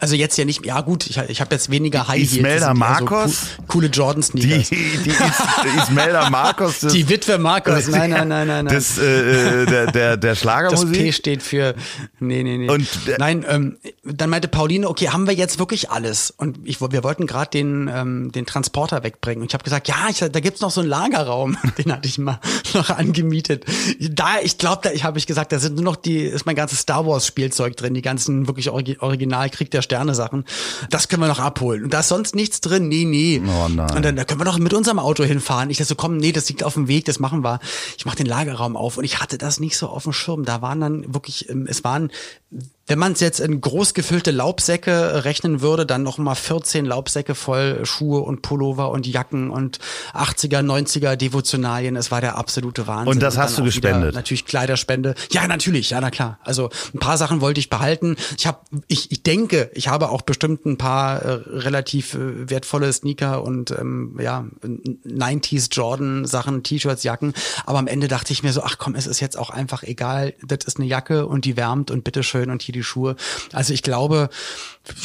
Also 0.00 0.14
jetzt 0.14 0.38
ja 0.38 0.44
nicht, 0.44 0.64
ja 0.64 0.80
gut, 0.80 1.06
ich, 1.06 1.16
ich 1.16 1.40
habe 1.40 1.54
jetzt 1.54 1.70
weniger 1.70 2.06
High 2.06 2.20
Heels. 2.20 2.36
Ismelda 2.36 2.72
Marcos? 2.72 3.40
So 3.56 3.62
coole 3.66 3.88
Jordan 3.88 4.22
Sneakers. 4.22 4.68
Die, 4.68 4.76
die 4.76 5.10
Is, 5.10 5.18
Ismelda 5.82 6.30
Marcos. 6.30 6.80
Das, 6.80 6.92
die 6.92 7.08
Witwe 7.08 7.38
Marcos, 7.38 7.88
nein, 7.88 8.10
nein, 8.10 8.28
nein, 8.28 8.46
nein. 8.46 8.64
nein. 8.66 8.74
Das, 8.74 8.96
äh, 8.98 9.62
äh, 9.62 9.66
der, 9.66 9.90
der, 9.90 10.16
der 10.16 10.34
Schlagermusik. 10.36 10.88
Das 10.88 10.98
P 10.98 11.12
steht 11.12 11.42
für, 11.42 11.74
nee, 12.20 12.44
nee, 12.44 12.58
nee. 12.58 12.70
Und, 12.70 12.86
nein, 13.18 13.44
ähm, 13.48 13.78
dann 14.04 14.30
meinte 14.30 14.46
Pauline, 14.46 14.88
okay, 14.88 15.08
haben 15.08 15.26
wir 15.26 15.34
jetzt 15.34 15.58
wirklich 15.58 15.90
alles? 15.90 16.30
Und 16.30 16.60
ich, 16.62 16.80
wir 16.80 17.02
wollten 17.02 17.26
gerade 17.26 17.50
den, 17.50 17.90
ähm, 17.92 18.30
den 18.30 18.46
Transporter 18.46 19.02
wegbringen. 19.02 19.42
Und 19.42 19.48
ich 19.48 19.54
habe 19.54 19.64
gesagt, 19.64 19.88
ja, 19.88 19.96
ich, 20.08 20.18
da 20.18 20.40
gibt's 20.40 20.60
noch 20.60 20.70
so 20.70 20.80
einen 20.80 20.90
Lagerraum, 20.90 21.56
den 21.78 21.92
hatte 21.92 22.06
ich 22.06 22.18
mal 22.18 22.38
noch 22.72 22.90
angemietet. 22.90 23.64
Da, 23.98 24.38
ich 24.42 24.58
glaube, 24.58 24.82
da 24.84 24.92
ich 24.92 25.02
habe 25.02 25.18
ich 25.18 25.26
gesagt, 25.26 25.50
da 25.50 25.58
sind 25.58 25.74
nur 25.74 25.84
noch 25.84 25.96
die, 25.96 26.18
ist 26.18 26.46
mein 26.46 26.54
ganzes 26.56 26.80
Star 26.80 27.04
Wars 27.04 27.26
Spielzeug 27.26 27.76
drin, 27.76 27.94
die 27.94 28.02
ganzen 28.02 28.46
wirklich 28.46 28.70
Original 28.70 29.50
Krieg 29.50 29.72
der 29.72 29.82
Sterne-Sachen. 29.88 30.44
Das 30.90 31.08
können 31.08 31.22
wir 31.22 31.28
noch 31.28 31.40
abholen. 31.40 31.84
Und 31.84 31.94
da 31.94 32.00
ist 32.00 32.08
sonst 32.08 32.34
nichts 32.34 32.60
drin. 32.60 32.88
Nee, 32.88 33.04
nee. 33.04 33.40
Oh 33.44 33.68
nein. 33.68 33.90
Und 33.96 34.04
dann 34.04 34.16
da 34.16 34.24
können 34.24 34.40
wir 34.40 34.44
doch 34.44 34.58
mit 34.58 34.74
unserem 34.74 34.98
Auto 34.98 35.24
hinfahren. 35.24 35.70
Ich 35.70 35.78
dachte 35.78 35.88
so, 35.88 35.94
komm, 35.94 36.18
nee, 36.18 36.32
das 36.32 36.48
liegt 36.48 36.62
auf 36.62 36.74
dem 36.74 36.88
Weg, 36.88 37.06
das 37.06 37.18
machen 37.18 37.42
wir. 37.42 37.58
Ich 37.96 38.04
mache 38.04 38.16
den 38.16 38.26
Lagerraum 38.26 38.76
auf 38.76 38.98
und 38.98 39.04
ich 39.04 39.20
hatte 39.20 39.38
das 39.38 39.60
nicht 39.60 39.78
so 39.78 39.88
auf 39.88 40.04
dem 40.04 40.12
Schirm. 40.12 40.44
Da 40.44 40.60
waren 40.60 40.80
dann 40.80 41.14
wirklich, 41.14 41.48
ähm, 41.48 41.66
es 41.68 41.84
waren 41.84 42.10
wenn 42.50 42.98
man 42.98 43.12
es 43.12 43.20
jetzt 43.20 43.40
in 43.40 43.60
groß 43.60 43.92
gefüllte 43.92 44.30
Laubsäcke 44.30 45.24
rechnen 45.26 45.60
würde, 45.60 45.84
dann 45.84 46.02
noch 46.02 46.16
mal 46.16 46.34
14 46.34 46.86
Laubsäcke 46.86 47.34
voll 47.34 47.84
Schuhe 47.84 48.20
und 48.20 48.40
Pullover 48.40 48.90
und 48.90 49.06
Jacken 49.06 49.50
und 49.50 49.78
80er, 50.14 50.62
90er 50.62 51.16
Devotionalien. 51.16 51.96
Es 51.96 52.10
war 52.10 52.22
der 52.22 52.38
absolute 52.38 52.86
Wahnsinn. 52.86 53.12
Und 53.12 53.22
das 53.22 53.36
hast 53.36 53.52
und 53.52 53.58
du 53.58 53.64
gespendet? 53.64 54.14
Natürlich 54.14 54.46
Kleiderspende. 54.46 55.14
Ja, 55.30 55.46
natürlich, 55.46 55.90
ja, 55.90 56.00
na 56.00 56.10
klar. 56.10 56.38
Also 56.42 56.70
ein 56.94 56.98
paar 56.98 57.18
Sachen 57.18 57.42
wollte 57.42 57.60
ich 57.60 57.68
behalten. 57.68 58.16
Ich 58.38 58.46
habe, 58.46 58.60
ich, 58.86 59.12
ich 59.12 59.22
denke, 59.22 59.70
ich 59.74 59.88
habe 59.88 60.08
auch 60.08 60.22
bestimmt 60.22 60.64
ein 60.64 60.78
paar 60.78 61.20
äh, 61.20 61.32
relativ 61.46 62.14
äh, 62.14 62.48
wertvolle 62.48 62.90
Sneaker 62.90 63.44
und 63.44 63.70
ähm, 63.72 64.18
ja 64.18 64.46
90s 64.62 65.68
Jordan 65.70 66.24
Sachen, 66.24 66.62
T-Shirts, 66.62 67.02
Jacken. 67.02 67.34
Aber 67.66 67.78
am 67.78 67.86
Ende 67.86 68.08
dachte 68.08 68.32
ich 68.32 68.42
mir 68.42 68.54
so, 68.54 68.62
ach 68.62 68.78
komm, 68.78 68.94
es 68.94 69.06
ist 69.06 69.20
jetzt 69.20 69.36
auch 69.36 69.50
einfach 69.50 69.82
egal. 69.82 70.32
Das 70.42 70.64
ist 70.64 70.78
eine 70.78 70.86
Jacke 70.86 71.26
und 71.26 71.44
die 71.44 71.58
wärmt 71.58 71.90
und 71.90 72.02
bitteschön 72.02 72.37
und 72.46 72.62
hier 72.62 72.72
die 72.72 72.84
Schuhe. 72.84 73.16
Also 73.52 73.74
ich 73.74 73.82
glaube, 73.82 74.30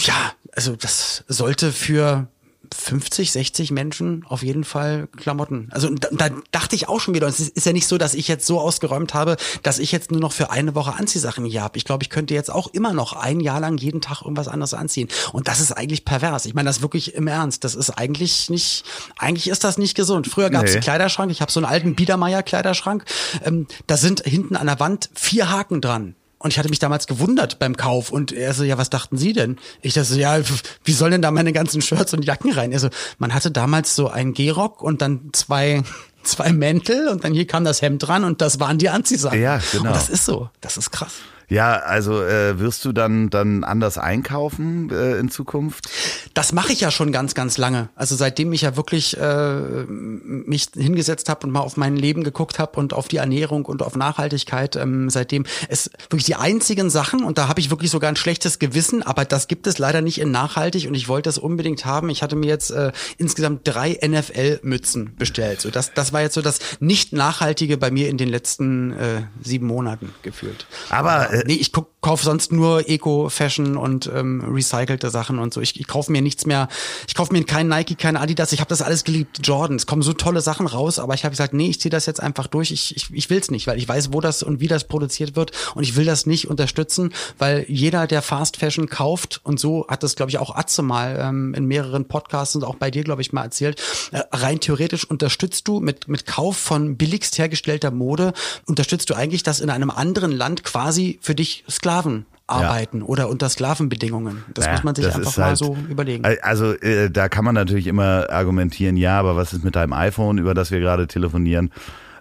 ja, 0.05 0.33
also 0.55 0.75
das 0.75 1.23
sollte 1.27 1.71
für 1.71 2.27
50, 2.73 3.31
60 3.31 3.71
Menschen 3.71 4.25
auf 4.27 4.43
jeden 4.43 4.63
Fall 4.63 5.07
Klamotten. 5.15 5.69
Also 5.71 5.89
da, 5.89 6.09
da 6.11 6.29
dachte 6.51 6.75
ich 6.75 6.87
auch 6.87 6.99
schon 6.99 7.13
wieder, 7.13 7.27
es 7.27 7.39
ist, 7.39 7.49
ist, 7.49 7.65
ja 7.65 7.73
nicht 7.73 7.87
so, 7.87 7.97
dass 7.97 8.13
ich 8.13 8.27
jetzt 8.27 8.45
so 8.45 8.59
ausgeräumt 8.59 9.13
habe, 9.13 9.37
dass 9.61 9.79
ich 9.79 9.91
jetzt 9.91 10.11
nur 10.11 10.19
noch 10.19 10.31
für 10.31 10.49
eine 10.49 10.75
Woche 10.75 10.93
Anziehsachen 10.93 11.45
hier 11.45 11.61
habe. 11.61 11.77
Ich 11.77 11.85
glaube, 11.85 12.03
ich 12.03 12.09
könnte 12.09 12.33
jetzt 12.33 12.51
auch 12.51 12.67
immer 12.73 12.93
noch 12.93 13.13
ein 13.13 13.39
Jahr 13.39 13.59
lang 13.59 13.77
jeden 13.77 14.01
Tag 14.01 14.21
irgendwas 14.21 14.47
anderes 14.47 14.73
anziehen. 14.73 15.07
Und 15.31 15.47
das 15.47 15.59
ist 15.59 15.71
eigentlich 15.71 16.05
pervers. 16.05 16.45
Ich 16.45 16.53
meine 16.53 16.69
das 16.69 16.81
wirklich 16.81 17.13
im 17.15 17.27
Ernst. 17.27 17.63
Das 17.63 17.75
ist 17.75 17.91
eigentlich 17.91 18.49
nicht, 18.49 18.83
eigentlich 19.17 19.49
ist 19.49 19.63
das 19.63 19.77
nicht 19.77 19.95
gesund. 19.95 20.27
Früher 20.27 20.49
gab 20.49 20.63
es 20.63 20.71
nee. 20.71 20.77
einen 20.77 20.83
Kleiderschrank, 20.83 21.31
ich 21.31 21.41
habe 21.41 21.51
so 21.51 21.59
einen 21.59 21.67
alten 21.67 21.95
Biedermeier-Kleiderschrank. 21.95 23.05
Ähm, 23.43 23.67
da 23.87 23.97
sind 23.97 24.21
hinten 24.21 24.55
an 24.55 24.67
der 24.67 24.79
Wand 24.79 25.09
vier 25.13 25.49
Haken 25.49 25.81
dran. 25.81 26.15
Und 26.43 26.51
ich 26.51 26.59
hatte 26.59 26.67
mich 26.67 26.79
damals 26.79 27.07
gewundert 27.07 27.57
beim 27.57 27.77
Kauf. 27.77 28.11
Und 28.11 28.33
er 28.33 28.53
so, 28.53 28.65
ja, 28.65 28.77
was 28.77 28.89
dachten 28.89 29.17
Sie 29.17 29.31
denn? 29.31 29.57
Ich 29.81 29.93
dachte 29.93 30.09
so, 30.09 30.19
ja, 30.19 30.39
wie 30.83 30.91
sollen 30.91 31.13
denn 31.13 31.21
da 31.21 31.31
meine 31.31 31.53
ganzen 31.53 31.81
Shirts 31.81 32.13
und 32.13 32.25
Jacken 32.25 32.51
rein? 32.51 32.73
Also, 32.73 32.89
man 33.17 33.33
hatte 33.33 33.49
damals 33.49 33.95
so 33.95 34.09
einen 34.09 34.33
Gehrock 34.33 34.81
und 34.81 35.01
dann 35.01 35.29
zwei, 35.31 35.83
zwei 36.23 36.51
Mäntel 36.51 37.07
und 37.07 37.23
dann 37.23 37.33
hier 37.33 37.47
kam 37.47 37.63
das 37.63 37.81
Hemd 37.81 38.05
dran 38.05 38.25
und 38.25 38.41
das 38.41 38.59
waren 38.59 38.77
die 38.77 38.89
Anziehsachen. 38.89 39.41
Ja, 39.41 39.61
genau. 39.71 39.85
Und 39.85 39.95
das 39.95 40.09
ist 40.09 40.25
so. 40.25 40.49
Das 40.59 40.75
ist 40.75 40.91
krass. 40.91 41.13
Ja, 41.53 41.73
also 41.75 42.23
äh, 42.23 42.59
wirst 42.59 42.83
du 42.83 42.93
dann 42.93 43.29
dann 43.29 43.63
anders 43.63 43.99
einkaufen 43.99 44.89
äh, 44.89 45.19
in 45.19 45.29
Zukunft? 45.29 45.87
Das 46.33 46.51
mache 46.51 46.73
ich 46.73 46.81
ja 46.81 46.89
schon 46.89 47.11
ganz 47.11 47.35
ganz 47.35 47.59
lange. 47.59 47.89
Also 47.93 48.15
seitdem 48.15 48.51
ich 48.53 48.61
ja 48.61 48.75
wirklich 48.75 49.15
äh, 49.19 49.85
mich 49.87 50.69
hingesetzt 50.75 51.29
habe 51.29 51.45
und 51.45 51.53
mal 51.53 51.59
auf 51.59 51.77
mein 51.77 51.95
Leben 51.95 52.23
geguckt 52.23 52.57
habe 52.57 52.79
und 52.79 52.93
auf 52.93 53.07
die 53.07 53.17
Ernährung 53.17 53.65
und 53.65 53.83
auf 53.83 53.95
Nachhaltigkeit, 53.95 54.75
ähm, 54.77 55.11
seitdem 55.11 55.45
es 55.69 55.91
wirklich 56.09 56.23
die 56.23 56.33
einzigen 56.33 56.89
Sachen 56.89 57.23
und 57.23 57.37
da 57.37 57.47
habe 57.49 57.59
ich 57.59 57.69
wirklich 57.69 57.91
sogar 57.91 58.09
ein 58.09 58.15
schlechtes 58.15 58.57
Gewissen, 58.57 59.03
aber 59.03 59.23
das 59.23 59.47
gibt 59.47 59.67
es 59.67 59.77
leider 59.77 60.01
nicht 60.01 60.19
in 60.19 60.31
nachhaltig 60.31 60.87
und 60.87 60.95
ich 60.95 61.07
wollte 61.07 61.27
das 61.29 61.37
unbedingt 61.37 61.85
haben. 61.85 62.09
Ich 62.09 62.23
hatte 62.23 62.35
mir 62.35 62.47
jetzt 62.47 62.71
äh, 62.71 62.91
insgesamt 63.19 63.61
drei 63.65 63.99
NFL-Mützen 64.03 65.15
bestellt. 65.19 65.61
So 65.61 65.69
das 65.69 65.93
das 65.93 66.13
war 66.13 66.21
jetzt 66.21 66.33
so 66.33 66.41
das 66.41 66.57
nicht 66.79 67.13
nachhaltige 67.13 67.77
bei 67.77 67.91
mir 67.91 68.09
in 68.09 68.17
den 68.17 68.29
letzten 68.29 68.93
äh, 68.93 69.21
sieben 69.43 69.67
Monaten 69.67 70.15
gefühlt. 70.23 70.65
Aber 70.89 71.31
äh, 71.31 71.42
nee, 71.45 71.53
ich 71.53 71.71
kaufe 72.01 72.23
sonst 72.23 72.51
nur 72.51 72.89
Eco-Fashion 72.89 73.77
und 73.77 74.09
ähm, 74.13 74.43
recycelte 74.53 75.09
Sachen 75.09 75.39
und 75.39 75.53
so. 75.53 75.61
Ich, 75.61 75.79
ich 75.79 75.87
kaufe 75.87 76.11
mir 76.11 76.21
nichts 76.21 76.45
mehr. 76.45 76.67
Ich 77.07 77.15
kaufe 77.15 77.33
mir 77.33 77.43
keinen 77.43 77.69
Nike, 77.69 77.95
keinen 77.95 78.17
Adidas. 78.17 78.51
Ich 78.51 78.59
habe 78.59 78.69
das 78.69 78.81
alles 78.81 79.03
geliebt. 79.03 79.39
Jordan. 79.43 79.77
Es 79.77 79.85
kommen 79.85 80.01
so 80.01 80.13
tolle 80.13 80.41
Sachen 80.41 80.67
raus, 80.67 80.99
aber 80.99 81.13
ich 81.13 81.23
habe 81.23 81.31
gesagt, 81.31 81.53
nee, 81.53 81.69
ich 81.69 81.79
ziehe 81.79 81.89
das 81.89 82.05
jetzt 82.05 82.21
einfach 82.21 82.47
durch. 82.47 82.71
Ich, 82.71 82.95
ich, 82.95 83.13
ich 83.13 83.29
will 83.29 83.39
es 83.39 83.51
nicht, 83.51 83.67
weil 83.67 83.77
ich 83.77 83.87
weiß, 83.87 84.13
wo 84.13 84.21
das 84.21 84.43
und 84.43 84.59
wie 84.59 84.67
das 84.67 84.85
produziert 84.85 85.35
wird 85.35 85.51
und 85.75 85.83
ich 85.83 85.95
will 85.95 86.05
das 86.05 86.25
nicht 86.25 86.47
unterstützen, 86.47 87.13
weil 87.37 87.65
jeder, 87.67 88.07
der 88.07 88.21
Fast 88.21 88.57
Fashion 88.57 88.89
kauft 88.89 89.41
und 89.43 89.59
so 89.59 89.87
hat 89.87 90.03
das, 90.03 90.15
glaube 90.15 90.29
ich, 90.29 90.37
auch 90.37 90.55
Atze 90.55 90.81
mal 90.81 91.17
ähm, 91.19 91.53
in 91.53 91.65
mehreren 91.65 92.05
Podcasts 92.05 92.55
und 92.55 92.63
auch 92.63 92.75
bei 92.75 92.91
dir, 92.91 93.03
glaube 93.03 93.21
ich, 93.21 93.33
mal 93.33 93.43
erzählt. 93.43 93.81
Äh, 94.11 94.21
rein 94.31 94.59
theoretisch 94.59 95.05
unterstützt 95.05 95.67
du 95.67 95.79
mit 95.79 96.07
mit 96.07 96.25
Kauf 96.25 96.57
von 96.57 96.97
billigst 96.97 97.37
hergestellter 97.37 97.91
Mode 97.91 98.33
unterstützt 98.65 99.09
du 99.09 99.13
eigentlich, 99.13 99.43
dass 99.43 99.59
in 99.59 99.69
einem 99.69 99.89
anderen 99.89 100.31
Land 100.31 100.63
quasi 100.63 101.19
für 101.23 101.33
dich 101.33 101.63
Sklaven 101.69 102.25
arbeiten 102.47 102.99
ja. 102.99 103.05
oder 103.05 103.29
unter 103.29 103.49
Sklavenbedingungen. 103.49 104.43
Das 104.53 104.65
ja, 104.65 104.73
muss 104.73 104.83
man 104.83 104.93
sich 104.93 105.05
einfach 105.05 105.37
mal 105.37 105.45
halt, 105.47 105.57
so 105.57 105.77
überlegen. 105.89 106.25
Also 106.41 106.73
äh, 106.73 107.09
da 107.09 107.29
kann 107.29 107.45
man 107.45 107.55
natürlich 107.55 107.87
immer 107.87 108.29
argumentieren, 108.29 108.97
ja, 108.97 109.17
aber 109.17 109.37
was 109.37 109.53
ist 109.53 109.63
mit 109.63 109.75
deinem 109.75 109.93
iPhone, 109.93 110.37
über 110.37 110.53
das 110.53 110.69
wir 110.69 110.81
gerade 110.81 111.07
telefonieren? 111.07 111.71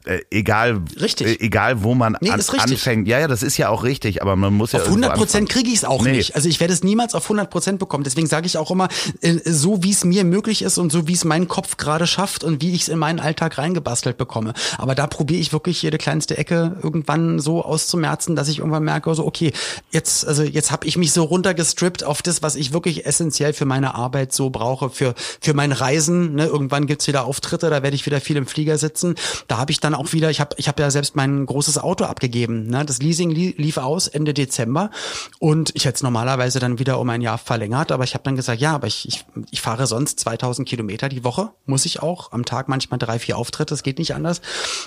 Äh, 0.05 0.21
egal, 0.31 0.83
Richtig. 1.01 1.41
Äh, 1.41 1.45
egal 1.47 1.83
wo 1.85 1.95
man 1.95 2.17
Nee, 2.21 2.31
an, 2.31 2.41
anfängt. 2.41 3.07
Ja, 3.07 3.21
ja, 3.21 3.29
das 3.29 3.43
ist 3.43 3.57
ja 3.57 3.69
auch 3.69 3.85
richtig, 3.85 4.21
aber 4.21 4.35
man 4.35 4.53
muss 4.53 4.73
ja 4.73 4.81
Auf 4.81 4.87
irgendwo 4.87 5.05
100 5.07 5.19
Prozent 5.19 5.49
kriege 5.49 5.69
ich 5.69 5.77
es 5.77 5.85
auch 5.85 6.03
Nee. 6.03 6.13
nicht. 6.13 6.35
Also 6.35 6.49
ich 6.49 6.59
werde 6.59 6.73
es 6.75 6.83
niemals 6.83 7.15
auf 7.15 7.25
100 7.25 7.51
Prozent 7.51 7.79
bekommen. 7.79 8.03
Deswegen 8.03 8.27
sage 8.27 8.47
ich 8.47 8.59
auch 8.59 8.71
immer, 8.71 8.89
äh, 9.21 9.39
so 9.45 9.83
wie 9.85 9.91
es 9.91 10.05
mir 10.05 10.25
möglich 10.25 10.63
ist 10.63 10.79
und 10.79 10.91
so 10.91 11.07
wie 11.07 11.13
es 11.13 11.25
mein 11.25 11.47
Kopf 11.47 11.77
gerade 11.77 12.07
schafft 12.09 12.43
und 12.43 12.63
wie 12.63 12.75
ich 12.75 12.83
es 12.83 12.89
in 12.89 12.99
meinen 12.99 13.21
Alltag 13.21 13.59
reingebastelt 13.59 14.17
bekomme. 14.19 14.55
Aber 14.79 14.95
da 14.97 15.07
probiere 15.07 15.41
ich 15.41 15.53
wirklich 15.53 15.81
jede 15.83 15.99
kleinste 15.99 16.37
Ecke 16.37 16.77
irgendwann 16.83 17.39
so 17.39 17.65
auszumerzen, 17.65 18.35
dass 18.35 18.49
ich 18.49 18.59
irgendwann 18.59 18.83
merke, 18.85 19.15
so 19.15 19.25
okay, 19.25 19.53
jetzt 19.93 20.27
also 20.27 20.43
jetzt 20.43 20.73
habe 20.73 20.87
ich 20.87 20.97
mich 20.97 21.13
so 21.13 21.23
runtergestrippt 21.25 22.03
auf 22.03 22.23
das, 22.23 22.43
was 22.43 22.57
ich 22.57 22.73
wirklich 22.73 23.07
essentiell 23.07 23.53
für 23.53 23.67
meine 23.67 23.95
Arbeit 23.95 24.33
so 24.33 24.51
brauche, 24.51 24.91
für 24.91 25.15
für 25.41 25.55
mein 25.55 25.71
Reisen. 25.71 26.35
Ne? 26.35 26.47
Irgendwann 26.47 26.87
gibt's 26.87 27.07
wieder 27.07 27.25
Auftritte, 27.25 27.71
da 27.71 27.83
werde 27.83 27.95
ich 27.95 28.05
wieder 28.07 28.21
viel 28.21 28.37
im 28.37 28.47
Flieger 28.47 28.79
sitzen. 28.79 29.15
Da 29.47 29.59
habe 29.59 29.71
ich 29.71 29.79
dann 29.81 29.92
auch 29.95 30.13
wieder, 30.13 30.31
ich 30.31 30.41
habe 30.41 30.55
ich 30.59 30.69
habe 30.69 30.83
ja 30.83 30.91
selbst 30.91 31.17
mein 31.17 31.47
großes 31.47 31.79
Auto 31.79 32.05
abgegeben. 32.05 32.67
Ne? 32.67 32.85
Das 32.85 32.99
Leasing 32.99 33.31
li 33.31 33.55
lief 33.57 33.77
aus 33.77 34.09
Ende 34.09 34.35
Dezember 34.35 34.91
und 35.39 35.71
ich 35.75 35.85
hätte 35.85 35.97
es 35.97 36.03
normalerweise 36.03 36.59
dann 36.59 36.79
wieder 36.79 36.99
um 36.99 37.09
ein 37.11 37.21
Jahr 37.21 37.39
verlängert, 37.39 37.93
aber 37.93 38.05
ich 38.05 38.15
habe 38.15 38.25
dann 38.25 38.37
gesagt, 38.37 38.61
ja, 38.61 38.75
aber 38.75 38.87
ich, 38.87 39.07
ich, 39.09 39.25
ich 39.51 39.61
fahre 39.61 39.87
sonst 39.87 40.21
2000 40.21 40.69
Kilometer 40.69 41.09
die 41.09 41.25
Woche, 41.25 41.51
muss 41.67 41.87
ich 41.87 42.03
auch, 42.03 42.33
am 42.33 42.45
Tag 42.45 42.69
manchmal 42.69 42.99
drei, 42.99 43.19
vier 43.19 43.37
Auftritte, 43.37 43.73
das 43.73 43.83
geht 43.83 43.99
nicht 43.99 44.15
anders, 44.15 44.41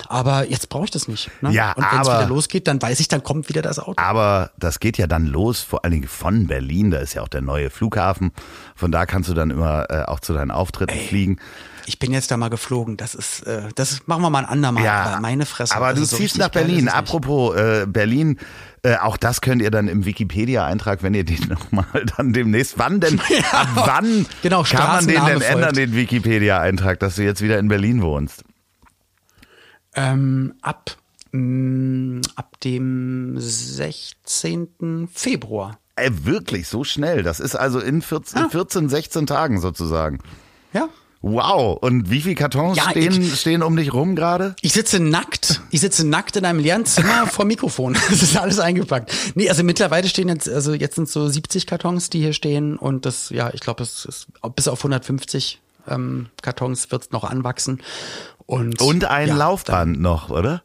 aber 0.08 0.48
jetzt 0.48 0.68
brauche 0.68 0.84
ich 0.84 0.90
das 0.90 1.08
nicht. 1.08 1.30
Ne? 1.42 1.50
Ja, 1.52 1.72
und 1.72 1.84
wenn 1.90 2.00
es 2.00 2.06
wieder 2.06 2.26
losgeht, 2.26 2.66
dann 2.68 2.80
weiß 2.80 3.00
ich, 3.00 3.08
dann 3.08 3.22
kommt 3.22 3.48
wieder 3.48 3.62
das 3.62 3.78
Auto. 3.78 4.00
Aber 4.02 4.50
das 4.58 4.80
geht 4.80 4.98
ja 4.98 5.06
dann 5.06 5.26
los, 5.26 5.60
vor 5.60 5.84
allen 5.84 5.92
Dingen 5.92 6.08
von 6.08 6.46
Berlin. 6.46 6.90
Da 6.90 6.98
ist 6.98 7.14
ja 7.14 7.22
auch 7.22 7.28
der 7.28 7.42
neue 7.42 7.70
Flughafen. 7.70 8.32
Von 8.74 8.92
da 8.92 9.06
kannst 9.06 9.28
du 9.28 9.34
dann 9.34 9.50
immer 9.50 9.90
äh, 9.90 10.02
auch 10.04 10.20
zu 10.20 10.32
deinen 10.32 10.50
Auftritten 10.50 10.98
fliegen. 10.98 11.38
Ich 11.86 11.98
bin 12.00 12.12
jetzt 12.12 12.30
da 12.30 12.36
mal 12.36 12.50
geflogen, 12.50 12.96
das 12.96 13.14
ist, 13.14 13.42
äh, 13.46 13.68
das 13.76 14.06
machen 14.06 14.22
wir 14.22 14.30
mal 14.30 14.40
ein 14.40 14.44
andermal, 14.46 14.84
Ja, 14.84 15.02
aber 15.04 15.20
meine 15.20 15.46
Fresse. 15.46 15.74
Aber 15.74 15.86
also 15.86 16.00
du 16.02 16.06
so 16.06 16.16
ziehst 16.16 16.22
richtig 16.34 16.40
nach 16.40 16.48
Berlin. 16.50 16.88
Apropos 16.88 17.54
äh, 17.56 17.86
Berlin, 17.88 18.38
äh, 18.82 18.96
auch 18.96 19.16
das 19.16 19.40
könnt 19.40 19.62
ihr 19.62 19.70
dann 19.70 19.86
im 19.88 20.04
Wikipedia-Eintrag, 20.04 21.02
wenn 21.02 21.14
ihr 21.14 21.24
den 21.24 21.40
nochmal 21.48 22.04
dann 22.16 22.32
demnächst. 22.32 22.78
Wann 22.78 23.00
denn? 23.00 23.20
Ab 23.52 23.68
wann 23.74 24.26
Genau, 24.42 24.62
kann 24.64 24.78
man 24.88 25.06
den 25.06 25.14
denn 25.14 25.16
Straßenname 25.16 25.44
ändern, 25.44 25.62
folgt. 25.62 25.76
den 25.76 25.94
Wikipedia-Eintrag, 25.94 26.98
dass 27.00 27.14
du 27.16 27.22
jetzt 27.22 27.40
wieder 27.42 27.58
in 27.58 27.68
Berlin 27.68 28.02
wohnst? 28.02 28.42
Ähm, 29.94 30.54
ab, 30.60 30.90
mh, 31.32 32.20
ab 32.34 32.60
dem 32.60 33.34
16. 33.38 35.08
Februar. 35.12 35.78
Ey, 35.94 36.10
wirklich, 36.26 36.68
so 36.68 36.84
schnell. 36.84 37.22
Das 37.22 37.40
ist 37.40 37.54
also 37.54 37.80
in 37.80 38.02
14, 38.02 38.42
Ja. 38.42 38.48
14 38.50 38.88
16 38.90 39.26
Tagen 39.26 39.60
sozusagen. 39.60 40.18
Ja. 40.74 40.88
Wow. 41.28 41.78
Und 41.80 42.08
wie 42.08 42.20
viele 42.20 42.36
Kartons 42.36 42.76
Ja, 42.78 42.90
stehen, 42.90 43.24
stehen 43.24 43.62
um 43.62 43.76
dich 43.76 43.92
rum 43.92 44.14
gerade? 44.14 44.54
Ich 44.60 44.72
sitze 44.72 45.00
nackt. 45.00 45.60
Ich 45.70 45.80
sitze 45.80 46.06
nackt 46.06 46.36
in 46.36 46.44
einem 46.44 46.60
leeren 46.60 46.86
Zimmer 46.86 47.26
vor 47.30 47.44
Mikrofon. 47.44 47.96
Das 48.10 48.22
ist 48.22 48.36
alles 48.36 48.60
eingepackt. 48.60 49.12
Nee, 49.34 49.48
also 49.48 49.64
mittlerweile 49.64 50.08
stehen 50.08 50.28
jetzt, 50.28 50.48
also 50.48 50.72
jetzt 50.72 50.94
sind 50.94 51.08
so 51.08 51.28
70 51.28 51.66
Kartons, 51.66 52.10
die 52.10 52.20
hier 52.20 52.32
stehen 52.32 52.76
und 52.76 53.04
das, 53.04 53.30
ja, 53.30 53.50
ich 53.52 53.60
glaube, 53.60 53.82
es 53.82 54.04
ist 54.04 54.28
bis 54.54 54.68
auf 54.68 54.78
150 54.78 55.60
ähm, 55.88 56.28
Kartons 56.42 56.90
wird 56.90 57.02
es 57.02 57.10
noch 57.10 57.24
anwachsen. 57.24 57.82
Und, 58.46 58.80
Und 58.80 59.04
ein 59.04 59.28
ja, 59.28 59.36
Laufband 59.36 60.00
noch, 60.00 60.30
oder? 60.30 60.62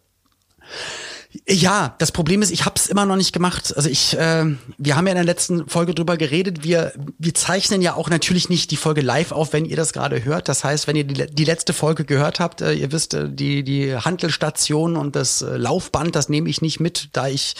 Ja, 1.47 1.95
das 1.97 2.11
Problem 2.11 2.41
ist, 2.41 2.51
ich 2.51 2.65
habe 2.65 2.75
es 2.75 2.87
immer 2.87 3.05
noch 3.05 3.15
nicht 3.15 3.31
gemacht. 3.31 3.73
Also 3.75 3.89
ich, 3.89 4.17
äh, 4.17 4.45
wir 4.77 4.95
haben 4.97 5.07
ja 5.07 5.11
in 5.11 5.15
der 5.15 5.23
letzten 5.23 5.67
Folge 5.67 5.95
drüber 5.95 6.17
geredet. 6.17 6.63
Wir, 6.63 6.91
wir 7.17 7.33
zeichnen 7.33 7.81
ja 7.81 7.93
auch 7.93 8.09
natürlich 8.09 8.49
nicht 8.49 8.69
die 8.71 8.75
Folge 8.75 9.01
live 9.01 9.31
auf, 9.31 9.53
wenn 9.53 9.63
ihr 9.63 9.77
das 9.77 9.93
gerade 9.93 10.25
hört. 10.25 10.49
Das 10.49 10.63
heißt, 10.63 10.87
wenn 10.87 10.97
ihr 10.97 11.05
die, 11.05 11.27
die 11.27 11.45
letzte 11.45 11.73
Folge 11.73 12.03
gehört 12.03 12.41
habt, 12.41 12.61
äh, 12.61 12.73
ihr 12.73 12.91
wisst, 12.91 13.13
äh, 13.13 13.29
die 13.29 13.63
die 13.63 13.95
Handelstation 13.95 14.97
und 14.97 15.15
das 15.15 15.41
äh, 15.41 15.55
Laufband, 15.55 16.15
das 16.15 16.27
nehme 16.27 16.49
ich 16.49 16.61
nicht 16.61 16.81
mit, 16.81 17.09
da 17.13 17.27
ich 17.27 17.55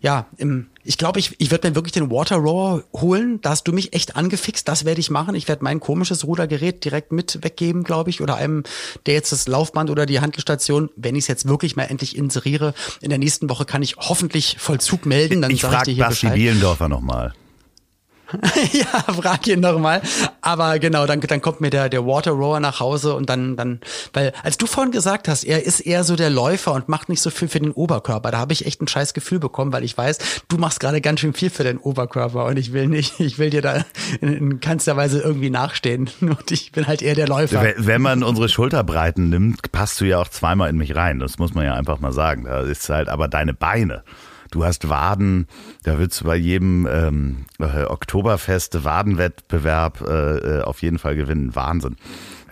ja 0.00 0.26
im 0.36 0.66
ich 0.84 0.98
glaube, 0.98 1.18
ich, 1.18 1.34
ich 1.38 1.50
werde 1.50 1.68
mir 1.68 1.74
wirklich 1.74 1.92
den 1.92 2.10
Water 2.10 2.36
Rower 2.36 2.84
holen. 2.92 3.40
Da 3.40 3.50
hast 3.50 3.64
du 3.64 3.72
mich 3.72 3.94
echt 3.94 4.16
angefixt. 4.16 4.68
Das 4.68 4.84
werde 4.84 5.00
ich 5.00 5.10
machen. 5.10 5.34
Ich 5.34 5.48
werde 5.48 5.64
mein 5.64 5.80
komisches 5.80 6.24
Rudergerät 6.24 6.84
direkt 6.84 7.10
mit 7.10 7.42
weggeben, 7.42 7.84
glaube 7.84 8.10
ich. 8.10 8.20
Oder 8.20 8.36
einem, 8.36 8.64
der 9.06 9.14
jetzt 9.14 9.32
das 9.32 9.48
Laufband 9.48 9.90
oder 9.90 10.04
die 10.04 10.20
Handelstation, 10.20 10.90
wenn 10.96 11.14
ich 11.16 11.24
es 11.24 11.28
jetzt 11.28 11.48
wirklich 11.48 11.76
mal 11.76 11.84
endlich 11.84 12.16
inseriere, 12.16 12.74
in 13.00 13.08
der 13.08 13.18
nächsten 13.18 13.48
Woche 13.48 13.64
kann 13.64 13.82
ich 13.82 13.96
hoffentlich 13.96 14.56
Vollzug 14.58 15.06
melden. 15.06 15.40
Dann 15.40 15.50
ich 15.50 15.62
frage 15.62 15.94
Basti 15.94 16.26
Bescheid. 16.26 16.34
Bielendorfer 16.34 16.88
nochmal. 16.88 17.34
ja, 18.72 19.12
frag 19.12 19.46
ihn 19.46 19.60
nochmal. 19.60 20.02
Aber 20.40 20.78
genau, 20.78 21.06
dann, 21.06 21.20
dann 21.20 21.40
kommt 21.40 21.60
mir 21.60 21.70
der, 21.70 21.88
der 21.88 22.06
Water 22.06 22.32
Rower 22.32 22.60
nach 22.60 22.80
Hause 22.80 23.14
und 23.14 23.28
dann, 23.30 23.56
dann, 23.56 23.80
weil, 24.12 24.32
als 24.42 24.58
du 24.58 24.66
vorhin 24.66 24.92
gesagt 24.92 25.28
hast, 25.28 25.44
er 25.44 25.64
ist 25.64 25.80
eher 25.80 26.04
so 26.04 26.16
der 26.16 26.30
Läufer 26.30 26.72
und 26.72 26.88
macht 26.88 27.08
nicht 27.08 27.20
so 27.20 27.30
viel 27.30 27.48
für 27.48 27.60
den 27.60 27.70
Oberkörper, 27.72 28.30
da 28.30 28.38
habe 28.38 28.52
ich 28.52 28.66
echt 28.66 28.80
ein 28.82 28.88
scheiß 28.88 29.14
Gefühl 29.14 29.38
bekommen, 29.38 29.72
weil 29.72 29.84
ich 29.84 29.96
weiß, 29.96 30.18
du 30.48 30.58
machst 30.58 30.80
gerade 30.80 31.00
ganz 31.00 31.20
schön 31.20 31.32
viel 31.34 31.50
für 31.50 31.64
den 31.64 31.78
Oberkörper 31.78 32.44
und 32.46 32.58
ich 32.58 32.72
will 32.72 32.86
nicht, 32.86 33.20
ich 33.20 33.38
will 33.38 33.50
dir 33.50 33.62
da 33.62 33.84
in, 34.20 34.32
in 34.34 34.60
keinster 34.60 34.96
Weise 34.96 35.20
irgendwie 35.20 35.50
nachstehen. 35.50 36.10
Und 36.20 36.50
ich 36.50 36.72
bin 36.72 36.86
halt 36.86 37.02
eher 37.02 37.14
der 37.14 37.28
Läufer. 37.28 37.62
Wenn- 37.76 38.02
man 38.04 38.22
unsere 38.22 38.48
Schulterbreiten 38.48 39.30
nimmt, 39.30 39.72
passt 39.72 40.00
du 40.00 40.04
ja 40.04 40.18
auch 40.18 40.28
zweimal 40.28 40.68
in 40.68 40.76
mich 40.76 40.94
rein. 40.94 41.20
Das 41.20 41.38
muss 41.38 41.54
man 41.54 41.64
ja 41.64 41.74
einfach 41.74 42.00
mal 42.00 42.12
sagen. 42.12 42.44
Da 42.44 42.60
ist 42.60 42.88
halt 42.88 43.08
aber 43.08 43.28
deine 43.28 43.54
Beine. 43.54 44.02
Du 44.54 44.64
hast 44.64 44.88
Waden, 44.88 45.48
da 45.82 45.98
willst 45.98 46.20
du 46.20 46.26
bei 46.26 46.36
jedem 46.36 46.86
ähm, 46.88 47.46
äh, 47.58 47.82
Oktoberfest 47.86 48.84
Wadenwettbewerb 48.84 50.00
äh, 50.02 50.36
äh, 50.58 50.62
auf 50.62 50.80
jeden 50.80 51.00
Fall 51.00 51.16
gewinnen. 51.16 51.56
Wahnsinn. 51.56 51.96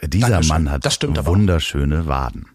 Äh, 0.00 0.08
Dieser 0.08 0.28
Dankeschön. 0.30 0.48
Mann 0.64 0.70
hat 0.72 1.26
wunderschöne 1.26 2.08
Waden. 2.08 2.46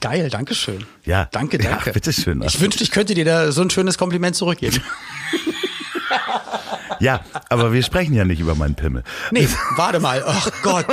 Geil, 0.00 0.30
danke 0.30 0.54
schön. 0.54 0.84
Ja. 1.04 1.28
Danke, 1.32 1.60
Ja, 1.60 1.70
danke. 1.70 1.90
bitteschön. 1.92 2.40
Ich 2.42 2.60
wünschte, 2.60 2.84
ich 2.84 2.92
könnte 2.92 3.14
dir 3.14 3.24
da 3.24 3.50
so 3.50 3.62
ein 3.62 3.70
schönes 3.70 3.98
Kompliment 3.98 4.36
zurückgeben. 4.36 4.80
Ja, 7.00 7.20
aber 7.48 7.72
wir 7.72 7.82
sprechen 7.82 8.14
ja 8.14 8.24
nicht 8.24 8.40
über 8.40 8.54
meinen 8.54 8.74
Pimmel. 8.74 9.02
Nee, 9.30 9.48
warte 9.76 10.00
mal. 10.00 10.22
Ach 10.26 10.50
Gott. 10.62 10.86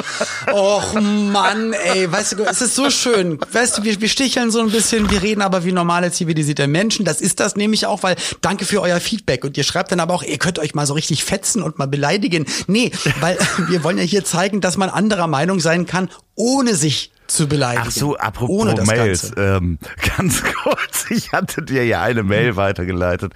Och 0.51 0.93
Mann, 1.01 1.73
ey. 1.73 2.11
Weißt 2.11 2.33
du, 2.33 2.43
es 2.43 2.61
ist 2.61 2.75
so 2.75 2.89
schön. 2.89 3.39
Weißt 3.51 3.77
du, 3.77 3.83
wir, 3.83 3.99
wir 4.01 4.09
sticheln 4.09 4.51
so 4.51 4.59
ein 4.59 4.69
bisschen, 4.69 5.09
wir 5.09 5.21
reden 5.21 5.41
aber 5.41 5.63
wie 5.65 5.71
normale 5.71 6.11
zivilisierte 6.11 6.67
Menschen. 6.67 7.05
Das 7.05 7.21
ist 7.21 7.39
das 7.39 7.55
nämlich 7.55 7.85
auch, 7.85 8.03
weil 8.03 8.15
danke 8.41 8.65
für 8.65 8.81
euer 8.81 8.99
Feedback. 8.99 9.43
Und 9.43 9.57
ihr 9.57 9.63
schreibt 9.63 9.91
dann 9.91 9.99
aber 9.99 10.13
auch, 10.13 10.23
ihr 10.23 10.37
könnt 10.37 10.59
euch 10.59 10.75
mal 10.75 10.85
so 10.85 10.93
richtig 10.93 11.23
fetzen 11.23 11.61
und 11.63 11.77
mal 11.77 11.87
beleidigen. 11.87 12.45
Nee, 12.67 12.91
weil 13.19 13.37
wir 13.69 13.83
wollen 13.83 13.97
ja 13.97 14.03
hier 14.03 14.25
zeigen, 14.25 14.61
dass 14.61 14.77
man 14.77 14.89
anderer 14.89 15.27
Meinung 15.27 15.59
sein 15.59 15.85
kann, 15.85 16.09
ohne 16.35 16.75
sich 16.75 17.12
zu 17.27 17.47
beleidigen. 17.47 17.85
Ach 17.87 17.91
so, 17.91 18.15
apropos 18.17 18.61
ohne 18.61 18.75
das 18.75 18.87
Mails. 18.87 19.31
Ähm, 19.37 19.77
ganz 20.17 20.43
kurz, 20.43 21.05
ich 21.09 21.31
hatte 21.31 21.61
dir 21.61 21.85
ja 21.85 22.01
eine 22.01 22.23
Mail 22.23 22.55
weitergeleitet, 22.55 23.33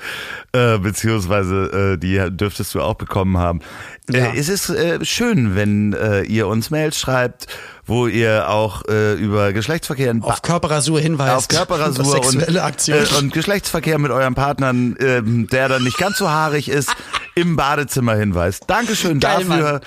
äh, 0.54 0.78
beziehungsweise 0.78 1.93
äh, 1.93 1.97
die 1.97 2.36
dürftest 2.36 2.73
du 2.76 2.82
auch 2.82 2.95
bekommen 2.95 3.38
haben. 3.38 3.62
Ja. 4.10 4.28
Äh, 4.28 4.38
es 4.38 4.50
ist 4.50 4.69
äh, 4.69 5.04
schön, 5.04 5.56
wenn 5.56 5.93
äh, 5.93 6.21
ihr 6.23 6.47
uns 6.47 6.69
Mails 6.69 7.00
schreibt, 7.00 7.47
wo 7.86 8.08
ihr 8.08 8.50
auch 8.50 8.84
äh, 8.88 9.13
über 9.13 9.54
Geschlechtsverkehr 9.54 10.15
Auf 10.21 10.41
Körperrasur 10.41 11.00
hinweist. 11.00 11.36
auf 11.36 11.47
Körperrasur 11.47 12.26
und, 12.26 13.17
und 13.17 13.34
Geschlechtsverkehr 13.34 13.97
mit 13.97 14.12
euren 14.12 14.36
Partnern, 14.36 14.95
ähm, 15.00 15.47
der 15.47 15.69
dann 15.69 15.84
nicht 15.84 15.97
ganz 15.97 16.17
so 16.17 16.30
haarig 16.30 16.69
ist, 16.69 16.93
im 17.38 17.56
Badezimmer 17.56 18.15
hinweist. 18.15 18.63
Dankeschön 18.67 19.19
Geil, 19.19 19.45
dafür. 19.45 19.82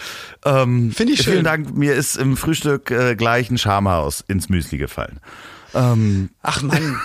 Ähm, 0.44 0.92
Finde 0.92 1.14
ich 1.14 1.22
schön. 1.22 1.32
Vielen 1.32 1.44
Dank. 1.44 1.76
Mir 1.76 1.94
ist 1.94 2.16
im 2.16 2.36
Frühstück 2.36 2.92
äh, 2.92 3.16
gleich 3.16 3.50
ein 3.50 3.58
Schamhaus 3.58 4.24
ins 4.28 4.48
Müsli 4.48 4.78
gefallen. 4.78 5.18
Ach 6.42 6.62
Mann, 6.62 7.00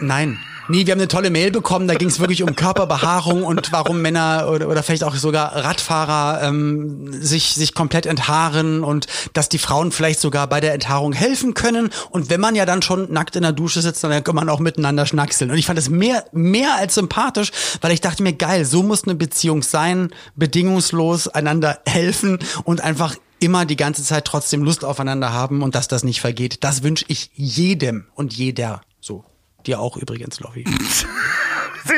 nein. 0.00 0.38
Nee, 0.68 0.86
wir 0.86 0.92
haben 0.92 1.00
eine 1.00 1.08
tolle 1.08 1.30
Mail 1.30 1.50
bekommen, 1.50 1.88
da 1.88 1.94
ging 1.94 2.08
es 2.08 2.20
wirklich 2.20 2.44
um 2.44 2.54
Körperbehaarung 2.54 3.42
und 3.42 3.72
warum 3.72 4.00
Männer 4.00 4.48
oder, 4.48 4.68
oder 4.68 4.82
vielleicht 4.84 5.02
auch 5.02 5.14
sogar 5.16 5.56
Radfahrer 5.56 6.42
ähm, 6.42 7.12
sich, 7.12 7.54
sich 7.54 7.74
komplett 7.74 8.06
enthaaren 8.06 8.84
und 8.84 9.06
dass 9.32 9.48
die 9.48 9.58
Frauen 9.58 9.90
vielleicht 9.90 10.20
sogar 10.20 10.46
bei 10.46 10.60
der 10.60 10.72
Enthaarung 10.72 11.12
helfen 11.12 11.54
können. 11.54 11.90
Und 12.10 12.30
wenn 12.30 12.40
man 12.40 12.54
ja 12.54 12.64
dann 12.64 12.80
schon 12.80 13.12
nackt 13.12 13.34
in 13.34 13.42
der 13.42 13.52
Dusche 13.52 13.82
sitzt, 13.82 14.04
dann 14.04 14.22
kann 14.22 14.36
man 14.36 14.48
auch 14.48 14.60
miteinander 14.60 15.04
schnackseln. 15.04 15.50
Und 15.50 15.58
ich 15.58 15.66
fand 15.66 15.80
es 15.80 15.90
mehr, 15.90 16.24
mehr 16.30 16.76
als 16.76 16.94
sympathisch, 16.94 17.50
weil 17.80 17.90
ich 17.90 18.00
dachte 18.00 18.22
mir, 18.22 18.32
geil, 18.32 18.64
so 18.64 18.84
muss 18.84 19.04
eine 19.04 19.16
Beziehung 19.16 19.62
sein, 19.62 20.10
bedingungslos 20.36 21.26
einander 21.26 21.80
helfen 21.86 22.38
und 22.62 22.82
einfach 22.82 23.16
immer 23.40 23.66
die 23.66 23.76
ganze 23.76 24.04
Zeit 24.04 24.24
trotzdem 24.26 24.62
Lust 24.62 24.84
aufeinander 24.84 25.32
haben 25.32 25.62
und 25.62 25.74
dass 25.74 25.88
das 25.88 26.04
nicht 26.04 26.20
vergeht. 26.20 26.62
Das 26.62 26.84
wünsche 26.84 27.04
ich 27.08 27.30
jedem 27.34 28.06
und 28.14 28.32
jeder 28.32 28.82
so. 29.00 29.24
Dir 29.66 29.80
auch 29.80 29.96
übrigens, 29.96 30.40
Loffi. 30.40 30.64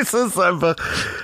Es 0.01 0.13
ist 0.15 0.39
einfach, 0.39 0.75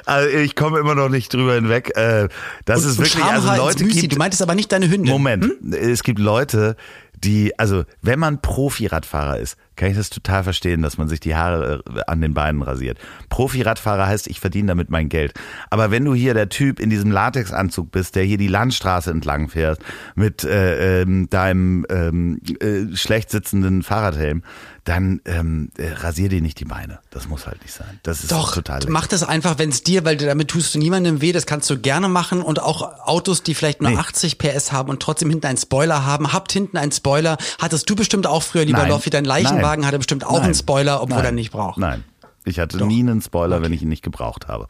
also 0.05 0.29
ich 0.29 0.55
komme 0.55 0.79
immer 0.79 0.93
noch 0.93 1.09
nicht 1.09 1.33
drüber 1.33 1.55
hinweg. 1.55 1.97
Äh, 1.97 2.29
das 2.65 2.83
ist 2.85 2.99
Und 2.99 3.05
wirklich, 3.05 3.23
also 3.23 3.51
Leute 3.55 3.85
gibt, 3.85 4.13
Du 4.13 4.17
meintest 4.17 4.41
aber 4.43 4.53
nicht 4.53 4.71
deine 4.71 4.87
Hündin. 4.87 5.11
Moment, 5.11 5.45
es 5.73 6.03
gibt 6.03 6.19
Leute, 6.19 6.75
die, 7.15 7.57
also 7.57 7.85
wenn 8.03 8.19
man 8.19 8.39
Profi-Radfahrer 8.41 9.39
ist, 9.39 9.57
kann 9.75 9.89
ich 9.91 9.97
das 9.97 10.09
total 10.09 10.43
verstehen, 10.43 10.81
dass 10.81 10.97
man 10.97 11.07
sich 11.07 11.19
die 11.19 11.35
Haare 11.35 11.83
äh, 11.87 12.01
an 12.07 12.21
den 12.21 12.33
Beinen 12.33 12.61
rasiert. 12.61 12.97
Profi-Radfahrer 13.29 14.07
heißt, 14.07 14.27
ich 14.27 14.39
verdiene 14.39 14.67
damit 14.67 14.89
mein 14.89 15.09
Geld. 15.09 15.33
Aber 15.69 15.91
wenn 15.91 16.05
du 16.05 16.13
hier 16.13 16.33
der 16.33 16.49
Typ 16.49 16.79
in 16.79 16.89
diesem 16.89 17.11
Latexanzug 17.11 17.91
bist, 17.91 18.15
der 18.15 18.23
hier 18.23 18.37
die 18.37 18.47
Landstraße 18.47 19.09
entlang 19.11 19.49
fährt 19.49 19.79
mit 20.15 20.43
äh, 20.43 21.01
ähm, 21.01 21.29
deinem 21.29 21.85
ähm, 21.89 22.39
äh, 22.59 22.95
schlecht 22.95 23.29
sitzenden 23.31 23.83
Fahrradhelm, 23.83 24.43
dann 24.83 25.21
ähm, 25.25 25.69
äh, 25.77 25.91
rasier 25.91 26.27
dir 26.27 26.41
nicht 26.41 26.59
die 26.59 26.65
Beine. 26.65 26.99
Das 27.11 27.27
muss 27.27 27.45
halt 27.45 27.61
nicht 27.61 27.73
sein. 27.73 27.99
Das 28.01 28.21
ist 28.21 28.31
Doch, 28.31 28.55
total. 28.55 28.81
mach 28.87 29.05
das 29.05 29.21
einfach, 29.21 29.59
wenn 29.59 29.69
es 29.69 29.83
dir, 29.83 30.05
weil 30.05 30.17
damit 30.17 30.47
tust 30.47 30.73
du 30.73 30.79
niemandem 30.79 31.21
weh, 31.21 31.31
das 31.31 31.45
kannst 31.45 31.69
du 31.69 31.77
gerne 31.79 32.09
machen 32.09 32.41
und 32.41 32.59
auch 32.59 32.81
Autos, 33.05 33.43
die 33.43 33.53
vielleicht 33.53 33.81
nur 33.81 33.91
Nee. 33.91 33.97
80 33.97 34.39
PS 34.39 34.71
haben 34.71 34.89
und 34.89 34.99
trotzdem 34.99 35.29
hinten 35.29 35.45
einen 35.45 35.57
Spoiler 35.57 36.03
haben, 36.05 36.33
habt 36.33 36.51
hinten 36.51 36.77
einen 36.77 36.91
Spoiler, 36.91 37.37
hattest 37.59 37.87
du 37.89 37.95
bestimmt 37.95 38.25
auch 38.25 38.41
früher, 38.41 38.65
lieber. 38.65 38.87
Loffi, 38.87 39.11
dein 39.11 39.23
Leichenwagen 39.23 39.61
Nein. 39.79 39.87
hatte 39.87 39.97
bestimmt 39.97 40.25
auch 40.25 40.33
Nein. 40.33 40.43
einen 40.43 40.55
Spoiler, 40.55 41.01
obwohl 41.01 41.17
Nein. 41.17 41.25
er 41.25 41.31
nicht 41.31 41.51
braucht. 41.51 41.77
Nein. 41.77 42.03
Ich 42.43 42.59
hatte 42.59 42.83
nie 42.85 43.01
einen 43.01 43.21
Spoiler, 43.21 43.61
wenn 43.61 43.71
ich 43.71 43.83
ihn 43.83 43.89
nicht 43.89 44.03
gebraucht 44.03 44.47
habe. 44.47 44.65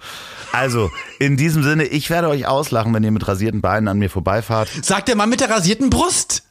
Also, 0.51 0.91
in 1.19 1.37
diesem 1.37 1.63
Sinne, 1.63 1.85
ich 1.85 2.09
werde 2.09 2.27
euch 2.27 2.45
auslachen, 2.45 2.93
wenn 2.93 3.03
ihr 3.03 3.11
mit 3.11 3.25
rasierten 3.27 3.61
Beinen 3.61 3.87
an 3.87 3.97
mir 3.97 4.09
vorbeifahrt. 4.09 4.67
Sagt 4.81 5.07
der 5.07 5.15
Mann 5.15 5.29
mit 5.29 5.39
der 5.39 5.49
rasierten 5.49 5.89
Brust. 5.89 6.43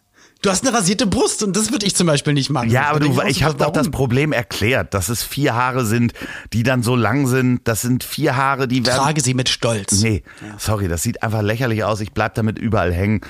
Du 0.43 0.49
hast 0.49 0.67
eine 0.67 0.75
rasierte 0.75 1.07
Brust 1.07 1.43
und 1.43 1.55
das 1.55 1.71
würde 1.71 1.85
ich 1.85 1.95
zum 1.95 2.07
Beispiel 2.07 2.33
nicht 2.33 2.49
machen. 2.49 2.71
Ja, 2.71 2.89
aber 2.89 3.01
du, 3.01 3.13
so, 3.13 3.23
ich 3.25 3.43
habe 3.43 3.59
doch 3.59 3.71
das? 3.71 3.91
Problem 3.91 4.33
erklärt, 4.33 4.95
dass 4.95 5.11
es 5.11 5.23
vier 5.23 5.55
Haare 5.55 5.85
sind, 5.85 6.15
die 6.55 6.63
dann 6.63 6.83
so 6.83 6.97
lang 6.97 7.27
sind. 7.27 7.69
Das 7.69 7.83
sind 7.83 8.05
vier 8.05 8.37
Haare, 8.37 8.67
die 8.67 8.87
werden. 8.87 8.97
Trage 8.97 9.21
sie 9.21 9.35
mit 9.35 9.51
Stolz. 9.51 10.01
Nee, 10.01 10.23
sorry, 10.57 10.89
das 10.89 11.03
sieht 11.03 11.23
einfach 11.23 11.43
lächerlich 11.43 11.85
aus. 11.85 12.01
Ich 12.01 12.13
bleib 12.13 12.35
damit 12.37 12.59
überall 12.59 12.91
hängen. 12.95 13.21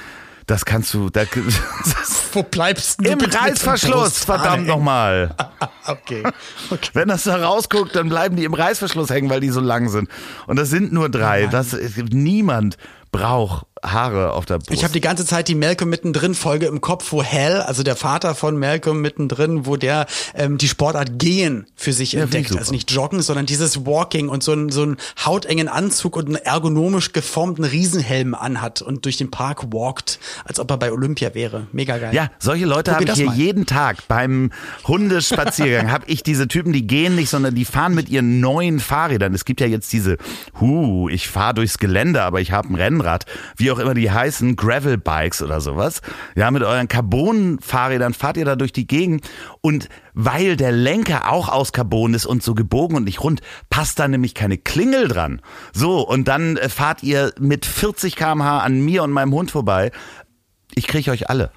Das 0.47 0.65
kannst 0.65 0.95
du. 0.95 1.11
Da, 1.11 1.23
das, 1.85 2.20
Wo 2.33 2.43
bleibst 2.43 3.01
du 3.01 3.11
Im 3.11 3.21
Reißverschluss, 3.21 4.25
verdammt 4.25 4.67
nochmal. 4.67 5.35
Okay. 5.87 6.23
okay. 6.71 6.91
Wenn 6.93 7.09
das 7.09 7.25
da 7.25 7.37
rausguckt, 7.37 7.97
dann 7.97 8.11
bleiben 8.11 8.37
die 8.37 8.45
im 8.45 8.55
Reißverschluss 8.55 9.11
hängen, 9.11 9.29
weil 9.29 9.41
die 9.41 9.49
so 9.49 9.61
lang 9.61 9.89
sind. 9.89 10.09
Und 10.47 10.57
das 10.57 10.71
sind 10.71 10.93
nur 10.93 11.09
drei. 11.09 11.47
Das, 11.47 11.73
es 11.73 11.97
gibt 11.97 12.13
niemand 12.13 12.77
braucht 13.11 13.67
Haare 13.85 14.33
auf 14.33 14.47
der 14.47 14.59
Brust. 14.59 14.71
Ich 14.73 14.85
habe 14.85 14.93
die 14.93 15.01
ganze 15.01 15.25
Zeit 15.25 15.49
die 15.49 15.55
Malcolm 15.55 15.89
mittendrin 15.91 16.35
Folge 16.35 16.67
im 16.67 16.81
Kopf, 16.81 17.13
wo 17.13 17.23
Hal, 17.25 17.63
also 17.63 17.83
der 17.83 17.97
Vater 17.97 18.35
von 18.35 18.59
Malcolm 18.59 19.01
mittendrin, 19.01 19.67
wo 19.67 19.77
der 19.77 20.07
ähm, 20.35 20.59
die 20.59 20.69
Sportart 20.69 21.19
Gehen 21.19 21.67
für 21.77 21.93
sich 21.93 22.13
Ja, 22.13 22.23
entdeckt. 22.23 22.57
Also 22.57 22.73
nicht 22.73 22.91
Joggen, 22.91 23.23
sondern 23.23 23.47
dieses 23.47 23.87
Walking 23.87 24.29
und 24.29 24.43
so 24.43 24.53
einen 24.53 24.71
so 24.71 24.83
einen 24.83 24.97
hautengen 25.25 25.69
Anzug 25.69 26.17
und 26.17 26.27
einen 26.27 26.37
ergonomisch 26.37 27.13
geformten 27.13 27.65
Riesenhelm 27.65 28.35
anhat 28.35 28.83
und 28.83 29.05
durch 29.05 29.17
den 29.17 29.31
Park 29.31 29.73
walkt, 29.73 30.19
als 30.45 30.61
ob 30.61 30.71
er 30.71 30.77
bei 30.77 30.93
Olympia 30.93 31.35
wäre. 31.35 31.67
Mega 31.73 31.99
geil. 31.99 32.15
Ja, 32.15 32.31
solche 32.39 32.67
Leute 32.67 32.93
habe 32.93 33.05
ich 33.05 33.13
hier 33.13 33.27
mal. 33.27 33.37
jeden 33.37 33.67
Tag 33.67 34.07
beim 34.09 34.51
Hundespaziergang. 34.87 35.91
habe 35.91 36.05
ich 36.07 36.23
diese 36.23 36.49
Typen, 36.49 36.73
die 36.73 36.87
gehen 36.87 37.17
nicht, 37.17 37.31
sondern 37.31 37.55
die 37.55 37.65
fahren 37.65 37.95
mit 37.95 38.09
ihren 38.09 38.41
neuen 38.41 38.81
Fahrrädern. 38.81 39.33
Es 39.35 39.45
gibt 39.45 39.61
ja 39.61 39.67
jetzt 39.67 39.93
diese, 39.93 40.19
hu, 40.61 41.09
ich 41.09 41.29
fahre 41.29 41.55
durchs 41.55 41.79
Gelände, 41.79 42.23
aber 42.23 42.41
ich 42.41 42.53
habe 42.53 42.69
ein 42.69 42.75
Rennrad, 42.75 43.25
wie 43.57 43.70
auch 43.71 43.79
immer 43.79 43.95
die 43.95 44.11
heißen, 44.11 44.57
Gravel 44.57 44.99
Bikes 44.99 45.43
oder 45.43 45.61
sowas. 45.61 46.01
Ja, 46.35 46.51
mit 46.51 46.63
euren 46.63 46.89
Carbon-Fahrrädern 46.89 48.15
fahrt 48.15 48.37
ihr 48.37 48.45
da 48.45 48.57
durch 48.57 48.73
die 48.73 48.87
Gegend 48.87 49.29
und 49.61 49.89
weil 50.15 50.57
der 50.57 50.73
Lenker 50.73 51.31
auch 51.31 51.49
aus 51.49 51.73
Carbon 51.73 52.15
ist 52.15 52.27
und 52.27 52.43
so 52.43 52.55
gebogen 52.55 52.97
und 52.97 53.05
nicht 53.05 53.23
rund, 53.23 53.41
passt 53.69 53.99
da 53.99 54.09
nämlich 54.09 54.35
keine 54.35 54.59
Klingel 54.59 55.09
dran. 55.09 55.41
So, 55.73 56.01
und 56.01 56.29
dann 56.29 56.57
äh, 56.57 56.69
fahrt 56.69 57.03
ihr 57.03 57.33
mit 57.39 57.67
40 57.67 58.17
km/h 58.17 58.59
an 58.59 58.81
mir 58.81 59.03
und 59.03 59.13
meinem 59.13 59.33
Hund 59.33 59.51
vorbei. 59.51 59.93
Ich 60.75 60.87
kriege 60.87 61.11
euch 61.11 61.29
alle. 61.29 61.51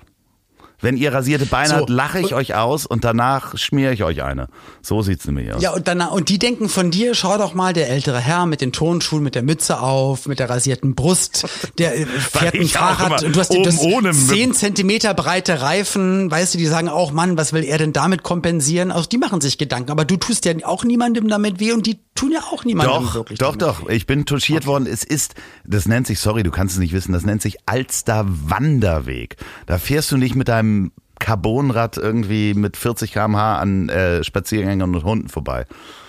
Wenn 0.84 0.98
ihr 0.98 1.14
rasierte 1.14 1.46
Beine 1.46 1.70
So, 1.70 1.76
habt, 1.78 1.90
lache 1.90 2.20
ich 2.20 2.34
euch 2.36 2.56
aus 2.56 2.86
und 2.86 3.04
danach 3.04 3.58
schmiere 3.58 3.94
ich 3.94 4.04
euch 4.04 4.22
eine. 4.22 4.48
So 4.82 5.02
sieht's 5.02 5.26
nämlich 5.26 5.52
aus. 5.54 5.62
Ja, 5.64 5.72
und 5.74 5.88
danach, 5.88 6.12
und 6.12 6.30
die 6.30 6.38
denken 6.38 6.68
von 6.70 6.92
dir, 6.92 7.16
schau 7.16 7.38
doch 7.38 7.54
mal, 7.54 7.74
der 7.74 7.90
ältere 7.90 8.20
Herr 8.20 8.46
mit 8.46 8.62
den 8.62 8.72
Turnschuhen, 8.74 9.24
mit 9.24 9.34
der 9.34 9.44
Mütze 9.44 9.80
auf, 9.80 10.28
mit 10.28 10.40
der 10.40 10.50
rasierten 10.50 10.94
Brust, 10.94 11.48
der 11.78 11.98
äh, 11.98 12.06
fährt 12.32 12.56
ein 12.56 12.66
auch 12.66 12.70
Fahrrad 12.70 13.24
und 13.24 13.36
du 13.36 13.40
hast, 13.40 13.54
du 13.54 13.66
hast 13.66 13.80
ohne 13.82 14.12
Mü- 14.12 14.28
10 14.28 14.54
Zentimeter 14.54 15.14
breite 15.14 15.62
Reifen, 15.62 16.30
weißt 16.30 16.54
du, 16.54 16.58
die 16.58 16.66
sagen 16.68 16.90
auch, 16.90 17.12
Mann, 17.14 17.38
was 17.38 17.54
will 17.54 17.64
er 17.64 17.78
denn 17.78 17.94
damit 17.94 18.24
kompensieren? 18.24 18.92
Also 18.92 19.08
die 19.08 19.18
machen 19.18 19.40
sich 19.42 19.58
Gedanken, 19.58 19.90
aber 19.90 20.04
du 20.06 20.18
tust 20.18 20.44
ja 20.46 20.54
auch 20.66 20.84
niemandem 20.84 21.30
damit 21.30 21.60
weh 21.62 21.72
und 21.72 21.88
die 21.88 21.98
tun 22.16 22.32
ja 22.32 22.42
auch 22.42 22.64
niemandem 22.66 23.04
Doch, 23.04 23.16
wirklich 23.16 23.40
doch, 23.40 23.56
damit 23.56 23.62
doch. 23.62 23.90
Ich 23.90 24.06
bin 24.06 24.26
touchiert 24.26 24.66
worden. 24.66 24.88
Es 24.88 25.04
ist, 25.04 25.36
das 25.66 25.88
nennt 25.88 26.08
sich, 26.08 26.20
sorry, 26.20 26.44
du 26.44 26.52
kannst 26.52 26.76
es 26.76 26.80
nicht 26.80 26.94
wissen, 26.94 27.14
das 27.14 27.26
nennt 27.26 27.42
sich 27.42 27.58
Alster 27.66 28.26
Wanderweg. 28.28 29.38
Da 29.66 29.78
fährst 29.78 30.12
du 30.12 30.18
nicht 30.18 30.36
mit 30.36 30.48
deinem 30.48 30.92
Carbonrad 31.20 31.98
irgendwie 31.98 32.54
mit 32.54 32.76
40 32.78 33.14
km/h 33.14 33.58
an 33.58 33.90
äh, 33.90 34.24
Spaziergängern 34.24 34.94
und 34.94 35.04
Hunden 35.04 35.30
vorbei. 35.30 35.66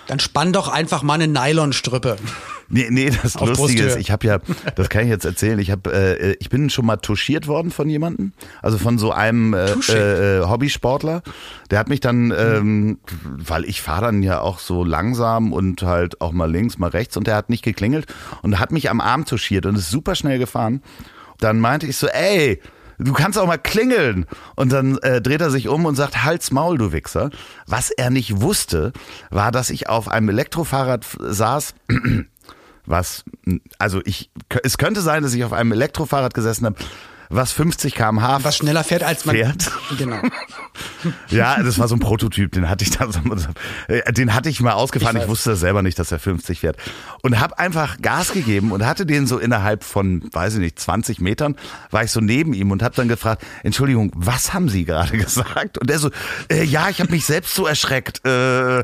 Dann 0.07 0.21
spann 0.21 0.53
doch 0.53 0.69
einfach 0.69 1.03
mal 1.03 1.15
eine 1.15 1.29
Nylonstrippe. 1.29 2.17
Nee, 2.69 2.89
nee, 2.91 3.11
das 3.23 3.37
Auf 3.37 3.49
Lustige 3.49 3.83
ist, 3.83 3.87
Brusthöhe. 3.87 4.01
ich 4.01 4.11
habe 4.11 4.27
ja, 4.27 4.39
das 4.75 4.89
kann 4.89 5.05
ich 5.05 5.09
jetzt 5.09 5.25
erzählen, 5.25 5.59
ich 5.59 5.71
habe, 5.71 5.93
äh, 5.93 6.37
ich 6.41 6.49
bin 6.49 6.71
schon 6.71 6.87
mal 6.87 6.97
touchiert 6.97 7.47
worden 7.47 7.71
von 7.71 7.89
jemandem, 7.89 8.33
also 8.63 8.79
von 8.79 8.99
so 8.99 9.13
einem 9.13 9.55
äh, 9.55 9.73
äh, 9.89 10.39
äh, 10.41 10.45
Hobbysportler. 10.47 11.23
Der 11.71 11.79
hat 11.79 11.89
mich 11.89 12.01
dann, 12.01 12.33
ähm, 12.37 12.99
weil 13.23 13.65
ich 13.65 13.83
fahre 13.83 14.07
dann 14.07 14.23
ja 14.23 14.41
auch 14.41 14.59
so 14.59 14.85
langsam 14.85 15.53
und 15.53 15.83
halt 15.83 16.21
auch 16.21 16.33
mal 16.33 16.51
links, 16.51 16.79
mal 16.79 16.91
rechts 16.91 17.17
und 17.17 17.27
der 17.27 17.37
hat 17.37 17.51
nicht 17.51 17.65
geklingelt 17.65 18.07
und 18.43 18.59
hat 18.59 18.73
mich 18.73 18.91
am 18.91 19.01
Arm 19.01 19.25
touchiert 19.25 19.67
und 19.67 19.77
ist 19.77 19.91
super 19.91 20.15
schnell 20.15 20.39
gefahren. 20.39 20.83
Dann 21.39 21.61
meinte 21.61 21.87
ich 21.87 21.97
so, 21.97 22.07
ey, 22.07 22.61
Du 22.99 23.13
kannst 23.13 23.39
auch 23.39 23.47
mal 23.47 23.59
klingeln. 23.59 24.27
Und 24.57 24.73
dann 24.73 24.99
äh, 24.99 25.21
dreht 25.21 25.41
er 25.41 25.51
sich 25.51 25.69
um 25.69 25.85
und 25.87 25.95
sagt, 25.95 26.25
Halt's 26.25 26.51
Maul, 26.51 26.79
du 26.79 26.93
Wichser. 26.93 27.31
Was 27.67 27.91
er 27.91 28.11
nicht 28.11 28.41
wusste, 28.41 28.93
war, 29.31 29.53
dass 29.53 29.71
ich 29.71 29.89
auf 29.89 30.09
einem 30.09 30.29
Elektrofahrrad 30.29 31.05
saß, 31.19 31.75
was, 32.87 33.25
also 33.79 34.01
ich, 34.05 34.31
es 34.63 34.79
könnte 34.79 35.01
sein, 35.01 35.23
dass 35.23 35.35
ich 35.35 35.45
auf 35.45 35.53
einem 35.53 35.73
Elektrofahrrad 35.73 36.35
gesessen 36.35 36.67
habe, 36.67 36.77
was 37.31 37.53
50 37.53 37.95
km/h 37.95 38.45
Was 38.45 38.57
schneller 38.57 38.85
fährt 38.85 39.03
als 39.03 39.25
man. 39.25 39.37
fährt. 39.37 39.71
Genau. 39.99 40.19
Ja, 41.29 41.63
das 41.63 41.79
war 41.79 41.87
so 41.87 41.95
ein 41.95 42.01
Prototyp, 42.01 42.53
den 42.53 42.69
hatte 42.69 42.83
ich 42.85 42.93
so- 42.93 43.49
äh, 43.89 44.13
den 44.13 44.35
hatte 44.35 44.49
ich 44.49 44.61
mal 44.61 44.73
ausgefahren. 44.73 45.17
Ich 45.17 45.25
Ich, 45.25 45.29
wusste 45.29 45.55
selber 45.55 45.83
nicht, 45.83 45.99
dass 45.99 46.11
er 46.11 46.19
50 46.19 46.61
fährt 46.61 46.77
und 47.23 47.39
habe 47.41 47.59
einfach 47.59 48.01
Gas 48.01 48.33
gegeben 48.33 48.73
und 48.73 48.85
hatte 48.87 49.05
den 49.07 49.27
so 49.27 49.39
innerhalb 49.39 49.85
von, 49.85 50.23
weiß 50.33 50.55
ich 50.55 50.61
nicht, 50.61 50.79
20 50.79 51.21
Metern 51.21 51.57
war 51.91 52.05
ich 52.05 52.11
so 52.11 52.21
neben 52.21 52.55
ihm 52.55 52.71
und 52.71 52.83
habe 52.83 52.95
dann 52.97 53.09
gefragt, 53.09 53.45
Entschuldigung, 53.63 54.13
was 54.15 54.55
haben 54.55 54.69
Sie 54.69 54.85
gerade 54.85 55.17
gesagt? 55.19 55.79
Und 55.79 55.91
er 55.91 55.99
so, 55.99 56.11
äh, 56.51 56.65
ja, 56.65 56.89
ich 56.89 57.01
habe 57.01 57.11
mich 57.13 57.25
selbst 57.27 57.55
so 57.55 57.67
erschreckt. 57.67 58.27
Äh, 58.27 58.83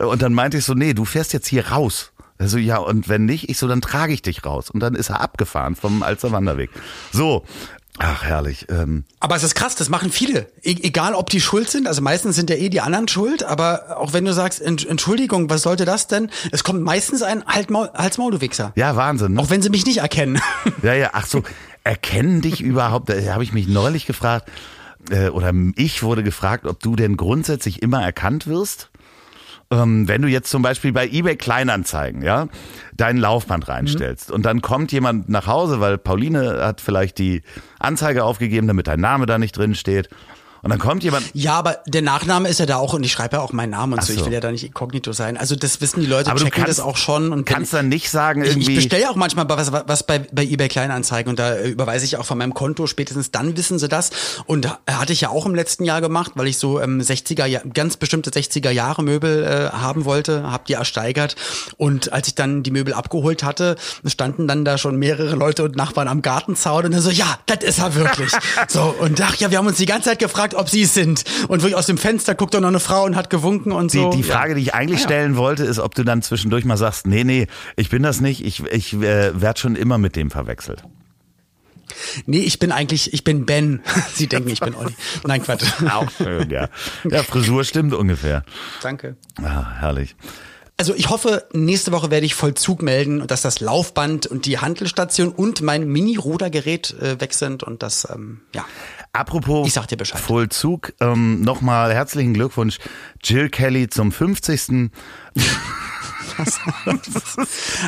und 0.00 0.22
dann 0.22 0.34
meinte 0.34 0.58
ich 0.58 0.64
so, 0.64 0.74
nee, 0.74 0.92
du 0.92 1.04
fährst 1.04 1.32
jetzt 1.32 1.46
hier 1.46 1.68
raus. 1.68 2.12
Er 2.38 2.48
so, 2.48 2.58
ja, 2.58 2.78
und 2.78 3.08
wenn 3.08 3.26
nicht, 3.26 3.48
ich 3.50 3.58
so, 3.58 3.68
dann 3.68 3.80
trage 3.82 4.12
ich 4.12 4.22
dich 4.22 4.44
raus. 4.44 4.70
Und 4.70 4.80
dann 4.80 4.94
ist 4.94 5.10
er 5.10 5.20
abgefahren 5.20 5.76
vom 5.76 6.02
Alster 6.02 6.32
Wanderweg. 6.32 6.70
So. 7.12 7.44
Ach, 8.02 8.24
herrlich. 8.24 8.66
Ähm, 8.70 9.04
Aber 9.20 9.36
es 9.36 9.42
ist 9.42 9.54
krass, 9.54 9.74
das 9.74 9.90
machen 9.90 10.10
viele. 10.10 10.46
E 10.62 10.74
egal, 10.82 11.14
ob 11.14 11.28
die 11.28 11.40
schuld 11.40 11.68
sind, 11.68 11.86
also 11.86 12.00
meistens 12.00 12.34
sind 12.34 12.48
ja 12.48 12.56
eh 12.56 12.70
die 12.70 12.80
anderen 12.80 13.08
schuld, 13.08 13.42
aber 13.42 13.98
auch 14.00 14.14
wenn 14.14 14.24
du 14.24 14.32
sagst, 14.32 14.62
Ent 14.62 14.86
Entschuldigung, 14.86 15.50
was 15.50 15.60
sollte 15.60 15.84
das 15.84 16.06
denn? 16.06 16.30
Es 16.50 16.64
kommt 16.64 16.82
meistens 16.82 17.22
ein 17.22 17.44
halt 17.44 17.68
Maul, 17.70 17.90
Hals 17.94 18.16
Maul, 18.16 18.30
du 18.32 18.40
Wichser. 18.40 18.72
ja, 18.74 18.96
Wahnsinn. 18.96 19.34
Ne? 19.34 19.40
Auch 19.40 19.50
wenn 19.50 19.60
sie 19.60 19.68
mich 19.68 19.84
nicht 19.84 19.98
erkennen. 19.98 20.40
Ja, 20.82 20.94
ja, 20.94 21.10
ach 21.12 21.26
so, 21.26 21.42
erkennen 21.84 22.40
dich 22.40 22.62
überhaupt, 22.62 23.10
da 23.10 23.14
habe 23.34 23.44
ich 23.44 23.52
mich 23.52 23.68
neulich 23.68 24.06
gefragt, 24.06 24.48
äh, 25.10 25.28
oder 25.28 25.52
ich 25.76 26.02
wurde 26.02 26.22
gefragt, 26.22 26.64
ob 26.64 26.80
du 26.80 26.96
denn 26.96 27.18
grundsätzlich 27.18 27.82
immer 27.82 28.02
erkannt 28.02 28.46
wirst. 28.46 28.88
Ähm, 29.72 30.08
wenn 30.08 30.22
du 30.22 30.28
jetzt 30.28 30.50
zum 30.50 30.62
Beispiel 30.62 30.92
bei 30.92 31.06
eBay 31.08 31.36
Kleinanzeigen, 31.36 32.22
ja, 32.22 32.48
dein 32.96 33.16
Laufband 33.16 33.68
reinstellst 33.68 34.30
und 34.32 34.44
dann 34.44 34.62
kommt 34.62 34.90
jemand 34.90 35.28
nach 35.28 35.46
Hause, 35.46 35.80
weil 35.80 35.96
Pauline 35.96 36.64
hat 36.64 36.80
vielleicht 36.80 37.18
die 37.18 37.42
Anzeige 37.78 38.24
aufgegeben, 38.24 38.66
damit 38.66 38.88
dein 38.88 39.00
Name 39.00 39.26
da 39.26 39.38
nicht 39.38 39.56
drin 39.56 39.76
steht. 39.76 40.08
Und 40.62 40.70
dann 40.70 40.78
kommt 40.78 41.02
jemand, 41.04 41.24
Ja, 41.34 41.54
aber 41.54 41.78
der 41.86 42.02
Nachname 42.02 42.48
ist 42.48 42.60
ja 42.60 42.66
da 42.66 42.76
auch 42.76 42.92
und 42.92 43.02
ich 43.04 43.12
schreibe 43.12 43.36
ja 43.36 43.42
auch 43.42 43.52
meinen 43.52 43.70
Namen 43.70 43.94
und 43.94 44.00
Ach 44.00 44.04
so. 44.04 44.12
Ich 44.12 44.18
so. 44.20 44.26
will 44.26 44.32
ja 44.32 44.40
da 44.40 44.50
nicht 44.50 44.64
inkognito 44.64 45.12
sein. 45.12 45.36
Also 45.36 45.56
das 45.56 45.80
wissen 45.80 46.00
die 46.00 46.06
Leute, 46.06 46.30
aber 46.30 46.38
du 46.38 46.44
checken 46.44 46.64
kannst 46.64 46.78
das 46.78 46.84
auch 46.84 46.96
schon. 46.96 47.32
Und 47.32 47.44
kannst 47.46 47.72
dann 47.72 47.88
nicht 47.88 48.10
sagen 48.10 48.42
Ich, 48.42 48.50
irgendwie. 48.50 48.70
ich 48.72 48.76
bestelle 48.76 49.02
ja 49.04 49.10
auch 49.10 49.16
manchmal 49.16 49.48
was, 49.48 49.72
was 49.72 50.02
bei, 50.06 50.18
bei 50.18 50.42
eBay 50.44 50.68
Kleinanzeigen 50.68 51.30
und 51.30 51.38
da 51.38 51.54
äh, 51.54 51.68
überweise 51.68 52.04
ich 52.04 52.16
auch 52.16 52.24
von 52.26 52.38
meinem 52.38 52.54
Konto. 52.54 52.86
Spätestens 52.86 53.30
dann 53.30 53.56
wissen 53.56 53.78
sie 53.78 53.88
das. 53.88 54.10
Und 54.46 54.64
da- 54.64 54.78
hatte 54.90 55.12
ich 55.12 55.20
ja 55.22 55.30
auch 55.30 55.46
im 55.46 55.54
letzten 55.54 55.84
Jahr 55.84 56.00
gemacht, 56.00 56.32
weil 56.34 56.46
ich 56.46 56.58
so 56.58 56.80
ähm, 56.80 57.00
60er, 57.00 57.46
Ja- 57.46 57.62
ganz 57.72 57.96
bestimmte 57.96 58.30
60er 58.30 58.70
Jahre 58.70 59.02
Möbel 59.02 59.44
äh, 59.44 59.70
haben 59.76 60.04
wollte, 60.04 60.42
habe 60.50 60.64
die 60.68 60.74
ersteigert. 60.74 61.36
Und 61.78 62.12
als 62.12 62.28
ich 62.28 62.34
dann 62.34 62.62
die 62.62 62.70
Möbel 62.70 62.92
abgeholt 62.94 63.42
hatte, 63.44 63.76
standen 64.06 64.46
dann 64.46 64.64
da 64.64 64.76
schon 64.78 64.96
mehrere 64.96 65.36
Leute 65.36 65.64
und 65.64 65.76
Nachbarn 65.76 66.08
am 66.08 66.20
Gartenzaun 66.22 66.84
und 66.84 66.92
dann 66.92 67.00
so, 67.00 67.10
ja, 67.10 67.38
das 67.46 67.64
ist 67.64 67.78
er 67.78 67.94
wirklich. 67.94 68.30
so, 68.68 68.94
und 68.98 69.20
ach 69.22 69.36
ja, 69.36 69.50
wir 69.50 69.58
haben 69.58 69.66
uns 69.66 69.78
die 69.78 69.86
ganze 69.86 70.10
Zeit 70.10 70.18
gefragt, 70.18 70.49
ob 70.54 70.68
sie 70.68 70.82
es 70.82 70.94
sind. 70.94 71.24
Und 71.48 71.62
wirklich 71.62 71.76
aus 71.76 71.86
dem 71.86 71.98
Fenster 71.98 72.34
guckt 72.34 72.54
doch 72.54 72.60
noch 72.60 72.68
eine 72.68 72.80
Frau 72.80 73.04
und 73.04 73.16
hat 73.16 73.30
gewunken 73.30 73.72
und 73.72 73.92
Die, 73.92 73.98
so. 73.98 74.10
die 74.10 74.22
Frage, 74.22 74.54
die 74.54 74.62
ich 74.62 74.74
eigentlich 74.74 74.98
Ah, 75.00 75.02
ja. 75.02 75.06
stellen 75.08 75.36
wollte, 75.36 75.64
ist, 75.64 75.78
ob 75.78 75.94
du 75.94 76.04
dann 76.04 76.22
zwischendurch 76.22 76.64
mal 76.64 76.76
sagst, 76.76 77.06
nee, 77.06 77.24
nee, 77.24 77.46
ich 77.76 77.88
bin 77.90 78.02
das 78.02 78.20
nicht, 78.20 78.44
ich, 78.44 78.62
ich 78.64 78.92
äh, 78.94 79.40
werde 79.40 79.60
schon 79.60 79.76
immer 79.76 79.98
mit 79.98 80.16
dem 80.16 80.30
verwechselt. 80.30 80.84
Nee, 82.26 82.38
ich 82.40 82.58
bin 82.58 82.72
eigentlich, 82.72 83.12
ich 83.12 83.24
bin 83.24 83.46
Ben. 83.46 83.80
Sie 84.14 84.26
denken, 84.28 84.50
ich 84.50 84.60
bin 84.60 84.74
Olli. 84.74 84.94
Nein, 85.26 85.42
Quatsch. 85.42 85.64
Auch 85.92 86.10
schön, 86.10 86.48
ja. 86.50 86.68
Ja, 87.08 87.22
Frisur 87.22 87.64
stimmt 87.64 87.94
ungefähr. 87.94 88.44
Danke. 88.82 89.16
Ah, 89.42 89.74
herrlich. 89.80 90.14
Also 90.76 90.94
ich 90.94 91.10
hoffe, 91.10 91.46
nächste 91.52 91.92
Woche 91.92 92.10
werde 92.10 92.24
ich 92.24 92.34
Vollzug 92.34 92.80
melden 92.80 93.20
und 93.20 93.30
dass 93.30 93.42
das 93.42 93.60
Laufband 93.60 94.26
und 94.26 94.46
die 94.46 94.58
Handelstation 94.60 95.28
und 95.28 95.60
mein 95.60 95.86
Mini-Rudergerät 95.88 96.94
äh, 97.00 97.20
weg 97.20 97.34
sind 97.34 97.62
und 97.62 97.82
das, 97.82 98.08
ähm, 98.10 98.40
ja. 98.54 98.64
Apropos 99.12 99.66
Ich 99.66 99.72
sag 99.72 99.86
dir 99.86 99.96
Bescheid. 99.96 100.20
Vollzug, 100.20 100.92
ähm, 101.00 101.40
nochmal 101.40 101.92
herzlichen 101.92 102.32
Glückwunsch 102.32 102.78
Jill 103.22 103.50
Kelly 103.50 103.88
zum 103.88 104.12
50. 104.12 104.90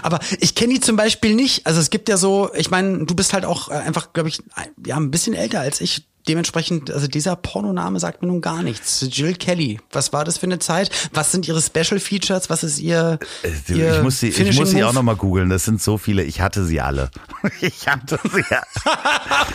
Aber 0.03 0.19
ich 0.41 0.55
kenne 0.55 0.75
die 0.75 0.81
zum 0.81 0.97
Beispiel 0.97 1.35
nicht. 1.35 1.67
Also 1.67 1.81
es 1.81 1.91
gibt 1.91 2.09
ja 2.09 2.17
so, 2.17 2.51
ich 2.55 2.71
meine, 2.71 3.05
du 3.05 3.15
bist 3.15 3.33
halt 3.33 3.45
auch 3.45 3.69
äh, 3.69 3.75
einfach, 3.75 4.13
glaube 4.13 4.29
ich, 4.29 4.43
ja, 4.85 4.97
ein 4.97 5.11
bisschen 5.11 5.35
älter 5.35 5.61
als 5.61 5.81
ich. 5.81 6.07
Dementsprechend, 6.29 6.91
also 6.91 7.09
dieser 7.09 7.35
Pornoname 7.35 7.99
sagt 7.99 8.23
mir 8.23 8.29
nun 8.29 8.41
gar 8.41 8.63
nichts. 8.63 9.05
Jill 9.11 9.35
Kelly, 9.35 9.81
was 9.91 10.13
war 10.13 10.25
das 10.25 10.39
für 10.39 10.47
eine 10.47 10.61
Zeit? 10.61 10.91
Was 11.13 11.33
sind 11.33 11.49
ihre 11.49 11.61
Special 11.61 11.99
Features? 11.99 12.49
Was 12.49 12.63
ist 12.63 12.79
ihr, 12.79 13.19
Äh, 13.43 13.73
ihr 13.73 13.97
Ich 13.97 14.03
muss 14.03 14.21
sie, 14.21 14.29
ich 14.29 14.57
muss 14.57 14.71
sie 14.71 14.85
auch 14.85 14.93
nochmal 14.93 15.17
googeln. 15.17 15.49
Das 15.51 15.65
sind 15.65 15.83
so 15.83 15.99
viele. 15.99 16.23
Ich 16.23 16.41
hatte 16.41 16.65
sie 16.65 16.81
alle. 16.81 17.11
Ich 17.61 17.89
hatte 17.89 18.19
sie 18.33 18.45
alle. 18.51 18.63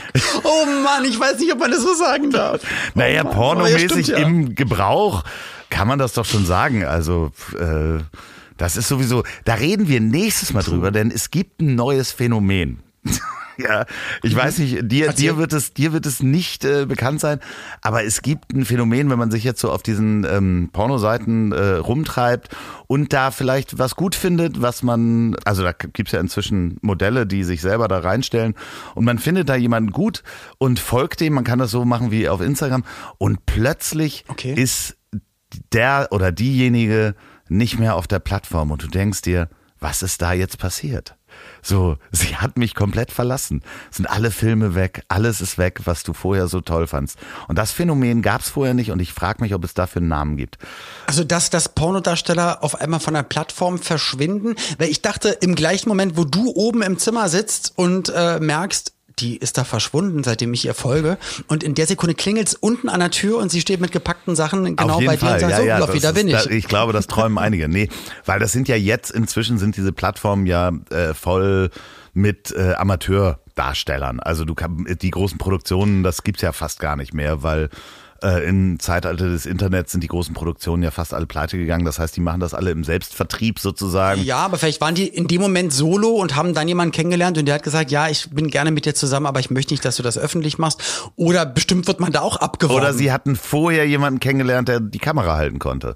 Oh 0.43 0.65
Mann, 0.83 1.05
ich 1.05 1.19
weiß 1.19 1.39
nicht, 1.39 1.51
ob 1.53 1.59
man 1.59 1.71
das 1.71 1.81
so 1.81 1.93
sagen 1.95 2.31
darf. 2.31 2.61
Naja, 2.95 3.23
Oh 3.25 3.31
pornomäßig 3.31 4.09
aber 4.13 4.19
ja, 4.19 4.19
ja. 4.19 4.27
im 4.27 4.55
Gebrauch 4.55 5.23
kann 5.69 5.87
man 5.87 5.99
das 5.99 6.13
doch 6.13 6.25
schon 6.25 6.45
sagen. 6.45 6.83
Also, 6.83 7.31
äh, 7.57 7.99
das 8.57 8.75
ist 8.75 8.87
sowieso, 8.87 9.23
da 9.45 9.53
reden 9.55 9.87
wir 9.87 10.01
nächstes 10.01 10.53
Mal 10.53 10.63
drüber, 10.63 10.91
denn 10.91 11.11
es 11.11 11.31
gibt 11.31 11.61
ein 11.61 11.75
neues 11.75 12.11
Phänomen. 12.11 12.79
ja, 13.63 13.85
ich 14.23 14.35
weiß 14.35 14.59
nicht, 14.59 14.91
dir, 14.91 15.07
Erzähl. 15.07 15.31
dir 15.33 15.37
wird 15.37 15.53
es, 15.53 15.73
dir 15.73 15.93
wird 15.93 16.05
es 16.05 16.21
nicht 16.21 16.65
äh, 16.65 16.85
bekannt 16.85 17.19
sein, 17.19 17.39
aber 17.81 18.03
es 18.03 18.21
gibt 18.21 18.53
ein 18.53 18.65
Phänomen, 18.65 19.09
wenn 19.09 19.19
man 19.19 19.31
sich 19.31 19.43
jetzt 19.43 19.59
so 19.61 19.71
auf 19.71 19.83
diesen 19.83 20.25
ähm, 20.25 20.69
Pornoseiten 20.71 21.51
äh, 21.51 21.73
rumtreibt 21.75 22.55
und 22.87 23.13
da 23.13 23.31
vielleicht 23.31 23.77
was 23.79 23.95
gut 23.95 24.15
findet, 24.15 24.61
was 24.61 24.83
man, 24.83 25.35
also 25.45 25.63
da 25.63 25.71
gibt's 25.71 26.11
ja 26.11 26.19
inzwischen 26.19 26.77
Modelle, 26.81 27.25
die 27.25 27.43
sich 27.43 27.61
selber 27.61 27.87
da 27.87 27.99
reinstellen 27.99 28.55
und 28.95 29.05
man 29.05 29.19
findet 29.19 29.49
da 29.49 29.55
jemanden 29.55 29.91
gut 29.91 30.23
und 30.57 30.79
folgt 30.79 31.19
dem, 31.19 31.33
man 31.33 31.43
kann 31.43 31.59
das 31.59 31.71
so 31.71 31.85
machen 31.85 32.11
wie 32.11 32.29
auf 32.29 32.41
Instagram 32.41 32.83
und 33.17 33.45
plötzlich 33.45 34.25
Okay. 34.27 34.53
ist 34.53 34.97
der 35.71 36.09
oder 36.11 36.31
diejenige 36.31 37.15
nicht 37.49 37.79
mehr 37.79 37.95
auf 37.95 38.07
der 38.07 38.19
Plattform 38.19 38.71
und 38.71 38.83
du 38.83 38.87
denkst 38.87 39.21
dir, 39.21 39.49
was 39.79 40.01
ist 40.03 40.21
da 40.21 40.33
jetzt 40.33 40.57
passiert? 40.57 41.15
So, 41.67 41.97
sie 42.13 42.37
hat 42.37 42.57
mich 42.57 42.75
komplett 42.75 43.11
verlassen. 43.11 43.61
Sind 43.91 44.05
alle 44.09 44.31
Filme 44.31 44.73
weg, 44.73 45.03
alles 45.09 45.41
ist 45.41 45.57
weg, 45.57 45.81
was 45.83 46.03
du 46.03 46.13
vorher 46.13 46.47
so 46.47 46.61
toll 46.61 46.87
fandst. 46.87 47.19
Und 47.49 47.57
das 47.57 47.73
Phänomen 47.73 48.21
gab 48.21 48.39
es 48.39 48.49
vorher 48.49 48.73
nicht 48.73 48.89
und 48.89 49.01
ich 49.01 49.11
frage 49.11 49.41
mich, 49.41 49.53
ob 49.53 49.65
es 49.65 49.73
dafür 49.73 49.99
einen 49.99 50.07
Namen 50.07 50.37
gibt. 50.37 50.57
Also, 51.07 51.25
dass 51.25 51.49
das 51.49 51.67
Pornodarsteller 51.67 52.63
auf 52.63 52.79
einmal 52.79 53.01
von 53.01 53.15
der 53.15 53.23
Plattform 53.23 53.79
verschwinden, 53.79 54.55
weil 54.77 54.87
ich 54.87 55.01
dachte, 55.01 55.27
im 55.41 55.55
gleichen 55.55 55.89
Moment, 55.89 56.15
wo 56.15 56.23
du 56.23 56.53
oben 56.55 56.81
im 56.83 56.99
Zimmer 56.99 57.27
sitzt 57.27 57.73
und 57.75 58.13
äh, 58.15 58.39
merkst, 58.39 58.93
die 59.19 59.37
ist 59.37 59.57
da 59.57 59.63
verschwunden, 59.63 60.23
seitdem 60.23 60.53
ich 60.53 60.65
ihr 60.65 60.73
folge. 60.73 61.17
Und 61.47 61.63
in 61.63 61.75
der 61.75 61.87
Sekunde 61.87 62.15
klingelt's 62.15 62.53
unten 62.53 62.89
an 62.89 62.99
der 62.99 63.11
Tür 63.11 63.37
und 63.39 63.51
sie 63.51 63.61
steht 63.61 63.81
mit 63.81 63.91
gepackten 63.91 64.35
Sachen 64.35 64.75
genau 64.75 64.99
bei 64.99 65.15
dir 65.15 65.19
Fall. 65.19 65.33
und 65.33 65.39
sagt, 65.39 65.51
ja, 65.51 65.57
so, 65.57 65.63
ja, 65.63 65.77
Loffi, 65.79 65.99
da 65.99 66.11
bin 66.11 66.27
ich. 66.27 66.35
Da, 66.35 66.49
ich 66.49 66.67
glaube, 66.67 66.93
das 66.93 67.07
träumen 67.07 67.37
einige. 67.37 67.67
Nee, 67.67 67.89
weil 68.25 68.39
das 68.39 68.51
sind 68.51 68.67
ja 68.67 68.75
jetzt, 68.75 69.11
inzwischen 69.11 69.57
sind 69.57 69.77
diese 69.77 69.91
Plattformen 69.91 70.45
ja 70.45 70.71
äh, 70.89 71.13
voll 71.13 71.69
mit 72.13 72.51
äh, 72.51 72.73
Amateurdarstellern. 72.73 74.19
Also 74.19 74.45
du 74.45 74.55
kann, 74.55 74.85
die 75.01 75.11
großen 75.11 75.37
Produktionen, 75.37 76.03
das 76.03 76.23
gibt's 76.23 76.41
ja 76.41 76.51
fast 76.51 76.79
gar 76.79 76.95
nicht 76.95 77.13
mehr, 77.13 77.43
weil 77.43 77.69
äh, 78.23 78.47
im 78.47 78.79
Zeitalter 78.79 79.29
des 79.29 79.45
Internets 79.45 79.91
sind 79.91 80.01
die 80.03 80.07
großen 80.07 80.33
Produktionen 80.33 80.83
ja 80.83 80.91
fast 80.91 81.13
alle 81.13 81.25
pleite 81.25 81.57
gegangen. 81.57 81.85
Das 81.85 81.99
heißt, 81.99 82.15
die 82.15 82.21
machen 82.21 82.39
das 82.39 82.53
alle 82.53 82.71
im 82.71 82.83
Selbstvertrieb 82.83 83.59
sozusagen. 83.59 84.23
Ja, 84.23 84.37
aber 84.37 84.57
vielleicht 84.57 84.81
waren 84.81 84.95
die 84.95 85.07
in 85.07 85.27
dem 85.27 85.41
Moment 85.41 85.73
solo 85.73 86.09
und 86.09 86.35
haben 86.35 86.53
dann 86.53 86.67
jemanden 86.67 86.91
kennengelernt 86.91 87.37
und 87.37 87.45
der 87.45 87.55
hat 87.55 87.63
gesagt, 87.63 87.91
ja, 87.91 88.09
ich 88.09 88.29
bin 88.29 88.49
gerne 88.49 88.71
mit 88.71 88.85
dir 88.85 88.95
zusammen, 88.95 89.25
aber 89.25 89.39
ich 89.39 89.49
möchte 89.49 89.73
nicht, 89.73 89.85
dass 89.85 89.97
du 89.97 90.03
das 90.03 90.17
öffentlich 90.17 90.57
machst. 90.57 91.11
Oder 91.15 91.45
bestimmt 91.45 91.87
wird 91.87 91.99
man 91.99 92.11
da 92.11 92.21
auch 92.21 92.37
abgeworben. 92.37 92.81
Oder 92.81 92.93
sie 92.93 93.11
hatten 93.11 93.35
vorher 93.35 93.87
jemanden 93.87 94.19
kennengelernt, 94.19 94.67
der 94.67 94.79
die 94.79 94.99
Kamera 94.99 95.35
halten 95.35 95.59
konnte. 95.59 95.95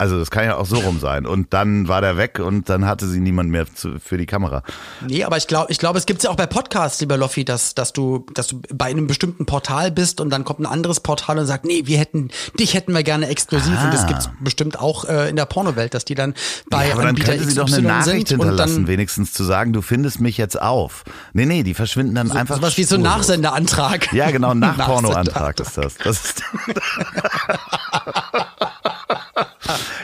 Also 0.00 0.18
das 0.18 0.30
kann 0.30 0.44
ja 0.44 0.56
auch 0.56 0.64
so 0.64 0.78
rum 0.78 0.98
sein. 0.98 1.26
Und 1.26 1.52
dann 1.52 1.86
war 1.86 2.00
der 2.00 2.16
weg 2.16 2.38
und 2.38 2.70
dann 2.70 2.86
hatte 2.86 3.06
sie 3.06 3.20
niemand 3.20 3.50
mehr 3.50 3.66
zu, 3.74 3.98
für 4.02 4.16
die 4.16 4.24
Kamera. 4.24 4.62
Nee, 5.06 5.24
aber 5.24 5.36
ich 5.36 5.46
glaube, 5.46 5.70
ich 5.70 5.78
glaube, 5.78 5.98
es 5.98 6.06
gibt's 6.06 6.24
ja 6.24 6.30
auch 6.30 6.36
bei 6.36 6.46
Podcasts, 6.46 6.98
lieber 7.02 7.18
Loffi, 7.18 7.44
dass, 7.44 7.74
dass 7.74 7.92
du, 7.92 8.24
dass 8.32 8.46
du 8.46 8.62
bei 8.72 8.86
einem 8.86 9.06
bestimmten 9.06 9.44
Portal 9.44 9.90
bist 9.90 10.22
und 10.22 10.30
dann 10.30 10.44
kommt 10.44 10.60
ein 10.60 10.64
anderes 10.66 11.00
Portal 11.00 11.38
und 11.38 11.44
sagt, 11.44 11.66
nee, 11.66 11.82
wir 11.84 11.98
hätten, 11.98 12.30
dich 12.58 12.72
hätten 12.72 12.94
wir 12.94 13.02
gerne 13.02 13.26
exklusiv 13.28 13.74
und 13.84 13.92
das 13.92 14.04
Ah. 14.04 14.06
gibt's 14.06 14.30
bestimmt 14.40 14.80
auch 14.80 15.04
äh, 15.04 15.28
in 15.28 15.36
der 15.36 15.44
Pornowelt, 15.44 15.92
dass 15.92 16.06
die 16.06 16.14
dann 16.14 16.32
bei 16.70 16.86
ja, 16.86 16.92
aber 16.94 17.02
dann 17.02 17.10
Anbieter 17.10 17.32
könnte 17.32 17.44
sie 17.50 17.54
doch 17.56 17.66
eine 17.66 17.76
XY 17.76 17.86
Nachricht 17.86 18.28
hinterlassen, 18.30 18.74
dann 18.76 18.86
wenigstens 18.86 19.34
zu 19.34 19.44
sagen, 19.44 19.74
du 19.74 19.82
findest 19.82 20.18
mich 20.20 20.38
jetzt 20.38 20.62
auf. 20.62 21.04
Nee, 21.34 21.44
nee, 21.44 21.62
die 21.62 21.74
verschwinden 21.74 22.14
dann 22.14 22.32
einfach. 22.32 22.56
sowas 22.56 22.78
wie 22.78 22.84
so 22.84 22.94
ein. 22.94 23.02
Nachsendeantrag. 23.02 24.10
Ja, 24.14 24.30
genau. 24.30 24.54
Nachpornoantrag 24.60 25.60
ist 25.60 25.76
das. 25.76 25.96
das 26.02 26.24
ist 26.24 26.40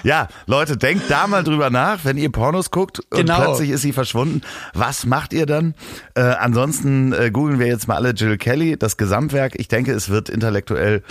ja, 0.07 0.29
Leute, 0.47 0.77
denkt 0.77 1.11
da 1.11 1.27
mal 1.27 1.43
drüber 1.43 1.69
nach, 1.69 2.05
wenn 2.05 2.17
ihr 2.17 2.31
Pornos 2.31 2.71
guckt 2.71 3.01
und 3.11 3.19
Genau. 3.19 3.43
plötzlich 3.43 3.71
ist 3.71 3.83
sie 3.83 3.93
verschwunden. 3.93 4.43
Was 4.73 5.05
macht 5.05 5.33
ihr 5.33 5.47
dann? 5.47 5.75
Äh, 6.15 6.21
ansonsten 6.21 7.13
äh, 7.13 7.33
googeln 7.33 7.59
wir 7.59 7.67
jetzt 7.67 7.89
mal 7.89 7.97
alle 7.97 8.11
Jill 8.11 8.39
Kelly, 8.39 8.77
das 8.77 8.97
Gesamtwerk. 8.97 9.55
Ich 9.57 9.67
denke, 9.67 9.93
es 9.93 10.09
wird 10.09 10.29
intellektuell 10.29 11.03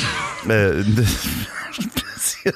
äh, 0.48 0.70
ein 0.80 0.96
bisschen. 0.96 2.54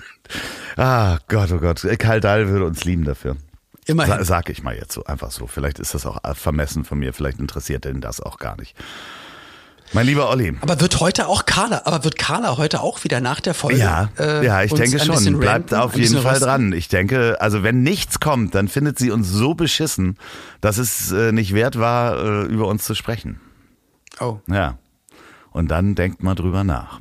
Ah, 0.77 1.17
Gott, 1.27 1.51
oh 1.51 1.57
Gott. 1.59 1.85
Karl 1.99 2.21
Dahl 2.21 2.47
würde 2.47 2.65
uns 2.65 2.85
lieben 2.85 3.03
dafür. 3.03 3.35
Immerhin. 3.85 4.13
Sa 4.13 4.23
sag 4.23 4.49
ich 4.49 4.63
mal 4.63 4.75
jetzt 4.75 4.93
so, 4.93 5.03
einfach 5.03 5.31
so. 5.31 5.45
Vielleicht 5.45 5.79
ist 5.79 5.93
das 5.93 6.05
auch 6.05 6.19
vermessen 6.35 6.85
von 6.85 6.99
mir, 6.99 7.11
vielleicht 7.11 7.39
interessiert 7.39 7.83
den 7.83 7.99
das 7.99 8.21
auch 8.21 8.37
gar 8.37 8.55
nicht. 8.55 8.77
Mein 9.91 10.05
lieber 10.05 10.29
Olli. 10.29 10.55
Aber 10.61 10.79
wird 10.81 10.99
heute 10.99 11.27
auch 11.27 11.45
Carla, 11.45 11.81
aber 11.85 12.03
wird 12.03 12.17
Carla 12.17 12.57
heute 12.57 12.81
auch 12.81 13.03
wieder 13.03 13.21
nach 13.21 13.39
der 13.39 13.53
Folge? 13.53 13.79
Ja, 13.79 14.09
äh, 14.19 14.45
ja, 14.45 14.63
ich 14.63 14.73
denke 14.73 14.99
schon. 14.99 15.39
Bleibt 15.39 15.73
auf 15.73 15.95
jeden 15.95 16.21
Fall 16.21 16.39
dran. 16.39 16.73
Ich 16.73 16.89
denke, 16.89 17.37
also 17.39 17.63
wenn 17.63 17.81
nichts 17.81 18.19
kommt, 18.19 18.53
dann 18.53 18.67
findet 18.67 18.99
sie 18.99 19.09
uns 19.09 19.29
so 19.29 19.55
beschissen, 19.55 20.17
dass 20.61 20.77
es 20.77 21.11
äh, 21.11 21.31
nicht 21.31 21.53
wert 21.53 21.79
war, 21.79 22.17
äh, 22.17 22.41
über 22.43 22.67
uns 22.67 22.83
zu 22.83 22.93
sprechen. 22.93 23.39
Oh. 24.19 24.39
Ja. 24.47 24.77
Und 25.51 25.69
dann 25.69 25.95
denkt 25.95 26.21
mal 26.21 26.35
drüber 26.35 26.63
nach. 26.63 26.99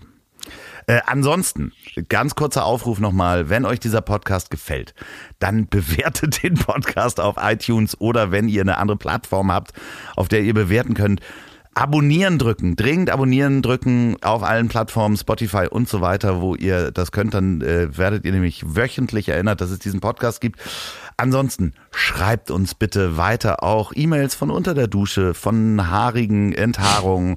Äh, 0.87 1.03
ansonsten, 1.05 1.73
ganz 2.09 2.35
kurzer 2.35 2.65
Aufruf 2.65 2.99
nochmal, 2.99 3.51
wenn 3.51 3.67
euch 3.67 3.79
dieser 3.79 4.01
Podcast 4.01 4.51
gefällt, 4.51 4.95
dann 5.39 5.67
bewertet 5.71 6.43
den 6.43 6.55
Podcast 6.55 7.21
auf 7.21 7.37
iTunes 7.39 8.01
oder 8.01 8.31
wenn 8.31 8.49
ihr 8.49 8.63
eine 8.63 8.79
andere 8.79 8.97
Plattform 8.97 9.53
habt, 9.53 9.73
auf 10.17 10.29
der 10.29 10.41
ihr 10.41 10.55
bewerten 10.55 10.95
könnt, 10.95 11.21
abonnieren 11.79 12.39
drücken, 12.39 12.75
dringend 12.75 13.09
abonnieren 13.09 13.63
drücken 13.63 14.17
auf 14.21 14.43
allen 14.43 14.67
Plattformen, 14.67 15.17
Spotify 15.17 15.69
und 15.71 15.89
so 15.89 16.01
weiter, 16.01 16.41
wo 16.41 16.57
ihr 16.57 16.91
das 16.91 17.13
könnt, 17.13 17.35
dann 17.35 17.61
äh, 17.61 17.97
werdet 17.97 18.25
ihr 18.25 18.33
nämlich 18.33 18.75
wöchentlich 18.75 19.29
erinnert, 19.29 19.61
dass 19.61 19.71
es 19.71 19.79
diesen 19.79 20.01
Podcast 20.01 20.41
gibt. 20.41 20.59
Ansonsten 21.17 21.75
schreibt 21.93 22.51
uns 22.51 22.75
bitte 22.75 23.17
weiter 23.17 23.63
auch 23.63 23.93
E-Mails 23.95 24.35
von 24.35 24.51
unter 24.51 24.75
der 24.75 24.89
Dusche, 24.89 25.35
von 25.35 25.89
haarigen 25.89 26.53
Enthaarungen. 26.53 27.37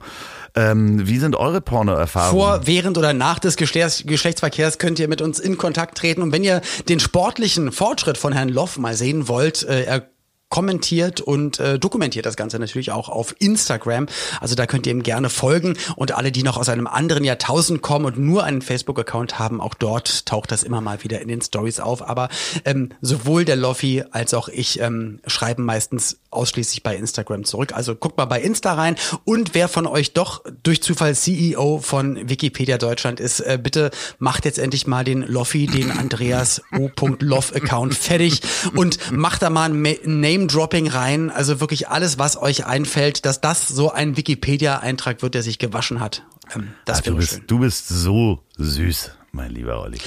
Ähm, 0.56 1.08
wie 1.08 1.20
sind 1.20 1.36
eure 1.36 1.62
Pornoerfahrungen? 1.62 2.42
Vor, 2.42 2.62
während 2.66 2.98
oder 2.98 3.14
nach 3.14 3.38
des 3.38 3.58
Geschlechts, 3.58 4.04
Geschlechtsverkehrs 4.08 4.80
könnt 4.80 4.98
ihr 4.98 5.08
mit 5.08 5.22
uns 5.22 5.40
in 5.40 5.60
Kontakt 5.60 6.00
treten. 6.00 6.24
Und 6.24 6.32
wenn 6.32 6.44
ihr 6.44 6.62
den 6.90 7.00
sportlichen 7.00 7.72
Fortschritt 7.72 8.18
von 8.18 8.34
Herrn 8.34 8.50
Loff 8.50 8.80
mal 8.80 8.96
sehen 8.96 9.28
wollt, 9.28 9.62
äh, 9.64 9.84
er 9.84 10.08
kommentiert 10.52 11.20
und 11.22 11.60
äh, 11.60 11.80
dokumentiert 11.80 12.28
das 12.28 12.36
Ganze 12.36 12.60
natürlich 12.60 12.92
auch 12.92 13.10
auf 13.10 13.34
Instagram. 13.40 14.06
Also 14.40 14.54
da 14.54 14.68
könnt 14.68 14.86
ihr 14.86 14.92
ihm 14.92 15.02
gerne 15.02 15.30
folgen. 15.30 15.76
Und 15.96 16.12
alle, 16.12 16.32
die 16.32 16.44
noch 16.44 16.58
aus 16.58 16.70
einem 16.70 16.86
anderen 16.86 17.24
Jahrtausend 17.24 17.82
kommen 17.82 18.06
und 18.06 18.20
nur 18.20 18.44
einen 18.44 18.62
Facebook-Account 18.62 19.40
haben, 19.40 19.60
auch 19.60 19.74
dort 19.74 20.28
taucht 20.28 20.52
das 20.52 20.62
immer 20.62 20.82
mal 20.82 21.04
wieder 21.04 21.22
in 21.22 21.30
den 21.30 21.42
Stories 21.42 21.80
auf. 21.80 22.08
Aber 22.08 22.30
ähm, 22.66 22.90
sowohl 23.02 23.46
der 23.46 23.56
Loffi 23.56 24.04
als 24.12 24.36
auch 24.36 24.48
ich 24.50 24.80
ähm, 24.80 25.20
schreiben 25.26 25.64
meistens 25.64 26.21
ausschließlich 26.32 26.82
bei 26.84 26.96
Instagram 26.96 27.44
zurück. 27.44 27.74
Also 27.74 27.96
guckt 27.96 28.18
mal 28.18 28.26
bei 28.26 28.42
Insta 28.42 28.74
rein. 28.74 28.96
Und 29.26 29.54
wer 29.54 29.68
von 29.68 29.86
euch 29.86 30.14
doch 30.14 30.44
durch 30.64 30.82
Zufall 30.82 31.16
CEO 31.16 31.80
von 31.80 32.30
Wikipedia 32.30 32.78
Deutschland 32.78 33.20
ist, 33.20 33.42
äh, 33.42 33.60
bitte 33.62 33.92
macht 34.18 34.46
jetzt 34.46 34.58
endlich 34.60 34.88
mal 34.88 35.04
den 35.04 35.22
Loffi, 35.22 35.68
den 35.68 35.92
Andreas 35.92 36.62
O.Loff 36.78 37.54
Account 37.56 37.94
fertig 37.96 38.42
und 38.76 39.12
macht 39.12 39.42
da 39.42 39.50
mal 39.50 39.70
ein 39.72 39.82
Name-Dropping 40.22 40.88
rein. 40.88 41.30
Also 41.30 41.60
wirklich 41.60 41.90
alles, 41.90 42.18
was 42.18 42.38
euch 42.38 42.66
einfällt, 42.66 43.26
dass 43.26 43.42
das 43.42 43.68
so 43.68 43.92
ein 43.92 44.18
Wikipedia-Eintrag 44.18 45.22
wird, 45.22 45.36
der 45.36 45.44
sich 45.44 45.60
gewaschen 45.60 46.00
hat. 46.00 46.24
Ähm, 46.56 46.70
das 46.86 47.00
Ah, 47.00 47.02
du, 47.02 47.16
bist, 47.18 47.30
schön. 47.34 47.44
du 47.48 47.60
bist 47.60 47.88
so 47.90 48.40
süß, 48.58 49.12
mein 49.32 49.52
lieber 49.52 49.82
Olli. 49.82 49.98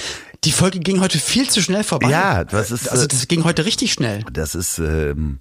Die 0.43 0.51
Folge 0.51 0.79
ging 0.79 1.01
heute 1.01 1.17
viel 1.17 1.49
zu 1.49 1.61
schnell 1.61 1.83
vorbei. 1.83 2.09
Ja, 2.09 2.43
das 2.43 2.69
ist, 2.71 2.87
Also 2.89 3.05
äh, 3.05 3.07
das 3.07 3.27
ging 3.27 3.43
heute 3.43 3.65
richtig 3.65 3.93
schnell. 3.93 4.23
Das 4.31 4.53
ist, 4.55 4.77
ähm, 4.79 5.39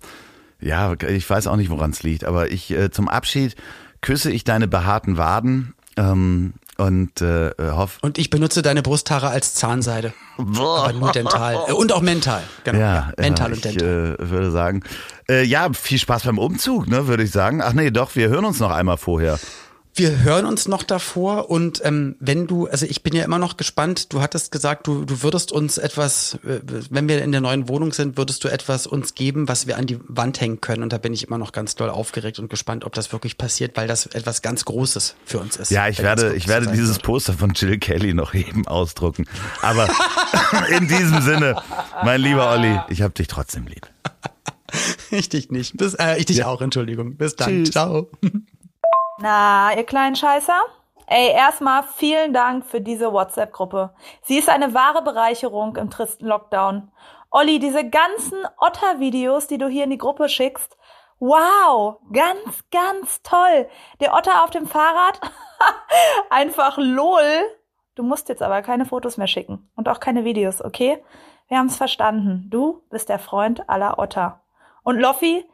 ja, 0.60 0.94
ich 0.94 1.28
weiß 1.28 1.46
auch 1.46 1.56
nicht, 1.56 1.70
woran 1.70 1.90
es 1.90 2.02
liegt, 2.02 2.24
aber 2.24 2.50
ich 2.50 2.70
äh, 2.70 2.90
zum 2.90 3.08
Abschied 3.08 3.56
küsse 4.00 4.30
ich 4.30 4.44
deine 4.44 4.68
behaarten 4.68 5.16
Waden 5.16 5.74
ähm, 5.96 6.54
und 6.76 7.20
äh, 7.22 7.50
hoff. 7.58 7.98
Und 8.02 8.18
ich 8.18 8.30
benutze 8.30 8.62
deine 8.62 8.82
Brusthaare 8.82 9.28
als 9.28 9.54
Zahnseide. 9.54 10.12
Aber 10.36 10.92
nur 10.92 11.12
dental. 11.12 11.58
Äh, 11.68 11.72
und 11.74 11.92
auch 11.92 12.02
mental. 12.02 12.42
Genau. 12.64 12.78
Ja, 12.78 13.12
mental 13.16 13.50
ja, 13.50 13.54
und 13.54 13.66
ich 13.66 13.76
dental. 13.76 14.16
äh, 14.20 14.30
würde 14.30 14.50
sagen, 14.50 14.82
äh, 15.28 15.44
ja, 15.44 15.72
viel 15.72 15.98
Spaß 15.98 16.24
beim 16.24 16.38
Umzug, 16.38 16.88
ne, 16.88 17.06
würde 17.06 17.22
ich 17.22 17.30
sagen. 17.30 17.62
Ach 17.62 17.72
nee, 17.72 17.90
doch, 17.90 18.16
wir 18.16 18.28
hören 18.28 18.44
uns 18.44 18.60
noch 18.60 18.70
einmal 18.70 18.96
vorher. 18.96 19.38
Wir 19.96 20.24
hören 20.24 20.44
uns 20.44 20.66
noch 20.66 20.82
davor 20.82 21.50
und 21.50 21.80
ähm, 21.84 22.16
wenn 22.18 22.48
du, 22.48 22.66
also 22.66 22.84
ich 22.84 23.04
bin 23.04 23.14
ja 23.14 23.24
immer 23.24 23.38
noch 23.38 23.56
gespannt, 23.56 24.12
du 24.12 24.20
hattest 24.20 24.50
gesagt, 24.50 24.88
du, 24.88 25.04
du 25.04 25.22
würdest 25.22 25.52
uns 25.52 25.78
etwas, 25.78 26.34
äh, 26.44 26.58
wenn 26.90 27.08
wir 27.08 27.22
in 27.22 27.30
der 27.30 27.40
neuen 27.40 27.68
Wohnung 27.68 27.92
sind, 27.92 28.16
würdest 28.16 28.42
du 28.42 28.48
etwas 28.48 28.88
uns 28.88 29.14
geben, 29.14 29.46
was 29.46 29.68
wir 29.68 29.78
an 29.78 29.86
die 29.86 30.00
Wand 30.08 30.40
hängen 30.40 30.60
können. 30.60 30.82
Und 30.82 30.92
da 30.92 30.98
bin 30.98 31.12
ich 31.12 31.28
immer 31.28 31.38
noch 31.38 31.52
ganz 31.52 31.76
doll 31.76 31.90
aufgeregt 31.90 32.40
und 32.40 32.50
gespannt, 32.50 32.84
ob 32.84 32.92
das 32.94 33.12
wirklich 33.12 33.38
passiert, 33.38 33.76
weil 33.76 33.86
das 33.86 34.06
etwas 34.06 34.42
ganz 34.42 34.64
Großes 34.64 35.14
für 35.24 35.38
uns 35.38 35.54
ist. 35.56 35.70
Ja, 35.70 35.86
ich 35.86 36.02
werde, 36.02 36.34
ich 36.34 36.48
werde 36.48 36.72
dieses 36.72 36.96
wird. 36.96 37.02
Poster 37.04 37.34
von 37.34 37.52
Jill 37.54 37.78
Kelly 37.78 38.14
noch 38.14 38.34
eben 38.34 38.66
ausdrucken. 38.66 39.26
Aber 39.62 39.88
in 40.70 40.88
diesem 40.88 41.22
Sinne, 41.22 41.62
mein 42.02 42.20
lieber 42.20 42.50
Olli, 42.50 42.80
ich 42.88 43.00
hab 43.02 43.14
dich 43.14 43.28
trotzdem 43.28 43.66
lieb. 43.66 43.88
Ich 45.12 45.28
dich 45.28 45.52
nicht. 45.52 45.76
Bis, 45.76 45.94
äh, 45.94 46.16
ich 46.18 46.26
dich 46.26 46.42
auch, 46.42 46.60
Entschuldigung. 46.60 47.14
Bis 47.14 47.36
dann. 47.36 47.48
Tschüss. 47.48 47.70
Ciao. 47.70 48.10
Na, 49.18 49.72
ihr 49.76 49.84
kleinen 49.84 50.16
Scheißer? 50.16 50.60
Ey, 51.06 51.30
erstmal 51.30 51.84
vielen 51.84 52.32
Dank 52.32 52.66
für 52.66 52.80
diese 52.80 53.12
WhatsApp-Gruppe. 53.12 53.94
Sie 54.22 54.38
ist 54.38 54.48
eine 54.48 54.74
wahre 54.74 55.02
Bereicherung 55.02 55.76
im 55.76 55.88
tristen 55.88 56.26
Lockdown. 56.26 56.90
Olli, 57.30 57.60
diese 57.60 57.88
ganzen 57.88 58.38
Otter-Videos, 58.58 59.46
die 59.46 59.58
du 59.58 59.68
hier 59.68 59.84
in 59.84 59.90
die 59.90 59.98
Gruppe 59.98 60.28
schickst, 60.28 60.76
wow, 61.20 61.98
ganz, 62.12 62.64
ganz 62.72 63.22
toll. 63.22 63.68
Der 64.00 64.14
Otter 64.14 64.42
auf 64.42 64.50
dem 64.50 64.66
Fahrrad, 64.66 65.20
einfach 66.30 66.76
lol. 66.76 67.44
Du 67.94 68.02
musst 68.02 68.28
jetzt 68.28 68.42
aber 68.42 68.62
keine 68.62 68.84
Fotos 68.84 69.16
mehr 69.16 69.28
schicken 69.28 69.70
und 69.76 69.88
auch 69.88 70.00
keine 70.00 70.24
Videos, 70.24 70.60
okay? 70.60 71.04
Wir 71.46 71.58
haben's 71.58 71.76
verstanden. 71.76 72.48
Du 72.50 72.82
bist 72.90 73.08
der 73.08 73.20
Freund 73.20 73.68
aller 73.68 73.98
Otter. 73.98 74.40
Und 74.82 74.98
Loffi, 74.98 75.44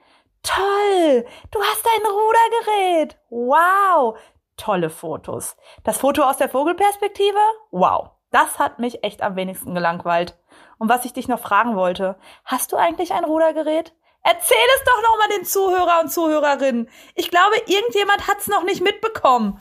Toll! 0.42 1.26
Du 1.50 1.60
hast 1.60 1.86
ein 1.86 2.06
Rudergerät! 2.06 3.18
Wow! 3.28 4.18
Tolle 4.56 4.90
Fotos. 4.90 5.56
Das 5.84 5.98
Foto 5.98 6.22
aus 6.22 6.38
der 6.38 6.48
Vogelperspektive? 6.48 7.38
Wow! 7.70 8.10
Das 8.30 8.58
hat 8.58 8.78
mich 8.78 9.02
echt 9.02 9.22
am 9.22 9.36
wenigsten 9.36 9.74
gelangweilt. 9.74 10.38
Und 10.78 10.88
was 10.88 11.04
ich 11.04 11.12
dich 11.12 11.28
noch 11.28 11.40
fragen 11.40 11.76
wollte, 11.76 12.16
hast 12.44 12.72
du 12.72 12.76
eigentlich 12.76 13.12
ein 13.12 13.24
Rudergerät? 13.24 13.92
Erzähl 14.22 14.56
es 14.76 14.84
doch 14.84 15.02
noch 15.02 15.18
mal 15.18 15.36
den 15.36 15.44
Zuhörer 15.44 16.00
und 16.00 16.10
Zuhörerinnen. 16.10 16.88
Ich 17.14 17.30
glaube, 17.30 17.56
irgendjemand 17.66 18.28
hat's 18.28 18.48
noch 18.48 18.62
nicht 18.62 18.82
mitbekommen. 18.82 19.58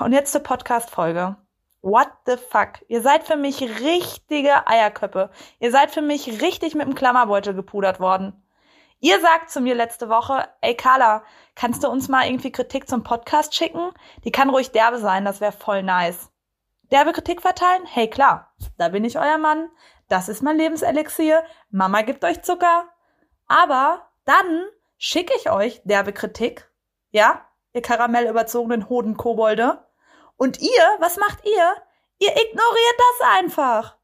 Und 0.00 0.12
jetzt 0.12 0.32
zur 0.32 0.42
Podcast-Folge. 0.42 1.36
What 1.82 2.08
the 2.26 2.36
fuck? 2.36 2.84
Ihr 2.88 3.00
seid 3.00 3.24
für 3.24 3.36
mich 3.36 3.62
richtige 3.62 4.66
Eierköppe. 4.66 5.30
Ihr 5.60 5.70
seid 5.70 5.92
für 5.92 6.02
mich 6.02 6.42
richtig 6.42 6.74
mit 6.74 6.86
dem 6.86 6.96
Klammerbeutel 6.96 7.54
gepudert 7.54 8.00
worden. 8.00 8.42
Ihr 9.00 9.20
sagt 9.20 9.50
zu 9.50 9.60
mir 9.60 9.74
letzte 9.74 10.08
Woche, 10.08 10.48
ey 10.62 10.74
Carla, 10.74 11.22
kannst 11.54 11.84
du 11.84 11.88
uns 11.88 12.08
mal 12.08 12.26
irgendwie 12.26 12.50
Kritik 12.50 12.88
zum 12.88 13.02
Podcast 13.02 13.54
schicken? 13.54 13.92
Die 14.24 14.32
kann 14.32 14.48
ruhig 14.48 14.70
derbe 14.72 14.98
sein, 14.98 15.24
das 15.24 15.40
wäre 15.40 15.52
voll 15.52 15.82
nice. 15.82 16.30
Derbe 16.90 17.12
Kritik 17.12 17.42
verteilen? 17.42 17.84
Hey 17.84 18.08
klar, 18.08 18.54
da 18.78 18.88
bin 18.88 19.04
ich 19.04 19.18
euer 19.18 19.38
Mann. 19.38 19.68
Das 20.08 20.28
ist 20.28 20.42
mein 20.42 20.56
Lebenselixier. 20.56 21.44
Mama 21.70 22.02
gibt 22.02 22.24
euch 22.24 22.42
Zucker. 22.42 22.88
Aber 23.48 24.08
dann 24.24 24.66
schicke 24.96 25.34
ich 25.36 25.50
euch 25.50 25.82
derbe 25.84 26.12
Kritik. 26.12 26.70
Ja, 27.10 27.44
ihr 27.72 27.82
karamellüberzogenen 27.82 28.88
Hodenkobolde. 28.88 29.84
Und 30.36 30.60
ihr, 30.60 30.96
was 31.00 31.16
macht 31.16 31.44
ihr? 31.44 31.76
Ihr 32.18 32.30
ignoriert 32.30 32.96
das 32.98 33.28
einfach. 33.36 33.96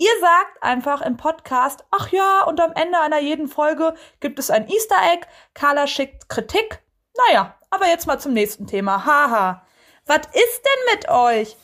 Ihr 0.00 0.18
sagt 0.18 0.62
einfach 0.62 1.02
im 1.02 1.18
Podcast, 1.18 1.84
ach 1.90 2.08
ja, 2.08 2.44
und 2.44 2.58
am 2.58 2.72
Ende 2.72 2.98
einer 2.98 3.20
jeden 3.20 3.48
Folge 3.48 3.94
gibt 4.20 4.38
es 4.38 4.48
ein 4.48 4.66
Easter 4.66 4.96
Egg. 5.12 5.26
Carla 5.52 5.86
schickt 5.86 6.30
Kritik. 6.30 6.82
Naja, 7.26 7.54
aber 7.68 7.86
jetzt 7.86 8.06
mal 8.06 8.18
zum 8.18 8.32
nächsten 8.32 8.66
Thema. 8.66 9.04
Haha. 9.04 9.66
Was 10.06 10.20
ist 10.28 10.62
denn 10.64 10.94
mit 10.94 11.10
euch? 11.10 11.54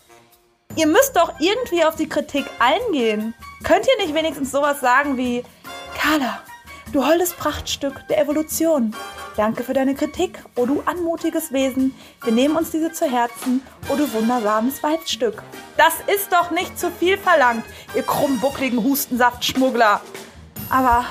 Ihr 0.74 0.86
müsst 0.86 1.16
doch 1.16 1.40
irgendwie 1.40 1.82
auf 1.86 1.96
die 1.96 2.10
Kritik 2.10 2.44
eingehen. 2.58 3.32
Könnt 3.64 3.86
ihr 3.88 4.04
nicht 4.04 4.14
wenigstens 4.14 4.50
sowas 4.50 4.80
sagen 4.80 5.16
wie, 5.16 5.42
Carla, 5.96 6.42
du 6.92 7.06
holdes 7.06 7.32
Prachtstück 7.32 8.06
der 8.08 8.20
Evolution. 8.20 8.94
Danke 9.36 9.64
für 9.64 9.74
deine 9.74 9.94
Kritik, 9.94 10.42
oh 10.54 10.64
du 10.64 10.82
anmutiges 10.86 11.52
Wesen. 11.52 11.94
Wir 12.24 12.32
nehmen 12.32 12.56
uns 12.56 12.70
diese 12.70 12.90
zu 12.92 13.04
Herzen, 13.04 13.60
oh 13.90 13.94
du 13.94 14.10
wundersames 14.14 14.82
Weibstück. 14.82 15.42
Das 15.76 15.92
ist 16.06 16.32
doch 16.32 16.50
nicht 16.50 16.78
zu 16.78 16.90
viel 16.90 17.18
verlangt, 17.18 17.64
ihr 17.94 18.02
krummbuckligen 18.02 18.82
Hustensaftschmuggler. 18.82 20.00
Aber, 20.70 21.04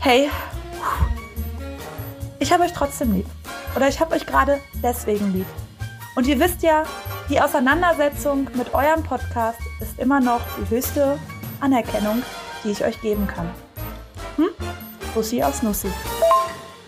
hey, 0.00 0.30
ich 2.38 2.52
habe 2.52 2.64
euch 2.64 2.74
trotzdem 2.74 3.14
lieb. 3.14 3.26
Oder 3.74 3.88
ich 3.88 3.98
habe 3.98 4.14
euch 4.14 4.26
gerade 4.26 4.60
deswegen 4.82 5.32
lieb. 5.32 5.46
Und 6.16 6.26
ihr 6.26 6.38
wisst 6.38 6.62
ja, 6.62 6.84
die 7.30 7.40
Auseinandersetzung 7.40 8.48
mit 8.54 8.74
eurem 8.74 9.02
Podcast 9.02 9.58
ist 9.80 9.98
immer 9.98 10.20
noch 10.20 10.42
die 10.60 10.74
höchste 10.74 11.18
Anerkennung, 11.60 12.22
die 12.62 12.72
ich 12.72 12.84
euch 12.84 13.00
geben 13.00 13.26
kann. 13.26 13.50
Hm? 14.36 14.48
Bussi 15.14 15.42
aus 15.42 15.62
Nussi. 15.62 15.88